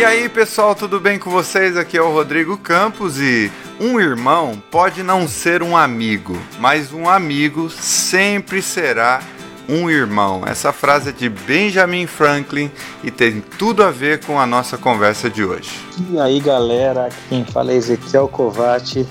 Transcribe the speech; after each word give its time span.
E 0.00 0.02
aí, 0.02 0.30
pessoal, 0.30 0.74
tudo 0.74 0.98
bem 0.98 1.18
com 1.18 1.28
vocês? 1.28 1.76
Aqui 1.76 1.98
é 1.98 2.00
o 2.00 2.10
Rodrigo 2.10 2.56
Campos 2.56 3.20
e 3.20 3.52
um 3.78 4.00
irmão 4.00 4.54
pode 4.70 5.02
não 5.02 5.28
ser 5.28 5.62
um 5.62 5.76
amigo, 5.76 6.38
mas 6.58 6.90
um 6.90 7.06
amigo 7.06 7.68
sempre 7.68 8.62
será 8.62 9.20
um 9.68 9.90
irmão. 9.90 10.42
Essa 10.46 10.72
frase 10.72 11.10
é 11.10 11.12
de 11.12 11.28
Benjamin 11.28 12.06
Franklin 12.06 12.70
e 13.04 13.10
tem 13.10 13.42
tudo 13.58 13.84
a 13.84 13.90
ver 13.90 14.24
com 14.24 14.40
a 14.40 14.46
nossa 14.46 14.78
conversa 14.78 15.28
de 15.28 15.44
hoje. 15.44 15.78
E 16.10 16.18
aí, 16.18 16.40
galera, 16.40 17.04
aqui 17.04 17.18
quem 17.28 17.44
fala 17.44 17.70
é 17.70 17.74
Ezequiel 17.74 18.26
Covati 18.26 19.06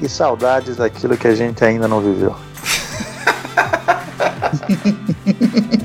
e 0.00 0.08
saudades 0.08 0.74
daquilo 0.74 1.16
que 1.16 1.28
a 1.28 1.36
gente 1.36 1.64
ainda 1.64 1.86
não 1.86 2.00
viveu. 2.00 2.34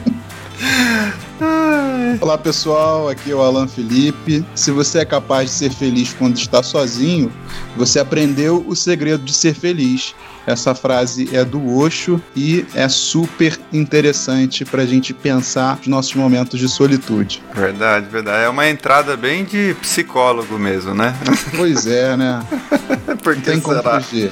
Olá 2.21 2.37
pessoal, 2.37 3.09
aqui 3.09 3.31
é 3.31 3.35
o 3.35 3.41
Alan 3.41 3.67
Felipe. 3.67 4.43
Se 4.55 4.71
você 4.71 4.99
é 4.99 5.05
capaz 5.05 5.49
de 5.49 5.55
ser 5.57 5.71
feliz 5.71 6.13
quando 6.13 6.37
está 6.37 6.63
sozinho, 6.63 7.31
você 7.75 7.99
aprendeu 7.99 8.63
o 8.65 8.75
segredo 8.75 9.23
de 9.23 9.33
ser 9.33 9.53
feliz. 9.53 10.15
Essa 10.47 10.73
frase 10.73 11.35
é 11.35 11.43
do 11.43 11.77
Osho 11.77 12.21
e 12.33 12.65
é 12.73 12.87
super 12.87 13.59
interessante 13.73 14.63
para 14.63 14.83
a 14.83 14.85
gente 14.85 15.13
pensar 15.13 15.75
nos 15.79 15.87
nossos 15.87 16.15
momentos 16.15 16.57
de 16.57 16.69
solitude. 16.69 17.43
Verdade, 17.53 18.07
verdade. 18.07 18.45
É 18.45 18.49
uma 18.49 18.69
entrada 18.69 19.17
bem 19.17 19.43
de 19.43 19.75
psicólogo 19.81 20.57
mesmo, 20.57 20.93
né? 20.93 21.13
Pois 21.57 21.85
é, 21.85 22.15
né? 22.15 22.41
Por 23.23 23.35
que 23.35 23.41
Tem 23.41 23.59
como 23.59 23.81
fugir. 23.81 24.31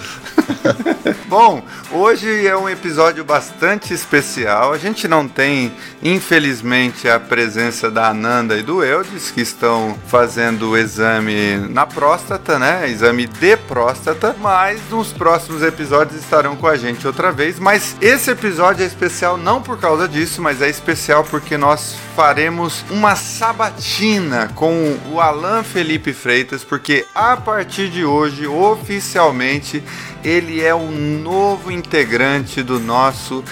Bom, 1.28 1.64
hoje 1.92 2.46
é 2.46 2.56
um 2.56 2.70
episódio 2.70 3.24
bastante 3.24 3.94
especial. 3.94 4.74
A 4.74 4.78
gente 4.78 5.08
não 5.08 5.28
tem, 5.28 5.72
infelizmente, 6.02 7.10
a 7.10 7.20
presença 7.20 7.90
da 7.90 8.10
Ananda 8.10 8.58
e 8.58 8.64
do 8.64 8.84
Eudes, 8.84 9.32
que 9.32 9.42
estão 9.42 9.98
fazendo 10.08 10.72
o 10.72 10.78
exame 10.78 11.58
na 11.70 11.86
próstata, 11.86 12.60
né? 12.60 12.90
Exame 12.90 13.28
de 13.28 13.58
próstata. 13.58 14.36
Mas 14.40 14.80
nos 14.90 15.12
próximos 15.12 15.62
episódios 15.62 16.05
estarão 16.14 16.56
com 16.56 16.68
a 16.68 16.76
gente 16.76 17.08
outra 17.08 17.32
vez. 17.32 17.58
Mas 17.58 17.96
esse 18.02 18.30
episódio 18.30 18.84
é 18.84 18.86
especial 18.86 19.38
não 19.38 19.62
por 19.62 19.80
causa 19.80 20.08
disso, 20.08 20.42
mas 20.42 20.62
é 20.62 20.70
especial 20.70 21.24
porque 21.24 21.58
nós 21.58 21.96
faremos 22.16 22.84
uma 22.90 23.16
sabatina 23.16 24.52
com 24.54 24.98
o 25.12 25.20
Alan 25.20 25.64
Felipe 25.64 26.14
Freitas, 26.14 26.64
porque 26.64 27.06
a 27.16 27.38
partir 27.38 27.90
de 27.90 28.06
hoje, 28.06 28.46
oficialmente, 28.46 29.84
ele 30.26 30.60
é 30.60 30.74
o 30.74 30.90
novo 30.90 31.72
integrante 31.72 32.64
do 32.64 32.80
nosso 32.80 33.44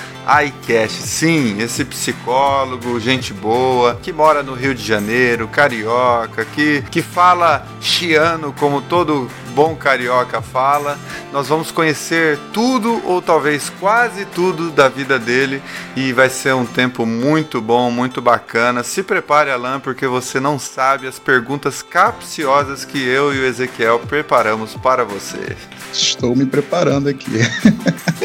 iCast. 0.46 1.04
Sim, 1.04 1.62
esse 1.62 1.86
psicólogo, 1.86 3.00
gente 3.00 3.32
boa, 3.32 4.00
que 4.02 4.12
mora 4.12 4.42
no 4.42 4.54
Rio 4.54 4.74
de 4.74 4.84
Janeiro, 4.84 5.48
carioca, 5.48 6.44
que, 6.46 6.82
que 6.90 7.02
fala 7.04 7.68
chiano 7.80 8.54
como 8.58 8.82
todo 8.82 9.30
bom 9.54 9.76
carioca 9.76 10.42
fala. 10.42 10.98
Nós 11.32 11.48
vamos 11.48 11.70
conhecer 11.70 12.40
tudo 12.52 13.02
ou 13.06 13.22
talvez 13.22 13.70
quase 13.80 14.26
tudo 14.26 14.72
da 14.72 14.90
vida 14.90 15.20
dele 15.20 15.62
e 15.96 16.12
vai 16.12 16.30
ser 16.30 16.56
um 16.56 16.66
tempo 16.66 17.06
muito 17.06 17.62
bom, 17.62 17.92
muito 17.92 18.20
bacana. 18.20 18.82
Se 18.82 19.04
prepare, 19.04 19.52
Alan, 19.52 19.80
porque 19.80 20.08
você 20.08 20.40
não 20.40 20.58
sabe 20.58 21.06
as 21.06 21.20
perguntas 21.20 21.84
capciosas 21.84 22.84
que 22.84 22.98
eu 22.98 23.32
e 23.32 23.40
o 23.40 23.46
Ezequiel 23.46 24.00
preparamos 24.00 24.76
para 24.76 25.04
você. 25.04 25.56
Estou 25.92 26.36
me 26.36 26.46
preparando 26.46 26.63
aqui. 27.10 27.40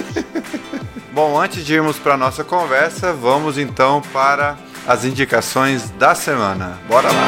Bom, 1.13 1.41
antes 1.41 1.65
de 1.65 1.75
irmos 1.75 1.99
para 1.99 2.17
nossa 2.17 2.45
conversa, 2.45 3.13
vamos 3.13 3.59
então 3.59 4.01
para 4.13 4.57
as 4.87 5.05
indicações 5.05 5.91
da 5.99 6.15
semana. 6.15 6.79
Bora 6.89 7.09
lá. 7.09 7.27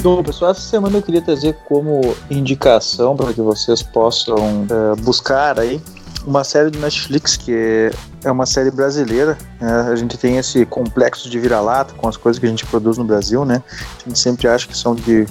Bom, 0.00 0.22
pessoal, 0.22 0.52
essa 0.52 0.60
semana 0.60 0.96
eu 0.98 1.02
queria 1.02 1.20
trazer 1.20 1.56
como 1.66 2.16
indicação 2.30 3.16
para 3.16 3.32
que 3.34 3.40
vocês 3.40 3.82
possam 3.82 4.66
é, 4.70 5.00
buscar 5.00 5.58
aí 5.58 5.80
uma 6.28 6.44
série 6.44 6.68
do 6.68 6.78
Netflix 6.78 7.36
que 7.36 7.90
é 8.22 8.30
uma 8.30 8.44
série 8.44 8.70
brasileira. 8.70 9.38
Né? 9.58 9.72
A 9.90 9.96
gente 9.96 10.18
tem 10.18 10.36
esse 10.36 10.66
complexo 10.66 11.28
de 11.30 11.38
vira-lata 11.38 11.94
com 11.94 12.06
as 12.06 12.16
coisas 12.16 12.38
que 12.38 12.44
a 12.44 12.48
gente 12.48 12.66
produz 12.66 12.98
no 12.98 13.04
Brasil, 13.04 13.44
né? 13.44 13.62
A 14.04 14.08
gente 14.08 14.18
sempre 14.18 14.46
acha 14.46 14.68
que 14.68 14.76
são 14.76 14.94
de 14.94 15.26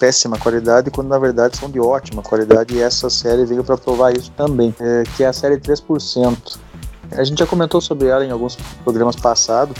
péssima 0.00 0.38
qualidade, 0.38 0.90
quando 0.90 1.08
na 1.08 1.18
verdade 1.18 1.56
são 1.56 1.68
de 1.68 1.78
ótima 1.78 2.22
qualidade, 2.22 2.74
e 2.74 2.80
essa 2.80 3.10
série 3.10 3.44
veio 3.44 3.64
para 3.64 3.76
provar 3.76 4.16
isso 4.16 4.30
também, 4.36 4.74
é, 4.80 5.02
que 5.16 5.24
é 5.24 5.26
a 5.26 5.32
série 5.32 5.58
3%. 5.58 6.56
A 7.12 7.24
gente 7.24 7.38
já 7.38 7.46
comentou 7.46 7.80
sobre 7.80 8.06
ela 8.06 8.24
em 8.24 8.30
alguns 8.30 8.56
programas 8.84 9.16
passados, 9.16 9.76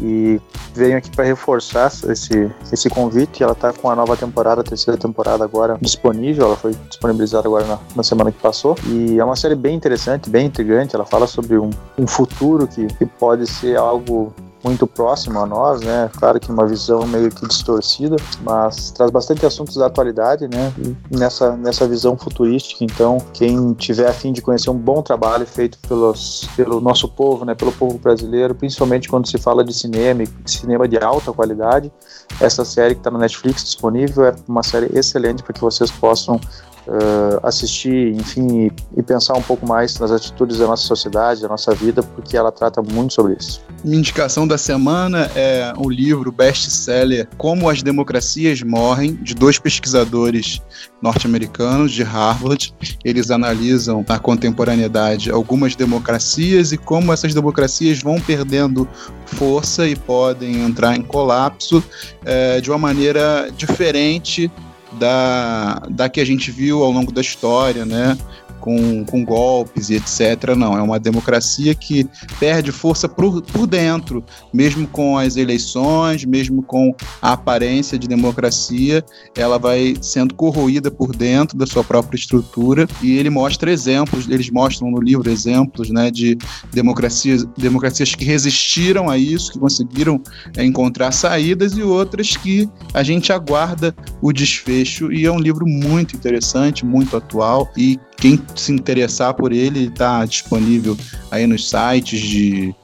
e 0.00 0.40
venho 0.74 0.96
aqui 0.96 1.10
para 1.10 1.24
reforçar 1.24 1.86
esse, 2.08 2.50
esse 2.72 2.88
convite. 2.88 3.42
Ela 3.42 3.52
está 3.52 3.72
com 3.72 3.90
a 3.90 3.96
nova 3.96 4.16
temporada, 4.16 4.60
a 4.60 4.64
terceira 4.64 4.98
temporada 4.98 5.44
agora 5.44 5.78
disponível. 5.80 6.46
Ela 6.46 6.56
foi 6.56 6.74
disponibilizada 6.88 7.48
agora 7.48 7.66
na, 7.66 7.78
na 7.96 8.02
semana 8.02 8.32
que 8.32 8.38
passou. 8.38 8.76
E 8.86 9.18
é 9.18 9.24
uma 9.24 9.36
série 9.36 9.54
bem 9.54 9.74
interessante, 9.74 10.30
bem 10.30 10.46
intrigante. 10.46 10.94
Ela 10.94 11.04
fala 11.04 11.26
sobre 11.26 11.58
um, 11.58 11.70
um 11.98 12.06
futuro 12.06 12.66
que, 12.66 12.86
que 12.86 13.06
pode 13.06 13.46
ser 13.46 13.76
algo 13.76 14.32
muito 14.62 14.86
próximo 14.86 15.38
a 15.38 15.46
nós, 15.46 15.80
né? 15.80 16.10
Claro 16.18 16.40
que 16.40 16.50
uma 16.50 16.66
visão 16.66 17.06
meio 17.06 17.30
que 17.30 17.46
distorcida, 17.46 18.16
mas 18.42 18.90
traz 18.90 19.10
bastante 19.10 19.46
assuntos 19.46 19.76
da 19.76 19.86
atualidade, 19.86 20.48
né? 20.48 20.72
Nessa, 21.10 21.56
nessa 21.56 21.86
visão 21.86 22.16
futurística. 22.16 22.84
Então, 22.84 23.18
quem 23.32 23.72
tiver 23.74 24.08
a 24.08 24.12
fim 24.12 24.32
de 24.32 24.42
conhecer 24.42 24.70
um 24.70 24.78
bom 24.78 25.02
trabalho 25.02 25.46
feito 25.46 25.78
pelos, 25.86 26.48
pelo 26.56 26.80
nosso 26.80 27.08
povo, 27.08 27.44
né? 27.44 27.54
Pelo 27.54 27.72
povo 27.72 27.98
brasileiro, 27.98 28.54
principalmente 28.54 29.08
quando 29.08 29.28
se 29.28 29.38
fala 29.38 29.64
de 29.64 29.72
cinema, 29.72 30.24
cinema 30.44 30.88
de 30.88 30.98
alta 30.98 31.32
qualidade, 31.32 31.92
essa 32.40 32.64
série 32.64 32.94
que 32.94 33.00
está 33.00 33.10
no 33.10 33.18
Netflix 33.18 33.64
disponível 33.64 34.26
é 34.26 34.34
uma 34.46 34.62
série 34.62 34.90
excelente 34.96 35.42
para 35.42 35.52
que 35.52 35.60
vocês 35.60 35.90
possam 35.90 36.40
uh, 36.88 37.46
assistir, 37.46 38.14
enfim, 38.14 38.66
e, 38.66 39.00
e, 39.00 39.02
pensar 39.02 39.34
um 39.34 39.42
pouco 39.42 39.66
mais 39.66 39.98
nas 39.98 40.10
atitudes 40.10 40.58
da 40.58 40.66
nossa 40.66 40.84
sociedade, 40.84 41.42
da 41.42 41.48
nossa 41.48 41.74
vida, 41.74 42.02
porque 42.02 42.36
ela 42.36 42.50
trata 42.50 42.82
muito 42.82 43.14
sobre 43.14 43.36
isso. 43.38 43.62
Minha 43.84 43.98
indicação 43.98 44.48
da 44.48 44.58
semana 44.58 45.30
é 45.36 45.72
o 45.76 45.88
livro 45.88 46.32
best-seller 46.32 47.28
Como 47.36 47.68
as 47.68 47.82
Democracias 47.82 48.62
Morrem, 48.62 49.14
de 49.14 49.34
dois 49.34 49.58
pesquisadores 49.58 50.60
norte-americanos 51.00 51.92
de 51.92 52.02
Harvard. 52.02 52.74
Eles 53.04 53.30
analisam 53.30 54.04
na 54.08 54.18
contemporaneidade 54.18 55.30
algumas 55.30 55.76
democracias 55.76 56.72
e 56.72 56.76
como 56.76 57.12
essas 57.12 57.34
democracias 57.34 58.00
vão 58.00 58.20
perdendo 58.20 58.88
força 59.26 59.86
e 59.86 59.94
podem 59.94 60.62
entrar 60.64 60.96
em 60.96 61.02
colapso 61.02 61.82
é, 62.24 62.60
de 62.60 62.70
uma 62.70 62.78
maneira 62.78 63.48
diferente 63.56 64.50
da, 64.98 65.82
da 65.88 66.08
que 66.08 66.20
a 66.20 66.24
gente 66.24 66.50
viu 66.50 66.82
ao 66.82 66.90
longo 66.90 67.12
da 67.12 67.20
história, 67.20 67.84
né? 67.84 68.18
Com, 68.60 69.04
com 69.04 69.24
golpes 69.24 69.90
e 69.90 69.94
etc. 69.94 70.54
Não, 70.56 70.76
é 70.76 70.82
uma 70.82 70.98
democracia 70.98 71.74
que 71.74 72.06
perde 72.38 72.72
força 72.72 73.08
por, 73.08 73.42
por 73.42 73.66
dentro, 73.66 74.24
mesmo 74.52 74.86
com 74.86 75.16
as 75.18 75.36
eleições, 75.36 76.24
mesmo 76.24 76.62
com 76.62 76.94
a 77.20 77.32
aparência 77.32 77.98
de 77.98 78.08
democracia, 78.08 79.04
ela 79.36 79.58
vai 79.58 79.94
sendo 80.00 80.34
corroída 80.34 80.90
por 80.90 81.14
dentro 81.14 81.56
da 81.56 81.66
sua 81.66 81.84
própria 81.84 82.18
estrutura 82.18 82.86
e 83.02 83.18
ele 83.18 83.30
mostra 83.30 83.70
exemplos, 83.70 84.28
eles 84.28 84.50
mostram 84.50 84.90
no 84.90 85.00
livro 85.00 85.30
exemplos 85.30 85.90
né, 85.90 86.10
de 86.10 86.36
democracias, 86.72 87.44
democracias 87.56 88.14
que 88.14 88.24
resistiram 88.24 89.08
a 89.08 89.16
isso, 89.16 89.52
que 89.52 89.58
conseguiram 89.58 90.20
encontrar 90.58 91.12
saídas 91.12 91.76
e 91.76 91.82
outras 91.82 92.36
que 92.36 92.68
a 92.94 93.02
gente 93.02 93.32
aguarda 93.32 93.94
o 94.20 94.32
desfecho 94.32 95.12
e 95.12 95.24
é 95.24 95.32
um 95.32 95.38
livro 95.38 95.66
muito 95.66 96.16
interessante, 96.16 96.84
muito 96.84 97.16
atual 97.16 97.70
e 97.76 97.98
quem 98.16 98.36
se 98.54 98.72
interessar 98.72 99.34
por 99.34 99.52
ele 99.52 99.86
está 99.86 100.24
disponível 100.24 100.96
aí 101.30 101.46
nos 101.46 101.68
sites 101.68 102.20
de, 102.20 102.74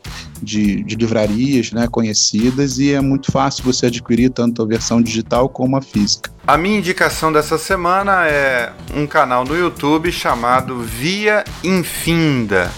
de, 0.43 0.83
de, 0.85 0.95
livrarias 0.95 1.73
né, 1.73 1.89
conhecidas 1.89 2.79
e 2.79 2.93
é 2.93 3.01
muito 3.01 3.33
fácil 3.33 3.65
você 3.65 3.87
adquirir 3.87 4.31
tanto 4.31 4.63
a 4.63 4.67
versão 4.67 5.03
digital 5.03 5.49
como 5.49 5.77
a 5.77 5.83
física. 5.83 6.31
A 6.47 6.57
minha 6.57 6.79
indicação 6.79 7.33
dessa 7.33 7.59
semana 7.59 8.27
é 8.27 8.73
um 8.95 9.07
canal 9.07 9.45
no 9.45 9.57
YouTube 9.57 10.13
chamado 10.13 10.81
Via 10.81 11.45
Infinda. 11.63 12.71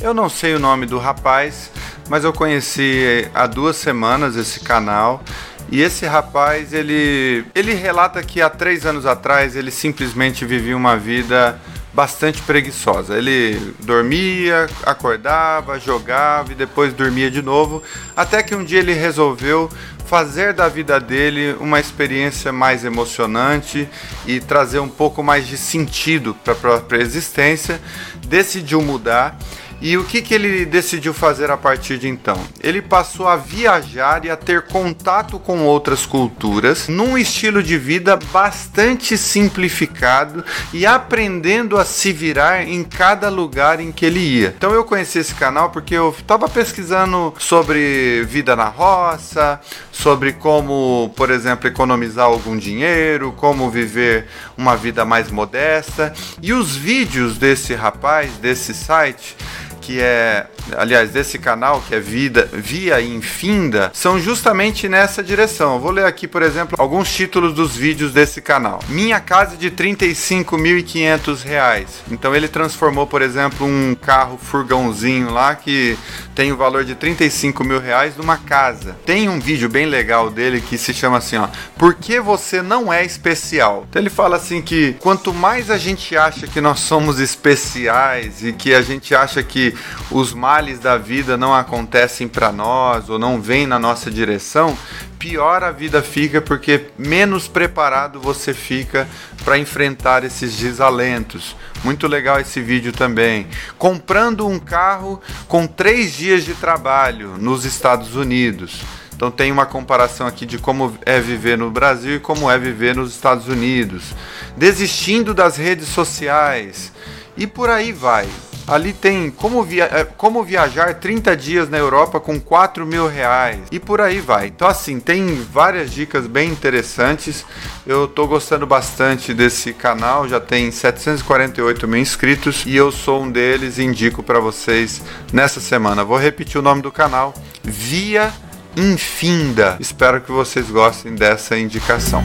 Eu 0.00 0.14
não 0.14 0.30
sei 0.30 0.54
o 0.54 0.58
nome 0.58 0.86
do 0.86 0.98
rapaz, 0.98 1.70
mas 2.08 2.24
eu 2.24 2.32
conheci 2.32 3.28
há 3.34 3.46
duas 3.46 3.76
semanas 3.76 4.34
esse 4.34 4.60
canal. 4.60 5.22
E 5.70 5.80
esse 5.80 6.04
rapaz, 6.04 6.72
ele, 6.72 7.44
ele 7.54 7.74
relata 7.74 8.20
que 8.22 8.42
há 8.42 8.50
três 8.50 8.84
anos 8.84 9.06
atrás 9.06 9.54
ele 9.54 9.70
simplesmente 9.70 10.44
vivia 10.44 10.76
uma 10.76 10.96
vida 10.96 11.60
bastante 11.92 12.40
preguiçosa. 12.42 13.16
Ele 13.16 13.74
dormia, 13.80 14.68
acordava, 14.84 15.78
jogava 15.78 16.52
e 16.52 16.54
depois 16.54 16.92
dormia 16.92 17.30
de 17.30 17.42
novo, 17.42 17.82
até 18.16 18.42
que 18.42 18.54
um 18.54 18.64
dia 18.64 18.78
ele 18.78 18.92
resolveu 18.92 19.70
fazer 20.06 20.52
da 20.52 20.68
vida 20.68 20.98
dele 20.98 21.56
uma 21.60 21.78
experiência 21.78 22.52
mais 22.52 22.84
emocionante 22.84 23.88
e 24.26 24.40
trazer 24.40 24.80
um 24.80 24.88
pouco 24.88 25.22
mais 25.22 25.46
de 25.46 25.56
sentido 25.56 26.34
para 26.42 26.52
a 26.52 26.56
própria 26.56 27.00
existência. 27.00 27.80
Decidiu 28.26 28.82
mudar 28.82 29.38
e 29.80 29.96
o 29.96 30.04
que, 30.04 30.20
que 30.20 30.34
ele 30.34 30.66
decidiu 30.66 31.14
fazer 31.14 31.50
a 31.50 31.56
partir 31.56 31.98
de 31.98 32.08
então? 32.08 32.38
Ele 32.62 32.82
passou 32.82 33.26
a 33.26 33.36
viajar 33.36 34.24
e 34.24 34.30
a 34.30 34.36
ter 34.36 34.62
contato 34.62 35.38
com 35.38 35.64
outras 35.64 36.04
culturas 36.04 36.88
num 36.88 37.16
estilo 37.16 37.62
de 37.62 37.78
vida 37.78 38.18
bastante 38.32 39.16
simplificado 39.16 40.44
e 40.72 40.84
aprendendo 40.84 41.78
a 41.78 41.84
se 41.84 42.12
virar 42.12 42.68
em 42.68 42.84
cada 42.84 43.28
lugar 43.30 43.80
em 43.80 43.90
que 43.90 44.04
ele 44.04 44.20
ia. 44.20 44.54
Então 44.56 44.72
eu 44.72 44.84
conheci 44.84 45.18
esse 45.18 45.34
canal 45.34 45.70
porque 45.70 45.94
eu 45.94 46.14
estava 46.16 46.48
pesquisando 46.48 47.32
sobre 47.38 48.22
vida 48.24 48.54
na 48.54 48.68
roça, 48.68 49.60
sobre 49.90 50.32
como, 50.32 51.12
por 51.16 51.30
exemplo, 51.30 51.68
economizar 51.68 52.26
algum 52.26 52.56
dinheiro, 52.56 53.32
como 53.36 53.70
viver 53.70 54.26
uma 54.56 54.76
vida 54.76 55.04
mais 55.04 55.30
modesta. 55.30 56.12
E 56.42 56.52
os 56.52 56.76
vídeos 56.76 57.38
desse 57.38 57.74
rapaz, 57.74 58.32
desse 58.34 58.74
site, 58.74 59.36
que 59.80 60.00
é, 60.00 60.46
aliás, 60.76 61.10
desse 61.10 61.38
canal, 61.38 61.82
que 61.86 61.94
é 61.94 62.00
Vida, 62.00 62.48
Via 62.52 63.00
Infinda, 63.00 63.90
são 63.94 64.18
justamente 64.18 64.88
nessa 64.88 65.22
direção. 65.22 65.78
Vou 65.80 65.90
ler 65.90 66.04
aqui, 66.04 66.26
por 66.26 66.42
exemplo, 66.42 66.76
alguns 66.78 67.12
títulos 67.12 67.54
dos 67.54 67.76
vídeos 67.76 68.12
desse 68.12 68.40
canal. 68.40 68.80
Minha 68.88 69.20
casa 69.20 69.56
de 69.56 69.70
35.500 69.70 71.42
reais. 71.42 72.02
Então 72.10 72.34
ele 72.34 72.48
transformou, 72.48 73.06
por 73.06 73.22
exemplo, 73.22 73.66
um 73.66 73.94
carro 73.94 74.38
furgãozinho 74.38 75.30
lá 75.30 75.54
que 75.54 75.98
tem 76.34 76.52
o 76.52 76.56
valor 76.56 76.84
de 76.84 76.94
35 76.94 77.62
mil 77.64 77.80
reais 77.80 78.16
numa 78.16 78.36
casa. 78.38 78.96
Tem 79.04 79.28
um 79.28 79.38
vídeo 79.38 79.68
bem 79.68 79.86
legal 79.86 80.30
dele 80.30 80.60
que 80.60 80.78
se 80.78 80.94
chama 80.94 81.18
assim, 81.18 81.36
ó, 81.36 81.48
Por 81.76 81.94
que 81.94 82.20
você 82.20 82.62
não 82.62 82.92
é 82.92 83.04
especial? 83.04 83.86
Então 83.88 84.00
ele 84.00 84.10
fala 84.10 84.36
assim 84.36 84.62
que 84.62 84.94
quanto 85.00 85.34
mais 85.34 85.70
a 85.70 85.78
gente 85.78 86.16
acha 86.16 86.46
que 86.46 86.60
nós 86.60 86.80
somos 86.80 87.20
especiais 87.20 88.44
e 88.44 88.52
que 88.52 88.74
a 88.74 88.82
gente 88.82 89.14
acha 89.14 89.42
que 89.42 89.74
os 90.10 90.32
males 90.50 90.80
da 90.80 90.98
vida 90.98 91.36
não 91.36 91.54
acontecem 91.54 92.26
para 92.26 92.50
nós 92.50 93.08
ou 93.08 93.20
não 93.20 93.40
vêm 93.40 93.68
na 93.68 93.78
nossa 93.78 94.10
direção, 94.10 94.76
pior 95.16 95.62
a 95.62 95.70
vida 95.70 96.02
fica 96.02 96.40
porque 96.40 96.86
menos 96.98 97.46
preparado 97.46 98.18
você 98.18 98.52
fica 98.52 99.06
para 99.44 99.56
enfrentar 99.58 100.24
esses 100.24 100.56
desalentos. 100.56 101.54
Muito 101.84 102.08
legal 102.08 102.40
esse 102.40 102.60
vídeo 102.60 102.92
também. 102.92 103.46
Comprando 103.78 104.44
um 104.44 104.58
carro 104.58 105.22
com 105.46 105.68
três 105.68 106.14
dias 106.14 106.44
de 106.44 106.54
trabalho 106.54 107.36
nos 107.38 107.64
Estados 107.64 108.16
Unidos. 108.16 108.80
Então 109.14 109.30
tem 109.30 109.52
uma 109.52 109.66
comparação 109.66 110.26
aqui 110.26 110.44
de 110.44 110.58
como 110.58 110.98
é 111.06 111.20
viver 111.20 111.56
no 111.56 111.70
Brasil 111.70 112.16
e 112.16 112.20
como 112.20 112.50
é 112.50 112.58
viver 112.58 112.96
nos 112.96 113.12
Estados 113.12 113.46
Unidos. 113.46 114.16
Desistindo 114.56 115.32
das 115.32 115.56
redes 115.56 115.86
sociais. 115.86 116.90
E 117.36 117.46
por 117.46 117.70
aí 117.70 117.92
vai. 117.92 118.28
Ali 118.70 118.92
tem 118.92 119.32
como, 119.32 119.64
via 119.64 119.84
é, 119.84 120.04
como 120.04 120.44
viajar 120.44 120.94
30 120.94 121.36
dias 121.36 121.68
na 121.68 121.76
Europa 121.76 122.20
com 122.20 122.38
4 122.38 122.86
mil 122.86 123.08
reais. 123.08 123.58
E 123.72 123.80
por 123.80 124.00
aí 124.00 124.20
vai. 124.20 124.46
Então, 124.46 124.68
assim, 124.68 125.00
tem 125.00 125.34
várias 125.52 125.90
dicas 125.90 126.28
bem 126.28 126.48
interessantes. 126.50 127.44
Eu 127.84 128.06
tô 128.06 128.28
gostando 128.28 128.68
bastante 128.68 129.34
desse 129.34 129.72
canal. 129.72 130.28
Já 130.28 130.38
tem 130.38 130.70
748 130.70 131.88
mil 131.88 132.00
inscritos. 132.00 132.62
E 132.64 132.76
eu 132.76 132.92
sou 132.92 133.24
um 133.24 133.30
deles 133.30 133.78
e 133.78 133.82
indico 133.82 134.22
para 134.22 134.38
vocês 134.38 135.02
nessa 135.32 135.58
semana. 135.58 136.04
Vou 136.04 136.16
repetir 136.16 136.58
o 136.58 136.62
nome 136.62 136.80
do 136.80 136.92
canal: 136.92 137.34
Via 137.64 138.32
Infinda. 138.76 139.76
Espero 139.80 140.20
que 140.20 140.30
vocês 140.30 140.70
gostem 140.70 141.16
dessa 141.16 141.58
indicação. 141.58 142.22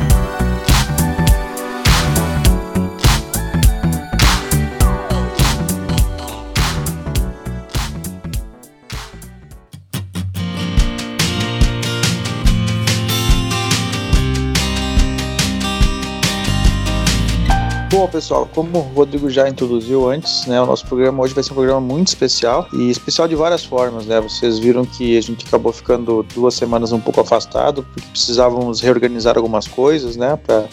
Bom, 17.95 18.09
pessoal, 18.09 18.45
como 18.53 18.77
o 18.77 18.81
Rodrigo 18.81 19.29
já 19.29 19.47
introduziu 19.47 20.09
antes, 20.09 20.45
né, 20.47 20.61
o 20.61 20.65
nosso 20.65 20.85
programa 20.85 21.23
hoje 21.23 21.33
vai 21.33 21.41
ser 21.41 21.53
um 21.53 21.55
programa 21.55 21.79
muito 21.79 22.09
especial 22.09 22.67
e 22.73 22.89
especial 22.89 23.25
de 23.25 23.35
várias 23.35 23.63
formas, 23.63 24.05
né? 24.05 24.19
Vocês 24.19 24.59
viram 24.59 24.85
que 24.85 25.17
a 25.17 25.21
gente 25.21 25.45
acabou 25.47 25.71
ficando 25.71 26.21
duas 26.35 26.55
semanas 26.55 26.91
um 26.91 26.99
pouco 26.99 27.21
afastado 27.21 27.83
porque 27.83 28.05
precisávamos 28.09 28.81
reorganizar 28.81 29.37
algumas 29.37 29.65
coisas, 29.65 30.17
né, 30.17 30.35
para 30.35 30.67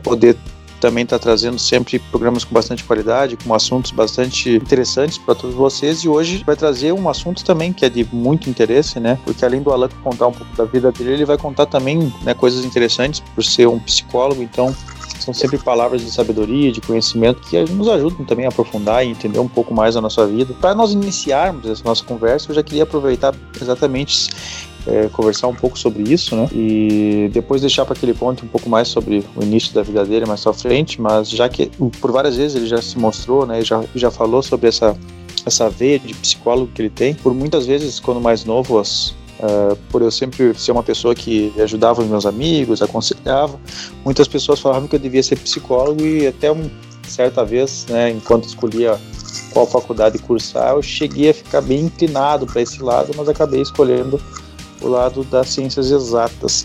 poder 0.00 0.36
também 0.80 1.04
estar 1.04 1.20
tá 1.20 1.22
trazendo 1.22 1.56
sempre 1.56 2.00
programas 2.00 2.42
com 2.42 2.52
bastante 2.52 2.82
qualidade, 2.82 3.36
com 3.36 3.54
assuntos 3.54 3.92
bastante 3.92 4.56
interessantes 4.56 5.18
para 5.18 5.36
todos 5.36 5.54
vocês. 5.54 6.00
E 6.00 6.08
hoje 6.08 6.42
vai 6.44 6.56
trazer 6.56 6.92
um 6.92 7.08
assunto 7.08 7.44
também 7.44 7.72
que 7.72 7.84
é 7.84 7.88
de 7.88 8.04
muito 8.12 8.50
interesse, 8.50 8.98
né? 8.98 9.16
Porque 9.24 9.44
além 9.44 9.62
do 9.62 9.72
Alan 9.72 9.88
contar 10.02 10.26
um 10.26 10.32
pouco 10.32 10.56
da 10.56 10.64
vida 10.64 10.90
dele, 10.90 11.12
ele 11.12 11.24
vai 11.24 11.38
contar 11.38 11.66
também 11.66 12.12
né, 12.24 12.34
coisas 12.34 12.64
interessantes 12.64 13.20
por 13.36 13.44
ser 13.44 13.68
um 13.68 13.78
psicólogo. 13.78 14.42
Então, 14.42 14.74
são 15.26 15.34
sempre 15.34 15.58
palavras 15.58 16.02
de 16.02 16.10
sabedoria, 16.10 16.70
de 16.70 16.80
conhecimento 16.80 17.40
que 17.40 17.58
nos 17.72 17.88
ajudam 17.88 18.24
também 18.24 18.46
a 18.46 18.48
aprofundar 18.48 19.04
e 19.04 19.10
entender 19.10 19.40
um 19.40 19.48
pouco 19.48 19.74
mais 19.74 19.96
a 19.96 20.00
nossa 20.00 20.24
vida. 20.24 20.54
Para 20.60 20.72
nós 20.72 20.92
iniciarmos 20.92 21.68
essa 21.68 21.82
nossa 21.84 22.04
conversa, 22.04 22.48
eu 22.48 22.54
já 22.54 22.62
queria 22.62 22.84
aproveitar 22.84 23.34
exatamente 23.60 24.30
é, 24.86 25.08
conversar 25.08 25.48
um 25.48 25.54
pouco 25.54 25.76
sobre 25.76 26.04
isso, 26.04 26.36
né? 26.36 26.48
E 26.52 27.28
depois 27.32 27.60
deixar 27.60 27.84
para 27.84 27.94
aquele 27.94 28.14
ponto 28.14 28.44
um 28.44 28.48
pouco 28.48 28.70
mais 28.70 28.86
sobre 28.86 29.24
o 29.34 29.42
início 29.42 29.74
da 29.74 29.82
vida 29.82 30.04
dele 30.04 30.26
mais 30.26 30.46
à 30.46 30.52
frente, 30.52 31.00
mas 31.00 31.28
já 31.28 31.48
que 31.48 31.66
por 32.00 32.12
várias 32.12 32.36
vezes 32.36 32.56
ele 32.56 32.68
já 32.68 32.80
se 32.80 32.96
mostrou, 32.96 33.44
né? 33.44 33.62
Já, 33.62 33.82
já 33.96 34.12
falou 34.12 34.44
sobre 34.44 34.68
essa 34.68 34.96
essa 35.44 35.70
veia 35.70 35.98
de 35.98 36.12
psicólogo 36.14 36.70
que 36.72 36.82
ele 36.82 36.90
tem. 36.90 37.14
Por 37.14 37.32
muitas 37.32 37.66
vezes, 37.66 38.00
quando 38.00 38.20
mais 38.20 38.44
novo, 38.44 38.80
as, 38.80 39.14
Uh, 39.38 39.76
por 39.90 40.00
eu 40.00 40.10
sempre 40.10 40.54
ser 40.54 40.72
uma 40.72 40.82
pessoa 40.82 41.14
que 41.14 41.52
ajudava 41.60 42.00
os 42.00 42.08
meus 42.08 42.24
amigos, 42.24 42.80
aconselhava, 42.80 43.60
muitas 44.02 44.26
pessoas 44.26 44.60
falavam 44.60 44.88
que 44.88 44.96
eu 44.96 45.00
devia 45.00 45.22
ser 45.22 45.38
psicólogo 45.38 46.00
e 46.02 46.26
até 46.26 46.50
uma 46.50 46.70
certa 47.06 47.44
vez, 47.44 47.84
né, 47.88 48.10
enquanto 48.10 48.46
escolhia 48.46 48.98
qual 49.52 49.66
faculdade 49.66 50.18
cursar, 50.18 50.74
eu 50.74 50.82
cheguei 50.82 51.30
a 51.30 51.34
ficar 51.34 51.60
bem 51.60 51.80
inclinado 51.80 52.46
para 52.46 52.62
esse 52.62 52.82
lado, 52.82 53.12
mas 53.16 53.28
acabei 53.28 53.60
escolhendo 53.60 54.20
o 54.80 54.88
lado 54.88 55.24
das 55.24 55.48
ciências 55.48 55.90
exatas. 55.90 56.64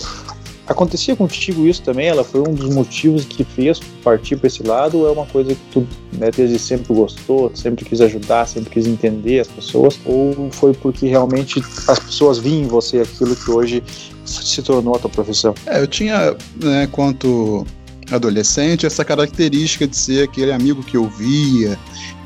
Acontecia 0.68 1.16
contigo 1.16 1.68
isso 1.68 1.82
também? 1.82 2.08
Ela 2.08 2.24
foi 2.24 2.42
um 2.42 2.54
dos 2.54 2.74
motivos 2.74 3.26
que 3.26 3.44
fez 3.44 3.80
partir 4.04 4.36
para 4.38 4.48
esse 4.48 4.64
lado? 4.64 5.00
Ou 5.00 5.08
é 5.08 5.12
uma 5.12 5.26
coisa 5.26 5.54
que 5.54 5.62
tu 5.72 5.88
né, 6.14 6.30
desde 6.32 6.60
sempre 6.60 6.94
gostou, 6.94 7.52
sempre 7.56 7.84
quis 7.84 8.00
ajudar, 8.02 8.48
sempre 8.48 8.70
quis 8.70 8.88
entender 8.88 9.40
as 9.40 9.48
pessoas? 9.48 10.00
Ou 10.06 10.50
foi 10.52 10.74
porque 10.74 11.08
realmente 11.08 11.64
as 11.88 12.00
pessoas 12.00 12.38
viam 12.38 12.62
em 12.62 12.68
você 12.68 13.00
aquilo 13.00 13.36
que 13.36 13.52
hoje 13.52 13.84
se 14.26 14.62
tornou 14.62 14.96
a 14.96 15.00
tua 15.00 15.10
profissão? 15.10 15.54
É, 15.66 15.82
eu 15.82 15.88
tinha, 15.88 16.36
né, 16.62 16.88
quanto 16.92 17.66
adolescente, 18.12 18.86
essa 18.86 19.04
característica 19.04 19.88
de 19.88 19.96
ser 19.96 20.24
aquele 20.24 20.52
amigo 20.52 20.84
que 20.84 20.98
ouvia, 20.98 21.78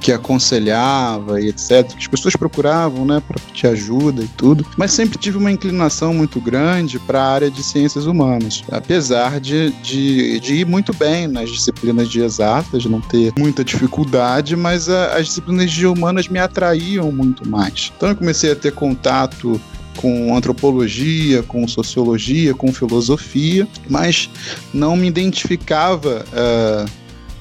que 0.05 0.11
aconselhava 0.11 1.41
e 1.41 1.47
etc. 1.47 1.87
Que 1.87 1.97
as 1.97 2.07
pessoas 2.07 2.35
procuravam, 2.35 3.05
né, 3.05 3.21
para 3.27 3.41
te 3.53 3.65
ajuda 3.65 4.23
e 4.23 4.27
tudo. 4.27 4.65
Mas 4.77 4.91
sempre 4.91 5.17
tive 5.17 5.37
uma 5.37 5.51
inclinação 5.51 6.13
muito 6.13 6.39
grande 6.39 6.99
para 6.99 7.21
a 7.21 7.31
área 7.31 7.49
de 7.49 7.63
ciências 7.63 8.05
humanas, 8.05 8.63
apesar 8.71 9.39
de, 9.39 9.71
de, 9.81 10.39
de, 10.39 10.55
ir 10.55 10.65
muito 10.65 10.93
bem 10.93 11.27
nas 11.27 11.49
disciplinas 11.49 12.09
de 12.09 12.21
exatas, 12.21 12.85
não 12.85 13.01
ter 13.01 13.33
muita 13.37 13.63
dificuldade, 13.63 14.55
mas 14.55 14.89
a, 14.89 15.17
as 15.17 15.27
disciplinas 15.27 15.71
de 15.71 15.87
humanas 15.87 16.27
me 16.27 16.37
atraíam 16.37 17.11
muito 17.11 17.47
mais. 17.49 17.91
Então 17.97 18.09
eu 18.09 18.15
comecei 18.15 18.51
a 18.51 18.55
ter 18.55 18.73
contato 18.73 19.59
com 19.97 20.35
antropologia, 20.35 21.43
com 21.43 21.67
sociologia, 21.67 22.53
com 22.53 22.71
filosofia, 22.71 23.67
mas 23.89 24.29
não 24.73 24.95
me 24.95 25.07
identificava 25.07 26.25
uh, 26.33 26.89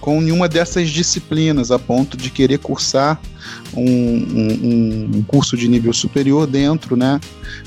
com 0.04 0.20
nenhuma 0.20 0.46
dessas 0.46 0.90
disciplinas 0.90 1.70
a 1.70 1.78
ponto 1.78 2.14
de 2.14 2.28
querer 2.28 2.58
cursar 2.58 3.18
um, 3.74 3.82
um, 3.82 5.10
um 5.14 5.22
curso 5.22 5.56
de 5.56 5.66
nível 5.66 5.94
superior 5.94 6.46
dentro 6.46 6.94
né, 6.94 7.18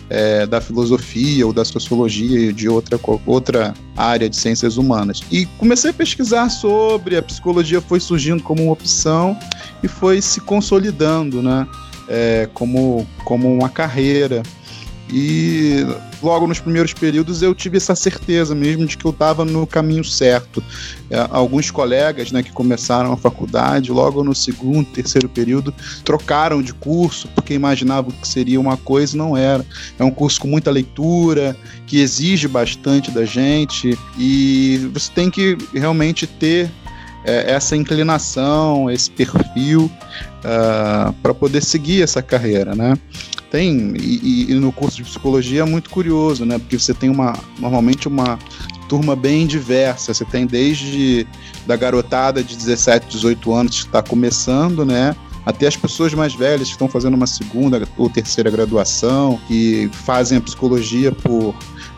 é, 0.08 0.46
da 0.46 0.62
filosofia 0.62 1.48
ou 1.48 1.52
da 1.52 1.66
sociologia 1.66 2.40
e 2.40 2.54
de 2.54 2.70
outra, 2.70 3.00
outra 3.26 3.74
área 3.96 4.30
de 4.30 4.36
ciências 4.36 4.78
humanas. 4.78 5.22
E 5.32 5.48
comecei 5.58 5.90
a 5.90 5.94
pesquisar 5.94 6.50
sobre, 6.50 7.18
a 7.18 7.24
psicologia 7.24 7.82
foi 7.82 8.00
surgindo 8.00 8.44
como 8.44 8.62
uma 8.62 8.74
opção 8.74 9.36
e 9.82 9.88
foi 9.88 10.22
se 10.22 10.40
consolidando 10.40 11.42
né, 11.42 11.68
é, 12.08 12.48
como, 12.54 13.08
como 13.24 13.52
uma 13.52 13.70
carreira 13.70 14.44
E 15.10 15.86
logo 16.22 16.48
nos 16.48 16.60
primeiros 16.60 16.94
períodos 16.94 17.42
eu 17.42 17.56
tive 17.56 17.78
essa 17.78 17.96
certeza 17.96 18.54
mesmo 18.54 18.86
de 18.86 18.98
que 18.98 19.06
eu 19.06 19.12
estava 19.12 19.46
no 19.46 19.66
caminho 19.66 20.04
certo. 20.04 20.62
É, 21.10 21.28
alguns 21.32 21.72
colegas 21.72 22.32
né, 22.32 22.44
que 22.44 22.52
começaram 22.52 23.14
a 23.14 23.18
faculdade, 23.18 23.92
logo 23.92 24.24
no 24.24 24.36
segundo, 24.36 24.86
terceiro 24.88 25.30
período, 25.30 25.74
trocaram 26.04 26.62
de 26.62 26.74
curso 26.74 27.30
porque 27.30 27.54
imaginavam 27.54 28.12
que 28.12 28.28
seria 28.28 28.60
uma 28.60 28.76
coisa 28.76 29.16
e 29.16 29.18
não 29.18 29.38
era. 29.38 29.66
É 29.98 30.04
um 30.04 30.12
curso 30.12 30.42
com 30.42 30.48
muita 30.48 30.70
leitura, 30.72 31.56
que 31.86 32.00
exige 32.02 32.48
bastante 32.48 33.10
da 33.12 33.24
gente 33.24 33.98
e 34.18 34.90
você 34.94 35.12
tem 35.14 35.30
que 35.32 35.58
realmente 35.74 36.28
ter 36.28 36.70
é, 37.28 37.52
essa 37.52 37.76
inclinação, 37.76 38.90
esse 38.90 39.12
perfil 39.12 39.86
uh, 39.86 39.92
ah, 40.46 41.14
para 41.22 41.34
poder 41.34 41.62
seguir 41.62 42.02
essa 42.02 42.22
carreira, 42.22 42.74
né? 42.74 42.98
Tem, 43.50 43.94
e, 43.98 44.52
e, 44.52 44.54
no 44.56 44.74
curso 44.74 44.98
de 44.98 45.04
psicologia 45.04 45.62
é 45.62 45.66
muito 45.66 45.90
curioso, 45.90 46.46
né? 46.46 46.60
Porque 46.60 46.78
você 46.78 46.94
tem 46.94 47.10
uma, 47.10 47.34
normalmente 47.60 48.08
uma 48.08 48.38
turma 48.90 49.16
bem 49.16 49.48
diversa. 49.48 50.14
Você 50.14 50.26
tem 50.26 50.46
desde 50.46 51.26
da 51.66 51.76
garotada 51.76 52.44
de 52.44 52.56
17, 52.56 53.08
18 53.08 53.54
anos 53.54 53.80
que 53.80 53.86
está 53.86 54.02
começando, 54.02 54.86
né? 54.86 55.16
Até 55.46 55.66
as 55.66 55.78
pessoas 55.78 56.14
mais 56.14 56.34
velhas 56.34 56.68
que 56.68 56.74
estão 56.74 56.90
fazendo 56.90 57.14
uma 57.14 57.28
segunda 57.28 57.82
ou 57.98 58.10
terceira 58.10 58.52
graduação, 58.52 59.40
que 59.48 59.90
fazem 59.94 60.38
a 60.38 60.42
psicologia 60.42 61.10
por 61.14 61.56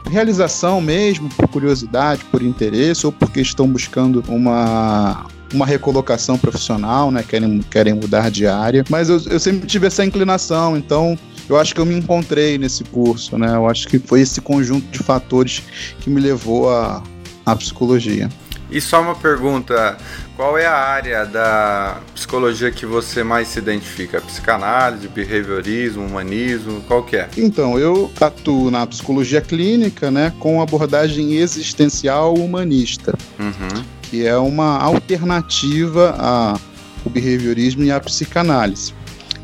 realização 0.07 0.79
mesmo, 0.79 1.29
por 1.29 1.47
curiosidade, 1.47 2.23
por 2.25 2.43
interesse, 2.43 3.07
ou 3.07 3.11
porque 3.11 3.41
estão 3.41 3.67
buscando 3.67 4.23
uma, 4.27 5.25
uma 5.51 5.65
recolocação 5.65 6.37
profissional, 6.37 7.09
né? 7.09 7.23
Querem, 7.27 7.59
querem 7.71 7.93
mudar 7.95 8.29
de 8.29 8.45
área. 8.45 8.83
Mas 8.87 9.09
eu, 9.09 9.19
eu 9.25 9.39
sempre 9.39 9.67
tive 9.67 9.87
essa 9.87 10.05
inclinação, 10.05 10.77
então 10.77 11.17
eu 11.49 11.57
acho 11.57 11.73
que 11.73 11.81
eu 11.81 11.85
me 11.85 11.95
encontrei 11.95 12.57
nesse 12.57 12.83
curso, 12.83 13.37
né? 13.37 13.55
Eu 13.55 13.67
acho 13.67 13.87
que 13.87 13.97
foi 13.97 14.21
esse 14.21 14.39
conjunto 14.39 14.85
de 14.87 14.99
fatores 14.99 15.63
que 15.99 16.09
me 16.09 16.21
levou 16.21 16.69
à, 16.69 17.03
à 17.45 17.55
psicologia. 17.55 18.29
E 18.71 18.79
só 18.79 19.01
uma 19.01 19.15
pergunta: 19.15 19.97
qual 20.35 20.57
é 20.57 20.67
a 20.67 20.75
área 20.75 21.25
da 21.25 21.97
psicologia 22.13 22.71
que 22.71 22.85
você 22.85 23.23
mais 23.23 23.47
se 23.47 23.57
identifica? 23.57 24.21
Psicanálise, 24.21 25.07
behaviorismo, 25.07 26.05
humanismo, 26.05 26.81
qual 26.87 27.03
que 27.03 27.17
é? 27.17 27.27
Então, 27.35 27.79
eu 27.79 28.11
atuo 28.21 28.69
na 28.69 28.85
psicologia 28.85 29.41
clínica, 29.41 30.11
né, 30.11 30.31
com 30.39 30.61
abordagem 30.61 31.33
existencial 31.33 32.35
humanista, 32.35 33.17
uhum. 33.39 33.83
que 34.03 34.25
é 34.25 34.37
uma 34.37 34.77
alternativa 34.77 36.11
ao 36.19 37.11
behaviorismo 37.11 37.83
e 37.83 37.91
à 37.91 37.99
psicanálise. 37.99 38.93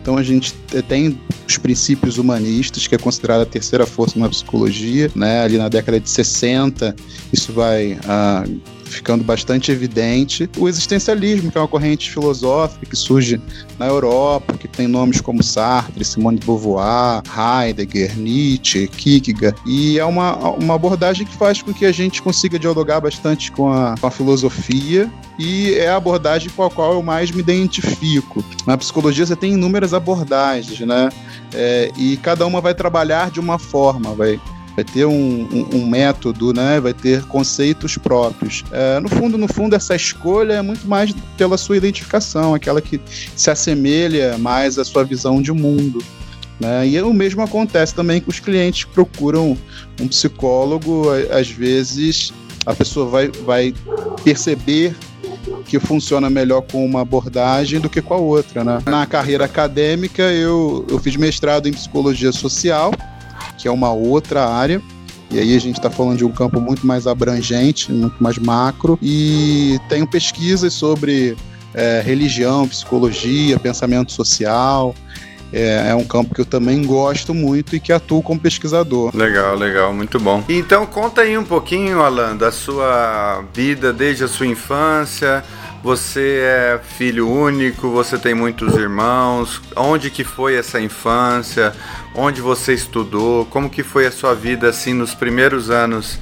Então 0.06 0.18
a 0.18 0.24
gente 0.24 0.54
tem 0.88 1.20
os 1.48 1.58
princípios 1.58 2.18
humanistas, 2.18 2.88
que 2.88 2.96
é 2.96 2.98
considerada 2.98 3.44
a 3.44 3.46
terceira 3.46 3.86
força 3.86 4.18
na 4.20 4.30
psicologia, 4.30 5.12
né? 5.16 5.44
Ali 5.44 5.58
na 5.58 5.70
década 5.70 6.00
de 6.00 6.10
60, 6.10 6.96
isso 7.32 7.54
vai 7.54 7.94
uh, 7.94 8.62
ficando 8.86 9.24
bastante 9.24 9.72
evidente. 9.72 10.50
O 10.58 10.70
existencialismo, 10.70 11.52
que 11.52 11.58
é 11.58 11.62
uma 11.62 11.68
corrente 11.68 12.10
filosófica 12.10 12.86
que 12.86 12.96
surge 12.96 13.42
na 13.78 13.88
Europa, 13.88 14.58
que 14.58 14.68
tem 14.68 14.88
nomes 14.88 15.20
como 15.20 15.44
Sartre, 15.44 16.06
Simone 16.06 16.40
de 16.40 16.46
Beauvoir, 16.46 17.22
Heidegger, 17.36 18.18
Nietzsche, 18.18 18.88
Kierkegaard, 18.88 19.58
e 19.66 20.00
é 20.00 20.06
uma, 20.06 20.36
uma 20.52 20.76
abordagem 20.76 21.26
que 21.26 21.36
faz 21.36 21.62
com 21.62 21.74
que 21.74 21.86
a 21.86 21.92
gente 21.92 22.22
consiga 22.22 22.58
dialogar 22.58 23.02
bastante 23.02 23.52
com 23.52 23.72
a, 23.72 23.96
com 24.00 24.08
a 24.08 24.12
filosofia 24.12 25.12
e 25.38 25.74
é 25.74 25.90
a 25.90 25.98
abordagem 25.98 26.50
com 26.50 26.64
a 26.64 26.70
qual 26.70 26.94
eu 26.94 27.04
mais 27.04 27.32
me 27.32 27.40
identifico. 27.40 28.44
Na 28.66 28.78
psicologia 28.78 29.26
você 29.26 29.36
tem 29.36 29.54
inúmeras 29.54 29.94
abordagens, 29.94 30.80
né? 30.82 31.10
É, 31.54 31.92
e 31.98 32.18
cada 32.18 32.46
uma 32.46 32.62
vai 32.62 32.74
trabalhar 32.74 33.32
de 33.32 33.40
uma 33.40 33.58
forma, 33.58 34.14
vai 34.14 34.40
vai 34.76 34.84
ter 34.84 35.06
um, 35.06 35.14
um, 35.14 35.78
um, 35.78 35.88
método, 35.88 36.52
né? 36.52 36.82
vai 36.82 36.94
ter 36.94 37.24
conceitos 37.28 37.98
próprios. 37.98 38.64
É, 38.72 39.00
no 39.00 39.08
fundo, 39.08 39.38
no 39.38 39.48
fundo, 39.48 39.74
essa 39.74 39.96
escolha 39.96 40.54
é 40.54 40.62
muito 40.62 40.86
mais 40.86 41.16
pela 41.38 41.58
sua 41.58 41.78
identificação, 41.78 42.54
aquela 42.54 42.82
que 42.82 43.00
se 43.36 43.50
assemelha 43.50 44.38
mais 44.38 44.78
à 44.78 44.84
sua 44.84 45.06
visão 45.06 45.42
de 45.42 45.54
mundo. 45.54 46.04
Né? 46.60 46.90
E 46.90 47.02
o 47.02 47.14
mesmo 47.14 47.42
acontece 47.42 47.96
também 47.96 48.20
com 48.20 48.30
os 48.30 48.40
clientes 48.40 48.84
que 48.84 48.92
procuram 48.92 49.58
um 50.00 50.08
psicólogo, 50.10 51.06
às 51.32 51.50
vezes 51.50 52.34
a 52.66 52.74
pessoa 52.74 53.08
vai, 53.08 53.28
vai 53.30 53.74
perceber 54.24 54.96
que 55.66 55.80
funciona 55.80 56.30
melhor 56.30 56.62
com 56.62 56.86
uma 56.86 57.02
abordagem 57.02 57.80
do 57.80 57.90
que 57.90 58.02
com 58.02 58.14
a 58.14 58.18
outra. 58.18 58.64
Né? 58.64 58.80
Na 58.86 59.06
carreira 59.06 59.46
acadêmica, 59.46 60.24
eu, 60.24 60.86
eu 60.90 61.00
fiz 61.00 61.16
mestrado 61.16 61.68
em 61.68 61.74
psicologia 61.74 62.32
social 62.32 62.92
que 63.58 63.68
é 63.68 63.72
uma 63.72 63.92
outra 63.92 64.48
área. 64.48 64.82
E 65.32 65.40
aí 65.40 65.56
a 65.56 65.60
gente 65.60 65.78
está 65.78 65.90
falando 65.90 66.18
de 66.18 66.26
um 66.26 66.32
campo 66.32 66.62
muito 66.62 66.86
mais 66.86 67.08
abrangente, 67.08 67.92
muito 67.92 68.22
mais 68.22 68.38
macro. 68.38 68.98
E 69.02 69.80
tenho 69.90 70.06
pesquisas 70.06 70.74
sobre 70.74 71.36
é, 71.74 72.02
religião, 72.06 72.68
psicologia, 72.68 73.60
pensamento 73.60 74.12
social. 74.12 74.94
É, 75.54 75.90
é, 75.90 75.96
um 75.96 76.04
campo 76.04 76.34
que 76.34 76.42
eu 76.42 76.46
também 76.46 76.84
gosto 76.86 77.34
muito 77.34 77.76
e 77.76 77.80
que 77.80 77.94
atuo 77.94 78.22
como 78.22 78.40
pesquisador. 78.40 79.16
Legal, 79.16 79.56
legal, 79.56 79.94
muito 79.94 80.20
bom. 80.20 80.44
Então 80.50 80.86
conta 80.86 81.22
aí 81.22 81.38
um 81.38 81.46
pouquinho, 81.46 82.02
Alan, 82.02 82.36
da 82.36 82.52
sua 82.52 83.44
vida 83.54 83.94
desde 83.94 84.24
a 84.24 84.28
sua 84.28 84.48
infância. 84.48 85.44
Você 85.84 86.42
é 86.42 86.80
filho 86.98 87.30
único, 87.30 87.92
você 87.92 88.18
tem 88.18 88.34
muitos 88.34 88.76
irmãos. 88.76 89.62
Onde 89.76 90.10
que 90.10 90.24
foi 90.24 90.56
essa 90.56 90.82
infância? 90.82 91.74
Onde 92.16 92.42
você 92.42 92.74
estudou? 92.74 93.46
Como 93.46 93.70
que 93.70 93.84
foi 93.84 94.08
a 94.08 94.12
sua 94.12 94.34
vida 94.34 94.68
assim 94.68 94.94
nos 94.94 95.14
primeiros 95.14 95.70
anos? 95.70 96.16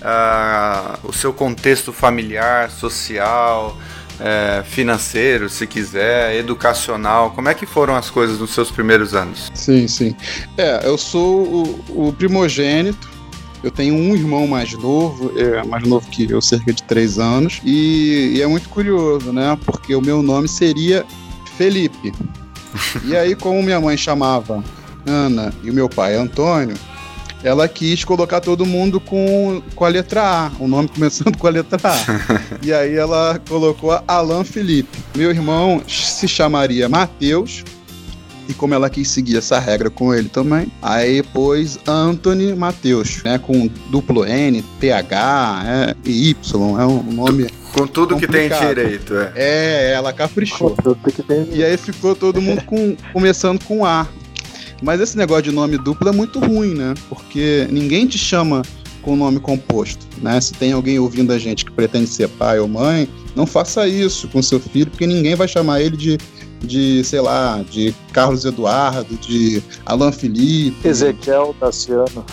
Uh, 0.00 1.06
o 1.06 1.12
seu 1.12 1.34
contexto 1.34 1.92
familiar, 1.92 2.70
social, 2.70 3.76
é, 4.20 4.62
financeiro, 4.64 5.48
se 5.48 5.66
quiser, 5.66 6.36
educacional. 6.36 7.30
Como 7.30 7.48
é 7.48 7.54
que 7.54 7.66
foram 7.66 7.96
as 7.96 8.10
coisas 8.10 8.38
nos 8.38 8.50
seus 8.50 8.70
primeiros 8.70 9.14
anos? 9.14 9.50
Sim, 9.54 9.88
sim. 9.88 10.14
É, 10.56 10.86
eu 10.86 10.96
sou 10.98 11.44
o, 11.88 12.08
o 12.08 12.12
primogênito 12.12 13.10
eu 13.62 13.70
tenho 13.70 13.94
um 13.94 14.14
irmão 14.14 14.46
mais 14.46 14.72
novo, 14.72 15.32
é 15.38 15.62
mais 15.64 15.86
novo 15.86 16.08
que 16.08 16.30
eu, 16.30 16.40
cerca 16.40 16.72
de 16.72 16.82
três 16.82 17.18
anos, 17.18 17.60
e, 17.62 18.32
e 18.36 18.42
é 18.42 18.46
muito 18.46 18.68
curioso, 18.70 19.32
né? 19.32 19.58
Porque 19.66 19.94
o 19.94 20.00
meu 20.00 20.22
nome 20.22 20.48
seria 20.48 21.04
Felipe. 21.58 22.12
e 23.04 23.14
aí, 23.14 23.34
como 23.34 23.62
minha 23.62 23.80
mãe 23.80 23.96
chamava 23.96 24.64
Ana 25.06 25.52
e 25.62 25.70
o 25.70 25.74
meu 25.74 25.88
pai 25.88 26.14
Antônio, 26.14 26.74
ela 27.42 27.68
quis 27.68 28.04
colocar 28.04 28.40
todo 28.40 28.66
mundo 28.66 29.00
com, 29.00 29.62
com 29.74 29.84
a 29.84 29.88
letra 29.88 30.22
A, 30.22 30.50
o 30.58 30.68
nome 30.68 30.88
começando 30.88 31.36
com 31.36 31.46
a 31.46 31.50
letra 31.50 31.78
A. 31.82 31.96
e 32.62 32.72
aí 32.72 32.94
ela 32.94 33.40
colocou 33.48 33.98
Alan 34.06 34.44
Felipe. 34.44 34.98
Meu 35.14 35.30
irmão 35.30 35.82
se 35.86 36.28
chamaria 36.28 36.88
Mateus, 36.88 37.64
e 38.50 38.54
como 38.54 38.74
ela 38.74 38.90
quis 38.90 39.08
seguir 39.08 39.36
essa 39.36 39.58
regra 39.60 39.88
com 39.88 40.12
ele 40.12 40.28
também, 40.28 40.70
aí 40.82 41.22
pôs 41.22 41.78
Anthony 41.86 42.52
Mateus, 42.54 43.22
né? 43.22 43.38
Com 43.38 43.68
duplo 43.90 44.26
N, 44.26 44.62
PH 44.80 45.62
é, 45.64 45.94
e 46.04 46.30
Y, 46.30 46.80
é 46.80 46.84
um 46.84 47.02
nome. 47.04 47.48
Com 47.72 47.86
tudo 47.86 48.14
complicado. 48.14 48.48
que 48.48 48.58
tem 48.58 48.68
direito, 48.68 49.14
é. 49.14 49.32
É, 49.36 49.92
ela 49.92 50.12
caprichou. 50.12 50.76
E 51.52 51.62
aí 51.62 51.76
ficou 51.76 52.16
todo 52.16 52.42
mundo 52.42 52.62
com, 52.64 52.96
começando 53.12 53.62
com 53.64 53.84
A. 53.84 54.08
Mas 54.82 55.00
esse 55.00 55.16
negócio 55.16 55.44
de 55.44 55.52
nome 55.52 55.78
duplo 55.78 56.08
é 56.08 56.12
muito 56.12 56.38
ruim, 56.38 56.74
né? 56.74 56.94
Porque 57.08 57.66
ninguém 57.70 58.06
te 58.06 58.18
chama 58.18 58.62
com 59.02 59.16
nome 59.16 59.40
composto, 59.40 60.06
né? 60.22 60.40
Se 60.40 60.52
tem 60.52 60.72
alguém 60.72 60.98
ouvindo 60.98 61.32
a 61.32 61.38
gente 61.38 61.64
que 61.64 61.72
pretende 61.72 62.06
ser 62.06 62.28
pai 62.28 62.58
ou 62.58 62.68
mãe, 62.68 63.08
não 63.34 63.46
faça 63.46 63.86
isso 63.88 64.28
com 64.28 64.42
seu 64.42 64.60
filho, 64.60 64.90
porque 64.90 65.06
ninguém 65.06 65.34
vai 65.34 65.48
chamar 65.48 65.80
ele 65.80 65.96
de 65.96 66.18
de, 66.62 67.02
sei 67.04 67.20
lá, 67.20 67.64
de 67.68 67.94
Carlos 68.12 68.44
Eduardo, 68.44 69.16
de 69.16 69.62
Alan 69.86 70.12
Felipe. 70.12 70.86
Ezequiel 70.86 71.54
Daciano. 71.58 72.24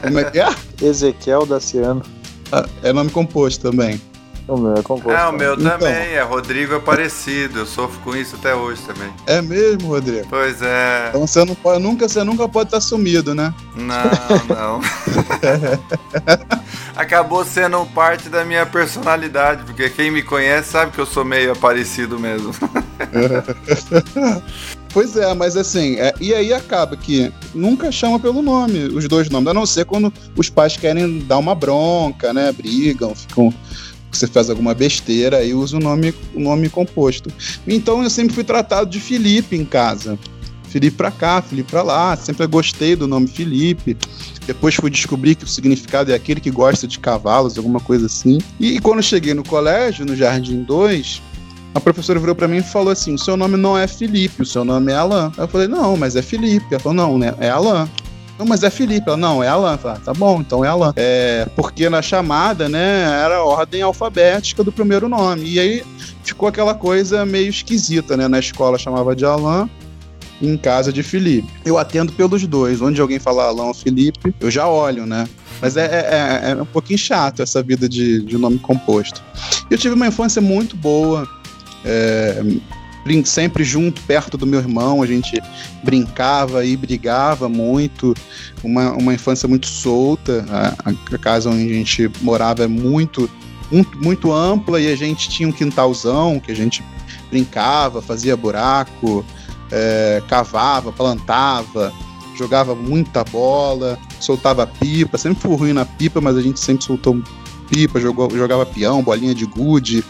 Como 0.00 0.18
é 0.18 0.30
que 0.30 0.38
é? 0.38 0.48
Ezequiel 0.80 1.44
Daciano. 1.44 2.02
Ah, 2.50 2.68
é 2.82 2.92
nome 2.92 3.10
composto 3.10 3.70
também. 3.70 4.00
O 4.48 4.56
meu 4.56 4.74
é 4.74 4.82
composto. 4.82 5.10
É, 5.10 5.26
o 5.26 5.32
meu 5.32 5.54
então, 5.54 5.78
também, 5.78 6.14
é 6.14 6.22
Rodrigo 6.22 6.74
Aparecido. 6.74 7.60
Eu 7.60 7.66
sofro 7.66 8.00
com 8.00 8.16
isso 8.16 8.36
até 8.36 8.54
hoje 8.54 8.82
também. 8.82 9.12
É 9.26 9.40
mesmo, 9.40 9.88
Rodrigo? 9.88 10.26
Pois 10.28 10.60
é. 10.60 11.06
Então 11.08 11.26
você, 11.26 11.44
não 11.44 11.54
pode, 11.54 11.82
nunca, 11.82 12.08
você 12.08 12.24
nunca 12.24 12.48
pode 12.48 12.68
estar 12.68 12.80
sumido, 12.80 13.34
né? 13.34 13.54
Não, 13.76 14.54
não. 14.54 14.80
Acabou 16.96 17.44
sendo 17.44 17.84
parte 17.86 18.28
da 18.28 18.44
minha 18.44 18.66
personalidade, 18.66 19.64
porque 19.64 19.88
quem 19.88 20.10
me 20.10 20.22
conhece 20.22 20.70
sabe 20.70 20.92
que 20.92 21.00
eu 21.00 21.06
sou 21.06 21.24
meio 21.24 21.52
aparecido 21.52 22.18
mesmo. 22.18 22.52
Pois 24.92 25.16
é, 25.16 25.32
mas 25.32 25.56
assim, 25.56 25.96
é, 25.98 26.12
e 26.20 26.34
aí 26.34 26.52
acaba 26.52 26.96
que 26.98 27.32
nunca 27.54 27.90
chama 27.90 28.20
pelo 28.20 28.42
nome, 28.42 28.84
os 28.84 29.08
dois 29.08 29.30
nomes, 29.30 29.48
a 29.48 29.54
não 29.54 29.64
ser 29.64 29.86
quando 29.86 30.12
os 30.36 30.50
pais 30.50 30.76
querem 30.76 31.20
dar 31.20 31.38
uma 31.38 31.54
bronca, 31.54 32.30
né? 32.34 32.52
Brigam, 32.52 33.14
ficam 33.14 33.52
você 34.12 34.26
faz 34.26 34.50
alguma 34.50 34.74
besteira 34.74 35.42
e 35.44 35.54
usa 35.54 35.76
o 35.76 35.80
nome, 35.80 36.14
o 36.34 36.40
nome 36.40 36.68
composto. 36.68 37.32
Então 37.66 38.02
eu 38.02 38.10
sempre 38.10 38.34
fui 38.34 38.44
tratado 38.44 38.88
de 38.90 39.00
Felipe 39.00 39.56
em 39.56 39.64
casa. 39.64 40.18
Felipe 40.72 40.96
pra 40.96 41.10
cá, 41.10 41.42
Felipe 41.42 41.70
pra 41.70 41.82
lá. 41.82 42.16
Sempre 42.16 42.46
gostei 42.46 42.96
do 42.96 43.06
nome 43.06 43.26
Felipe. 43.26 43.96
Depois 44.46 44.74
fui 44.74 44.90
descobrir 44.90 45.34
que 45.34 45.44
o 45.44 45.46
significado 45.46 46.10
é 46.10 46.14
aquele 46.14 46.40
que 46.40 46.50
gosta 46.50 46.86
de 46.86 46.98
cavalos, 46.98 47.58
alguma 47.58 47.78
coisa 47.78 48.06
assim. 48.06 48.38
E 48.58 48.80
quando 48.80 49.02
cheguei 49.02 49.34
no 49.34 49.44
colégio, 49.44 50.06
no 50.06 50.16
Jardim 50.16 50.62
2, 50.62 51.22
a 51.74 51.80
professora 51.80 52.18
virou 52.18 52.34
para 52.34 52.48
mim 52.48 52.58
e 52.58 52.62
falou 52.62 52.90
assim: 52.90 53.14
o 53.14 53.18
seu 53.18 53.36
nome 53.36 53.56
não 53.56 53.76
é 53.76 53.86
Felipe, 53.86 54.42
o 54.42 54.46
seu 54.46 54.64
nome 54.64 54.92
é 54.92 54.94
Alan. 54.94 55.30
Eu 55.36 55.46
falei, 55.46 55.68
não, 55.68 55.96
mas 55.96 56.16
é 56.16 56.22
Felipe. 56.22 56.66
Ela 56.70 56.80
falou, 56.80 56.96
não, 56.96 57.18
né? 57.18 57.34
É 57.38 57.50
Alan. 57.50 57.88
Não, 58.38 58.46
mas 58.46 58.62
é 58.62 58.70
Felipe. 58.70 59.08
Ela, 59.08 59.16
não, 59.16 59.42
é 59.42 59.48
Alan. 59.48 59.76
Falei, 59.76 59.98
ah, 60.00 60.04
tá 60.04 60.14
bom, 60.14 60.40
então 60.40 60.64
é 60.64 60.68
Alan. 60.68 60.92
É, 60.96 61.46
porque 61.54 61.88
na 61.88 62.02
chamada, 62.02 62.68
né, 62.68 63.02
era 63.24 63.36
a 63.36 63.44
ordem 63.44 63.82
alfabética 63.82 64.64
do 64.64 64.72
primeiro 64.72 65.08
nome. 65.08 65.48
E 65.48 65.60
aí 65.60 65.84
ficou 66.22 66.48
aquela 66.48 66.74
coisa 66.74 67.24
meio 67.24 67.48
esquisita, 67.48 68.16
né? 68.16 68.28
Na 68.28 68.38
escola 68.38 68.78
chamava 68.78 69.14
de 69.14 69.24
Alan, 69.24 69.68
em 70.40 70.56
casa 70.56 70.92
de 70.92 71.02
Felipe. 71.02 71.48
Eu 71.64 71.78
atendo 71.78 72.12
pelos 72.12 72.46
dois. 72.46 72.80
Onde 72.80 73.00
alguém 73.00 73.18
fala 73.18 73.44
Alan 73.44 73.64
ou 73.64 73.74
Felipe, 73.74 74.34
eu 74.40 74.50
já 74.50 74.66
olho, 74.66 75.06
né? 75.06 75.28
Mas 75.60 75.76
é, 75.76 75.86
é, 75.86 76.50
é 76.50 76.54
um 76.60 76.66
pouquinho 76.66 76.98
chato 76.98 77.42
essa 77.42 77.62
vida 77.62 77.88
de, 77.88 78.22
de 78.22 78.36
nome 78.36 78.58
composto. 78.58 79.22
Eu 79.70 79.78
tive 79.78 79.94
uma 79.94 80.08
infância 80.08 80.42
muito 80.42 80.76
boa 80.76 81.28
é, 81.84 82.42
sempre 83.24 83.64
junto, 83.64 84.00
perto 84.02 84.36
do 84.36 84.46
meu 84.46 84.60
irmão, 84.60 85.02
a 85.02 85.06
gente 85.06 85.40
brincava 85.82 86.64
e 86.64 86.76
brigava 86.76 87.48
muito, 87.48 88.14
uma, 88.62 88.92
uma 88.92 89.14
infância 89.14 89.48
muito 89.48 89.66
solta, 89.66 90.44
a, 90.50 90.90
a 91.14 91.18
casa 91.18 91.50
onde 91.50 91.64
a 91.64 91.74
gente 91.74 92.10
morava 92.20 92.64
é 92.64 92.68
muito, 92.68 93.28
muito, 93.70 93.98
muito 93.98 94.32
ampla 94.32 94.80
e 94.80 94.92
a 94.92 94.96
gente 94.96 95.28
tinha 95.28 95.48
um 95.48 95.52
quintalzão 95.52 96.38
que 96.38 96.52
a 96.52 96.56
gente 96.56 96.82
brincava, 97.30 98.02
fazia 98.02 98.36
buraco, 98.36 99.24
é, 99.70 100.22
cavava, 100.28 100.92
plantava, 100.92 101.92
jogava 102.36 102.74
muita 102.74 103.24
bola, 103.24 103.98
soltava 104.20 104.66
pipa, 104.66 105.18
sempre 105.18 105.40
fui 105.42 105.56
ruim 105.56 105.72
na 105.72 105.84
pipa, 105.84 106.20
mas 106.20 106.36
a 106.36 106.42
gente 106.42 106.60
sempre 106.60 106.84
soltou 106.84 107.22
pipa, 107.68 107.98
jogou, 107.98 108.30
jogava 108.30 108.66
peão, 108.66 109.02
bolinha 109.02 109.34
de 109.34 109.46
gude, 109.46 110.04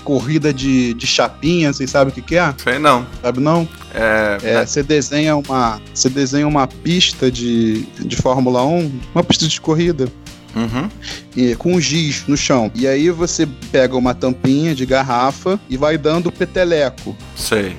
corrida 0.00 0.52
de, 0.52 0.94
de 0.94 1.06
chapinha, 1.06 1.72
vocês 1.72 1.90
sabem 1.90 2.10
o 2.10 2.14
que, 2.14 2.22
que 2.22 2.36
é? 2.36 2.54
Sei 2.62 2.78
não. 2.78 3.06
Sabe 3.22 3.40
não? 3.40 3.68
É, 3.94 4.38
é, 4.42 4.66
você 4.66 4.82
desenha 4.82 5.36
uma, 5.36 5.80
você 5.92 6.08
desenha 6.08 6.46
uma 6.46 6.66
pista 6.66 7.30
de, 7.30 7.82
de 7.98 8.16
Fórmula 8.16 8.64
1, 8.64 9.00
uma 9.14 9.24
pista 9.24 9.46
de 9.46 9.60
corrida. 9.60 10.08
Uhum. 10.54 10.88
E, 11.36 11.54
com 11.54 11.80
giz 11.80 12.24
no 12.26 12.36
chão. 12.36 12.70
E 12.74 12.86
aí 12.86 13.08
você 13.10 13.46
pega 13.70 13.96
uma 13.96 14.14
tampinha 14.14 14.74
de 14.74 14.84
garrafa 14.84 15.60
e 15.68 15.76
vai 15.76 15.96
dando 15.96 16.32
peteleco. 16.32 17.16
Sei. 17.36 17.76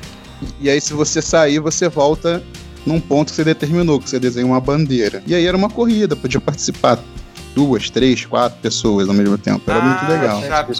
E 0.60 0.70
aí, 0.70 0.80
se 0.80 0.94
você 0.94 1.22
sair, 1.22 1.60
você 1.60 1.90
volta 1.90 2.42
num 2.86 3.00
ponto 3.00 3.30
que 3.30 3.36
você 3.36 3.44
determinou, 3.44 4.00
que 4.00 4.10
você 4.10 4.20
desenha 4.20 4.46
uma 4.46 4.60
bandeira. 4.60 5.22
E 5.28 5.36
aí 5.36 5.46
era 5.46 5.56
uma 5.56 5.70
corrida, 5.70 6.16
podia 6.16 6.42
participar 6.42 7.00
duas, 7.54 7.90
três, 7.90 8.26
quatro 8.26 8.60
pessoas 8.60 9.08
ao 9.08 9.14
mesmo 9.14 9.38
tempo. 9.38 9.70
Era 9.70 9.80
ah, 9.80 9.86
muito 9.86 10.12
legal. 10.12 10.42
Chap... 10.42 10.72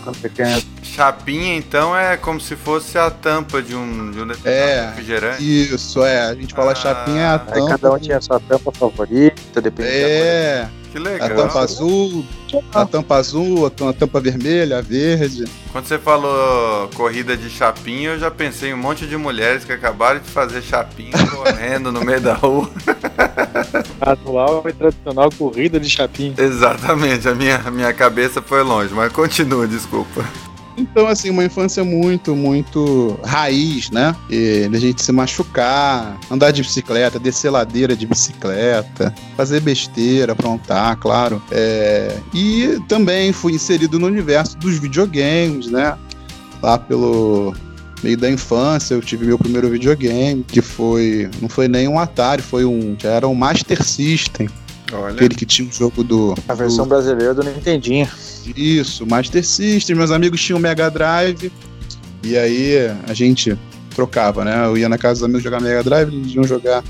Chapinha, 0.84 1.56
então, 1.56 1.96
é 1.96 2.18
como 2.18 2.40
se 2.40 2.56
fosse 2.56 2.98
a 2.98 3.10
tampa 3.10 3.62
de 3.62 3.76
um, 3.76 4.12
de 4.12 4.22
um 4.22 4.28
é, 4.44 4.88
refrigerante. 4.88 5.74
Isso, 5.74 6.04
é. 6.04 6.22
A 6.22 6.36
gente 6.36 6.54
fala 6.54 6.72
ah, 6.72 6.76
chapinha 6.76 7.22
é 7.22 7.28
a 7.28 7.40
tampa. 7.40 7.60
Aí 7.60 7.68
cada 7.68 7.94
um 7.94 8.00
tinha 8.00 8.18
a 8.18 8.22
sua 8.22 8.40
tampa 8.40 8.72
favorita, 8.72 9.62
depende 9.62 9.90
é. 9.90 10.64
da 10.64 10.82
que 10.92 11.00
legal. 11.00 11.26
A 11.26 11.34
tampa 11.34 11.60
azul, 11.62 12.26
a 12.74 12.86
tampa 12.86 13.16
azul, 13.16 13.66
a 13.66 13.94
tampa 13.94 14.20
vermelha, 14.20 14.80
a 14.80 14.82
verde. 14.82 15.46
Quando 15.72 15.86
você 15.86 15.98
falou 15.98 16.90
corrida 16.90 17.38
de 17.38 17.50
chapinha, 17.50 18.10
eu 18.10 18.20
já 18.20 18.30
pensei 18.30 18.72
em 18.72 18.74
um 18.74 18.78
monte 18.78 19.08
de 19.08 19.16
mulheres 19.16 19.64
que 19.64 19.72
acabaram 19.72 20.20
de 20.20 20.30
fazer 20.30 20.62
chapinha 20.62 21.14
correndo 21.32 21.94
no 21.94 22.04
meio 22.04 22.20
da 22.20 22.34
rua. 22.34 22.70
Atual 24.02 24.64
e 24.68 24.74
tradicional 24.74 25.30
corrida 25.38 25.80
de 25.80 25.90
chapinha. 25.90 26.34
Exatamente, 26.38 27.28
a 27.28 27.36
minha, 27.36 27.58
a 27.58 27.72
minha 27.72 27.94
cabeça 27.94 28.42
foi 28.42 28.64
longe, 28.64 28.94
mas 28.94 29.12
continua, 29.12 29.68
desculpa. 29.68 30.26
Então, 30.78 31.06
assim, 31.08 31.30
uma 31.30 31.44
infância 31.44 31.84
muito, 31.84 32.36
muito 32.36 33.20
raiz, 33.24 33.92
né? 33.92 34.16
E 34.30 34.70
a 34.72 34.78
gente 34.78 35.04
se 35.04 35.12
machucar, 35.12 36.18
andar 36.30 36.52
de 36.52 36.62
bicicleta, 36.62 37.20
descer 37.20 37.50
ladeira 37.52 37.96
de 37.96 38.08
bicicleta, 38.08 39.14
fazer 39.36 39.60
besteira, 39.60 40.32
aprontar, 40.32 40.98
claro. 40.98 41.42
É... 41.52 42.18
E 42.34 42.80
também 42.88 43.32
fui 43.34 43.54
inserido 43.54 44.00
no 44.00 44.08
universo 44.08 44.58
dos 44.58 44.80
videogames, 44.80 45.68
né? 45.68 45.98
Lá 46.62 46.78
pelo 46.78 47.54
meio 48.04 48.18
da 48.18 48.30
infância, 48.30 48.94
eu 48.94 49.02
tive 49.02 49.26
meu 49.26 49.38
primeiro 49.38 49.70
videogame, 49.70 50.44
que 50.44 50.62
foi. 50.62 51.30
Não 51.42 51.50
foi 51.50 51.68
nem 51.68 51.88
um 51.88 52.00
Atari, 52.00 52.42
foi 52.42 52.66
um. 52.66 52.96
Já 53.00 53.12
era 53.12 53.28
um 53.28 53.36
Master 53.36 53.84
System. 53.84 54.50
Olha. 54.92 55.14
Aquele 55.14 55.36
que 55.36 55.46
tinha 55.46 55.66
o 55.66 55.70
um 55.70 55.74
jogo 55.74 56.04
do. 56.04 56.36
A 56.48 56.54
versão 56.54 56.86
do... 56.86 56.90
brasileira 56.90 57.34
do 57.34 57.44
Nintendinho. 57.44 58.08
Isso, 58.56 59.06
Master 59.06 59.46
System. 59.46 59.96
Meus 59.96 60.12
amigos 60.12 60.42
tinham 60.42 60.60
Mega 60.60 60.90
Drive. 60.90 61.52
E 62.24 62.38
aí 62.38 62.76
a 63.08 63.14
gente 63.14 63.58
trocava, 63.92 64.44
né? 64.44 64.66
Eu 64.66 64.78
ia 64.78 64.90
na 64.90 64.98
casa 64.98 65.20
dos 65.20 65.24
amigos 65.24 65.44
jogar 65.44 65.62
Mega 65.62 65.84
Drive, 65.84 66.14
eles 66.14 66.34
iam 66.34 66.44
jogar 66.44 66.84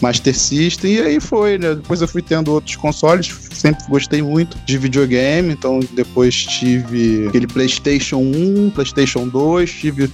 Master 0.00 0.36
System, 0.36 0.92
e 0.92 1.00
aí 1.00 1.20
foi, 1.20 1.58
né? 1.58 1.74
Depois 1.74 2.00
eu 2.00 2.08
fui 2.08 2.22
tendo 2.22 2.52
outros 2.52 2.76
consoles, 2.76 3.34
sempre 3.52 3.84
gostei 3.88 4.22
muito 4.22 4.56
de 4.66 4.78
videogame, 4.78 5.52
então 5.52 5.80
depois 5.92 6.34
tive 6.34 7.28
aquele 7.28 7.46
PlayStation 7.46 8.18
1, 8.18 8.70
PlayStation 8.70 9.28
2, 9.28 9.70
tive 9.70 10.10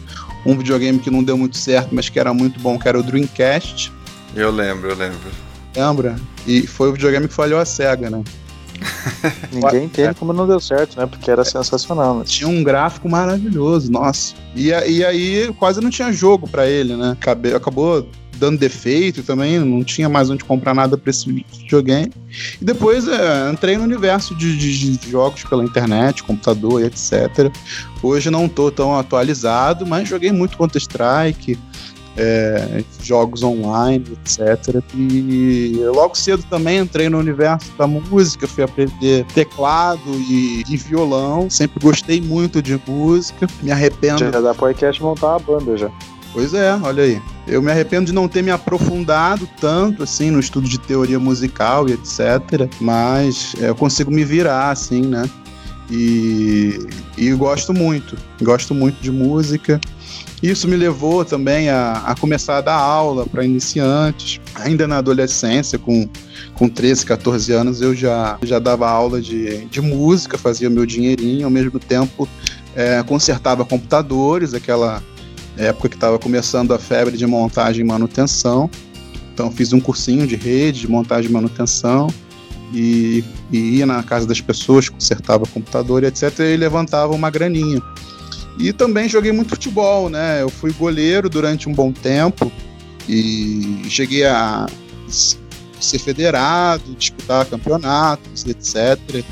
um 0.46 0.56
videogame 0.56 0.98
que 0.98 1.10
não 1.10 1.22
deu 1.22 1.36
muito 1.36 1.56
certo, 1.56 1.94
mas 1.94 2.08
que 2.08 2.18
era 2.18 2.32
muito 2.32 2.60
bom, 2.60 2.78
que 2.78 2.88
era 2.88 2.98
o 2.98 3.02
Dreamcast. 3.02 3.92
Eu 4.34 4.50
lembro, 4.50 4.90
eu 4.90 4.96
lembro. 4.96 5.30
Lembra? 5.76 6.16
E 6.46 6.66
foi 6.66 6.88
o 6.88 6.92
videogame 6.92 7.26
que 7.26 7.34
falhou 7.34 7.58
a 7.58 7.64
SEGA, 7.64 8.10
né? 8.10 8.22
Ninguém 9.52 9.84
entende 9.84 10.14
como 10.14 10.32
não 10.32 10.46
deu 10.46 10.60
certo, 10.60 10.98
né? 10.98 11.06
Porque 11.06 11.30
era 11.30 11.42
é. 11.42 11.44
sensacional. 11.44 12.18
Né? 12.18 12.24
Tinha 12.26 12.48
um 12.48 12.62
gráfico 12.62 13.08
maravilhoso, 13.08 13.90
nossa. 13.90 14.34
E, 14.54 14.68
e 14.68 15.04
aí 15.04 15.52
quase 15.58 15.80
não 15.80 15.90
tinha 15.90 16.12
jogo 16.12 16.48
para 16.48 16.66
ele, 16.66 16.96
né? 16.96 17.12
Acabei, 17.12 17.54
acabou 17.54 18.06
dando 18.38 18.58
defeito 18.58 19.22
também, 19.22 19.58
não 19.58 19.84
tinha 19.84 20.08
mais 20.08 20.28
onde 20.28 20.44
comprar 20.44 20.74
nada 20.74 20.98
para 20.98 21.10
esse 21.10 21.30
videogame. 21.30 22.12
E 22.60 22.64
depois 22.64 23.06
é, 23.06 23.50
entrei 23.50 23.76
no 23.76 23.84
universo 23.84 24.34
de, 24.34 24.56
de, 24.56 24.96
de, 24.96 25.10
jogos 25.10 25.44
pela 25.44 25.64
internet, 25.64 26.22
computador 26.22 26.82
e 26.82 26.86
etc. 26.86 27.50
Hoje 28.02 28.30
não 28.30 28.48
tô 28.48 28.70
tão 28.70 28.98
atualizado, 28.98 29.86
mas 29.86 30.08
joguei 30.08 30.32
muito 30.32 30.56
Counter-Strike, 30.56 31.58
é, 32.16 32.84
jogos 33.02 33.42
online, 33.42 34.04
etc. 34.12 34.82
E 34.94 35.80
logo 35.94 36.14
cedo 36.14 36.44
também 36.48 36.78
entrei 36.78 37.08
no 37.08 37.18
universo 37.18 37.72
da 37.76 37.86
música, 37.86 38.46
fui 38.46 38.64
aprender 38.64 39.24
teclado 39.34 40.10
e, 40.28 40.62
e 40.68 40.76
violão. 40.76 41.48
Sempre 41.50 41.80
gostei 41.80 42.20
muito 42.20 42.62
de 42.62 42.80
música. 42.86 43.46
Me 43.62 43.70
arrependo. 43.70 44.30
Já 44.30 44.40
dá 44.40 44.54
podcast 44.54 45.02
montar 45.02 45.36
uma 45.36 45.38
banda 45.40 45.76
já. 45.76 45.90
Pois 46.32 46.52
é, 46.52 46.74
olha 46.82 47.04
aí. 47.04 47.22
Eu 47.46 47.62
me 47.62 47.70
arrependo 47.70 48.06
de 48.06 48.12
não 48.12 48.26
ter 48.26 48.42
me 48.42 48.50
aprofundado 48.50 49.48
tanto 49.60 50.02
assim 50.02 50.30
no 50.30 50.40
estudo 50.40 50.68
de 50.68 50.78
teoria 50.78 51.18
musical 51.18 51.88
e 51.88 51.92
etc. 51.92 52.68
Mas 52.80 53.54
é, 53.60 53.68
eu 53.68 53.74
consigo 53.74 54.10
me 54.10 54.24
virar 54.24 54.70
assim, 54.70 55.02
né? 55.02 55.28
E, 55.90 56.78
e 57.16 57.30
gosto 57.32 57.72
muito. 57.72 58.16
Gosto 58.42 58.74
muito 58.74 59.00
de 59.00 59.12
música. 59.12 59.80
Isso 60.44 60.68
me 60.68 60.76
levou 60.76 61.24
também 61.24 61.70
a, 61.70 62.02
a 62.04 62.14
começar 62.14 62.58
a 62.58 62.60
dar 62.60 62.74
aula 62.74 63.24
para 63.24 63.46
iniciantes. 63.46 64.38
Ainda 64.54 64.86
na 64.86 64.98
adolescência, 64.98 65.78
com, 65.78 66.06
com 66.52 66.68
13, 66.68 67.06
14 67.06 67.50
anos, 67.50 67.80
eu 67.80 67.94
já, 67.94 68.36
já 68.42 68.58
dava 68.58 68.86
aula 68.86 69.22
de, 69.22 69.64
de 69.64 69.80
música, 69.80 70.36
fazia 70.36 70.68
meu 70.68 70.84
dinheirinho, 70.84 71.46
ao 71.46 71.50
mesmo 71.50 71.78
tempo 71.80 72.28
é, 72.76 73.02
consertava 73.04 73.64
computadores, 73.64 74.52
aquela 74.52 75.02
época 75.56 75.88
que 75.88 75.94
estava 75.94 76.18
começando 76.18 76.74
a 76.74 76.78
febre 76.78 77.16
de 77.16 77.26
montagem 77.26 77.80
e 77.80 77.88
manutenção. 77.88 78.68
Então 79.32 79.50
fiz 79.50 79.72
um 79.72 79.80
cursinho 79.80 80.26
de 80.26 80.36
rede, 80.36 80.80
de 80.80 80.90
montagem 80.90 81.30
e 81.30 81.32
manutenção. 81.32 82.08
E, 82.70 83.24
e 83.50 83.78
ia 83.78 83.86
na 83.86 84.02
casa 84.02 84.26
das 84.26 84.42
pessoas, 84.42 84.90
consertava 84.90 85.46
computador 85.46 86.04
etc. 86.04 86.38
E 86.40 86.56
levantava 86.58 87.14
uma 87.14 87.30
graninha. 87.30 87.80
E 88.58 88.72
também 88.72 89.08
joguei 89.08 89.32
muito 89.32 89.50
futebol, 89.50 90.08
né? 90.08 90.42
Eu 90.42 90.48
fui 90.48 90.72
goleiro 90.72 91.28
durante 91.28 91.68
um 91.68 91.72
bom 91.72 91.92
tempo 91.92 92.50
e 93.08 93.82
cheguei 93.88 94.24
a 94.24 94.66
ser 95.80 95.98
federado, 95.98 96.94
disputar 96.94 97.44
campeonatos, 97.46 98.44
etc. 98.46 99.24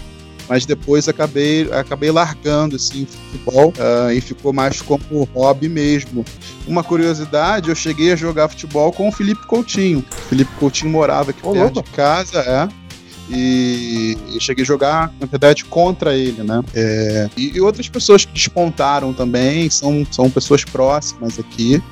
Mas 0.48 0.66
depois 0.66 1.08
acabei, 1.08 1.70
acabei 1.72 2.10
largando 2.10 2.76
assim, 2.76 3.06
futebol 3.06 3.72
uh, 3.78 4.12
e 4.12 4.20
ficou 4.20 4.52
mais 4.52 4.82
como 4.82 5.24
hobby 5.34 5.68
mesmo. 5.68 6.24
Uma 6.66 6.82
curiosidade, 6.82 7.68
eu 7.68 7.74
cheguei 7.74 8.12
a 8.12 8.16
jogar 8.16 8.48
futebol 8.48 8.92
com 8.92 9.08
o 9.08 9.12
Felipe 9.12 9.46
Coutinho. 9.46 10.04
O 10.10 10.22
Felipe 10.28 10.50
Coutinho 10.58 10.90
morava 10.90 11.30
aqui 11.30 11.40
oh, 11.42 11.52
perto 11.52 11.82
de 11.82 11.90
casa, 11.92 12.40
é. 12.40 12.81
E 13.30 14.16
eu 14.34 14.40
cheguei 14.40 14.62
a 14.62 14.66
jogar, 14.66 15.12
na 15.20 15.26
verdade, 15.26 15.64
contra 15.64 16.14
ele, 16.16 16.42
né? 16.42 16.62
É, 16.74 17.30
e, 17.36 17.56
e, 17.56 17.60
outras 17.60 17.88
pessoas 17.88 18.24
que 18.24 18.32
despontaram 18.32 19.12
também, 19.12 19.70
são, 19.70 20.06
são 20.10 20.30
pessoas 20.30 20.64
próximas 20.64 21.38
aqui. 21.38 21.82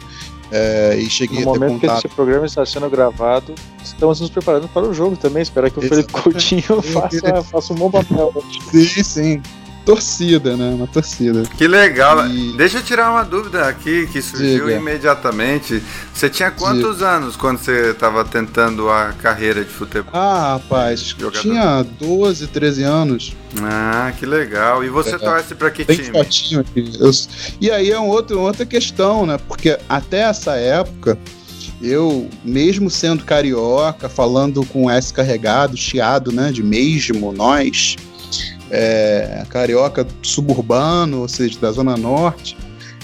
É, 0.52 0.96
e 0.98 1.08
cheguei 1.08 1.44
no 1.44 1.50
a 1.50 1.52
ter 1.52 1.58
momento 1.60 1.80
que 1.80 1.86
esse 1.86 2.08
programa 2.08 2.44
está 2.44 2.66
sendo 2.66 2.90
gravado, 2.90 3.54
estamos 3.84 4.20
nos 4.20 4.28
preparando 4.30 4.66
para 4.68 4.88
o 4.88 4.92
jogo 4.92 5.16
também. 5.16 5.42
Espero 5.42 5.70
que 5.70 5.78
o 5.78 5.82
Felipe 5.82 6.12
Coutinho 6.12 6.82
faça, 6.82 7.42
faça 7.44 7.72
um 7.72 7.76
bom 7.76 7.90
papel. 7.90 8.34
Sim, 8.68 9.04
sim. 9.04 9.42
Torcida, 9.94 10.56
né? 10.56 10.70
Uma 10.74 10.86
torcida. 10.86 11.42
Que 11.58 11.66
legal. 11.66 12.26
E- 12.28 12.56
Deixa 12.56 12.78
eu 12.78 12.82
tirar 12.82 13.10
uma 13.10 13.24
dúvida 13.24 13.66
aqui 13.66 14.06
que 14.12 14.22
surgiu 14.22 14.66
Diga. 14.66 14.78
imediatamente. 14.78 15.82
Você 16.14 16.28
tinha 16.28 16.50
quantos 16.50 17.02
anos 17.02 17.34
quando 17.36 17.58
você 17.58 17.90
estava 17.90 18.24
tentando 18.24 18.88
a 18.88 19.12
carreira 19.20 19.64
de 19.64 19.70
futebol? 19.70 20.10
Ah, 20.14 20.52
rapaz, 20.60 21.00
Jogador. 21.18 21.40
tinha 21.40 21.82
12, 21.98 22.46
13 22.46 22.82
anos. 22.82 23.34
Ah, 23.62 24.12
que 24.18 24.24
legal. 24.24 24.84
E 24.84 24.88
você 24.88 25.16
É. 25.16 25.18
torce 25.18 25.54
pra 25.54 25.70
que 25.70 25.84
time? 25.84 26.10
fotinho 26.18 26.60
aqui. 26.60 26.92
Eu- 27.00 27.10
E 27.60 27.70
aí 27.70 27.90
é 27.90 27.98
um 27.98 28.06
outro, 28.08 28.40
outra 28.40 28.64
questão, 28.64 29.26
né? 29.26 29.38
Porque 29.48 29.76
até 29.88 30.20
essa 30.20 30.52
época, 30.54 31.18
eu, 31.82 32.28
mesmo 32.44 32.88
sendo 32.90 33.24
carioca, 33.24 34.08
falando 34.08 34.64
com 34.66 34.90
S 34.90 35.12
carregado, 35.12 35.76
chiado, 35.76 36.30
né? 36.30 36.52
De 36.52 36.62
mesmo, 36.62 37.32
nós, 37.32 37.96
é, 38.70 39.44
carioca 39.48 40.06
suburbano, 40.22 41.20
ou 41.20 41.28
seja, 41.28 41.58
da 41.58 41.70
Zona 41.72 41.96
Norte, 41.96 42.56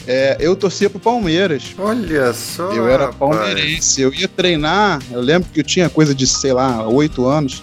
é, 0.07 0.37
eu 0.39 0.55
torcia 0.55 0.89
pro 0.89 1.01
Palmeiras. 1.01 1.75
Olha 1.79 2.33
só. 2.33 2.73
Eu 2.73 2.89
era 2.89 3.07
rapaz. 3.07 3.19
palmeirense, 3.19 4.01
eu 4.01 4.15
ia 4.15 4.29
treinar, 4.29 5.03
eu 5.11 5.21
lembro 5.21 5.49
que 5.53 5.61
eu 5.61 5.65
tinha 5.65 5.89
coisa 5.89 6.15
de, 6.15 6.27
sei 6.27 6.53
lá, 6.53 6.87
oito 6.87 7.27
anos, 7.27 7.63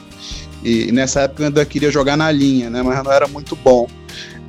e 0.63 0.91
nessa 0.91 1.21
época 1.21 1.43
eu 1.43 1.47
ainda 1.47 1.65
queria 1.65 1.91
jogar 1.91 2.17
na 2.17 2.31
linha, 2.31 2.69
né, 2.69 2.81
mas 2.81 3.03
não 3.03 3.11
era 3.11 3.27
muito 3.27 3.55
bom. 3.55 3.87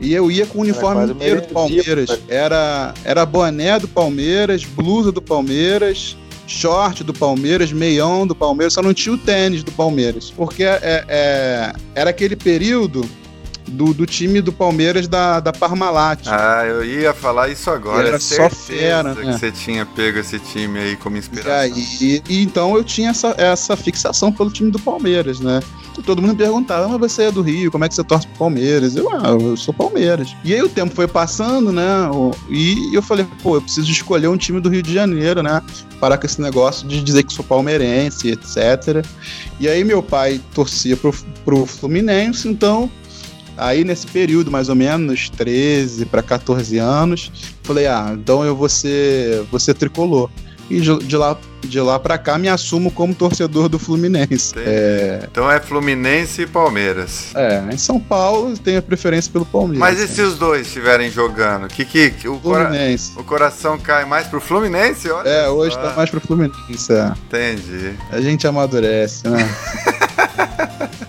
E 0.01 0.13
eu 0.13 0.31
ia 0.31 0.45
com 0.45 0.59
o 0.59 0.61
uniforme 0.63 1.13
inteiro 1.13 1.41
do 1.41 1.49
Palmeiras, 1.49 2.19
era, 2.29 2.93
era 3.05 3.25
boné 3.25 3.79
do 3.79 3.87
Palmeiras, 3.87 4.65
blusa 4.65 5.13
do 5.13 5.23
Palmeiras, 5.23 6.17
short 6.47 7.03
do 7.05 7.15
Palmeiras, 7.15 7.73
meião 7.73 8.27
do 8.27 8.35
Palmeiras, 8.35 8.75
só 8.75 8.83
não 8.83 8.93
tinha 8.93 9.15
o 9.15 9.19
tênis 9.19 9.63
do 9.63 9.71
Palmeiras, 9.73 10.33
porque 10.37 10.65
é, 10.65 11.05
é- 11.09 11.73
era 11.95 12.11
aquele 12.11 12.37
período 12.37 13.09
do, 13.67 13.95
do 13.95 14.07
time 14.07 14.41
do 14.41 14.53
Palmeiras 14.53 15.09
da, 15.09 15.41
da 15.41 15.53
Parmalat. 15.53 16.27
Ah, 16.27 16.65
eu 16.67 16.85
ia 16.85 17.15
falar 17.15 17.49
isso 17.49 17.71
agora. 17.71 18.09
Era 18.09 18.21
só 18.21 18.49
fera, 18.51 19.15
que 19.15 19.25
né? 19.25 19.33
você 19.39 19.51
tinha 19.51 19.87
pego 19.87 20.19
esse 20.19 20.39
time 20.39 20.79
aí 20.79 20.97
como 20.97 21.17
E, 21.17 21.19
inspiração. 21.19 21.53
aí, 21.53 22.23
e 22.29 22.43
então 22.43 22.77
eu 22.77 22.85
tinha 22.85 23.11
essa, 23.11 23.35
essa 23.39 23.77
fixação 23.77 24.33
pelo 24.33 24.51
time 24.51 24.71
do 24.71 24.79
Palmeiras, 24.79 25.41
né? 25.41 25.61
E 25.99 26.03
todo 26.03 26.21
mundo 26.21 26.33
me 26.33 26.37
perguntava, 26.37 26.89
mas 26.89 27.13
você 27.13 27.25
é 27.25 27.31
do 27.31 27.41
Rio, 27.41 27.71
como 27.71 27.85
é 27.85 27.89
que 27.89 27.95
você 27.95 28.03
torce 28.03 28.27
pro 28.27 28.39
Palmeiras? 28.39 28.97
Eu, 28.97 29.09
ah, 29.11 29.29
eu 29.29 29.57
sou 29.57 29.73
Palmeiras. 29.73 30.35
E 30.45 30.53
aí 30.53 30.61
o 30.63 30.69
tempo 30.69 30.95
foi 30.95 31.07
passando, 31.07 31.73
né? 31.73 31.85
E 32.51 32.95
eu 32.95 33.01
falei, 33.03 33.27
pô, 33.43 33.57
eu 33.57 33.63
preciso 33.63 33.91
escolher 33.91 34.29
um 34.29 34.37
time 34.37 34.61
do 34.61 34.69
Rio 34.69 34.83
de 34.83 34.93
Janeiro, 34.93 35.43
né? 35.43 35.63
Parar 36.01 36.19
com 36.19 36.27
esse 36.27 36.41
negócio 36.41 36.87
de 36.87 37.01
dizer 37.01 37.23
que 37.23 37.33
sou 37.33 37.45
palmeirense, 37.45 38.29
etc. 38.29 39.07
E 39.61 39.69
aí 39.69 39.85
meu 39.85 40.03
pai 40.03 40.41
torcia 40.53 40.97
pro, 40.97 41.15
pro 41.45 41.65
Fluminense, 41.65 42.49
então 42.49 42.91
Aí 43.57 43.85
nesse 43.85 44.07
período, 44.07 44.51
mais 44.51 44.69
ou 44.69 44.75
menos, 44.75 45.29
13 45.31 46.07
para 46.07 46.23
14 46.23 46.79
anos, 46.79 47.31
falei, 47.63 47.87
ah, 47.87 48.11
então 48.15 48.45
eu 48.45 48.55
vou 48.57 48.69
ser, 48.69 49.43
vou 49.51 49.61
ser 49.61 49.75
tricolor. 49.75 50.29
E 50.71 50.81
de, 50.81 51.15
lá, 51.15 51.37
de 51.63 51.79
lá 51.79 51.99
para 51.99 52.17
cá 52.17 52.39
me 52.39 52.49
assumo 52.49 52.91
como 52.91 53.15
torcedor 53.15 53.69
do 53.69 53.79
Fluminense. 53.79 54.55
É, 54.57 55.21
Então 55.31 55.51
é 55.51 55.61
Fluminense 55.61 56.41
e 56.41 56.47
Palmeiras. 56.47 57.33
é, 57.35 57.63
em 57.71 57.77
São 57.77 58.01
Paulo 58.01 58.57
tenho 58.57 58.79
a 58.79 58.83
preferência 58.83 59.31
pelo 59.31 59.45
Palmeiras. 59.45 59.79
Mas 59.79 60.01
e 60.01 60.09
se 60.09 60.23
os 60.23 60.39
dois 60.39 60.67
estiverem 60.67 61.11
jogando? 61.11 61.69
Que, 61.69 61.85
que, 61.85 62.11
que 62.13 62.27
o, 62.27 62.39
cora- 62.39 62.71
o 63.15 63.23
coração 63.25 63.79
cai 63.79 64.07
mais 64.07 64.27
pro 64.27 64.41
Fluminense? 64.41 65.11
Olha 65.11 65.29
É, 65.29 65.45
só. 65.45 65.51
hoje 65.55 65.77
tá 65.77 65.93
mais 65.95 66.09
pro 66.09 66.19
Fluminense. 66.21 66.91
é. 66.91 67.13
Entendi. 67.27 67.93
A 68.11 68.23
gente 68.23 68.47
amadurece, 68.47 69.29
né? 69.29 69.47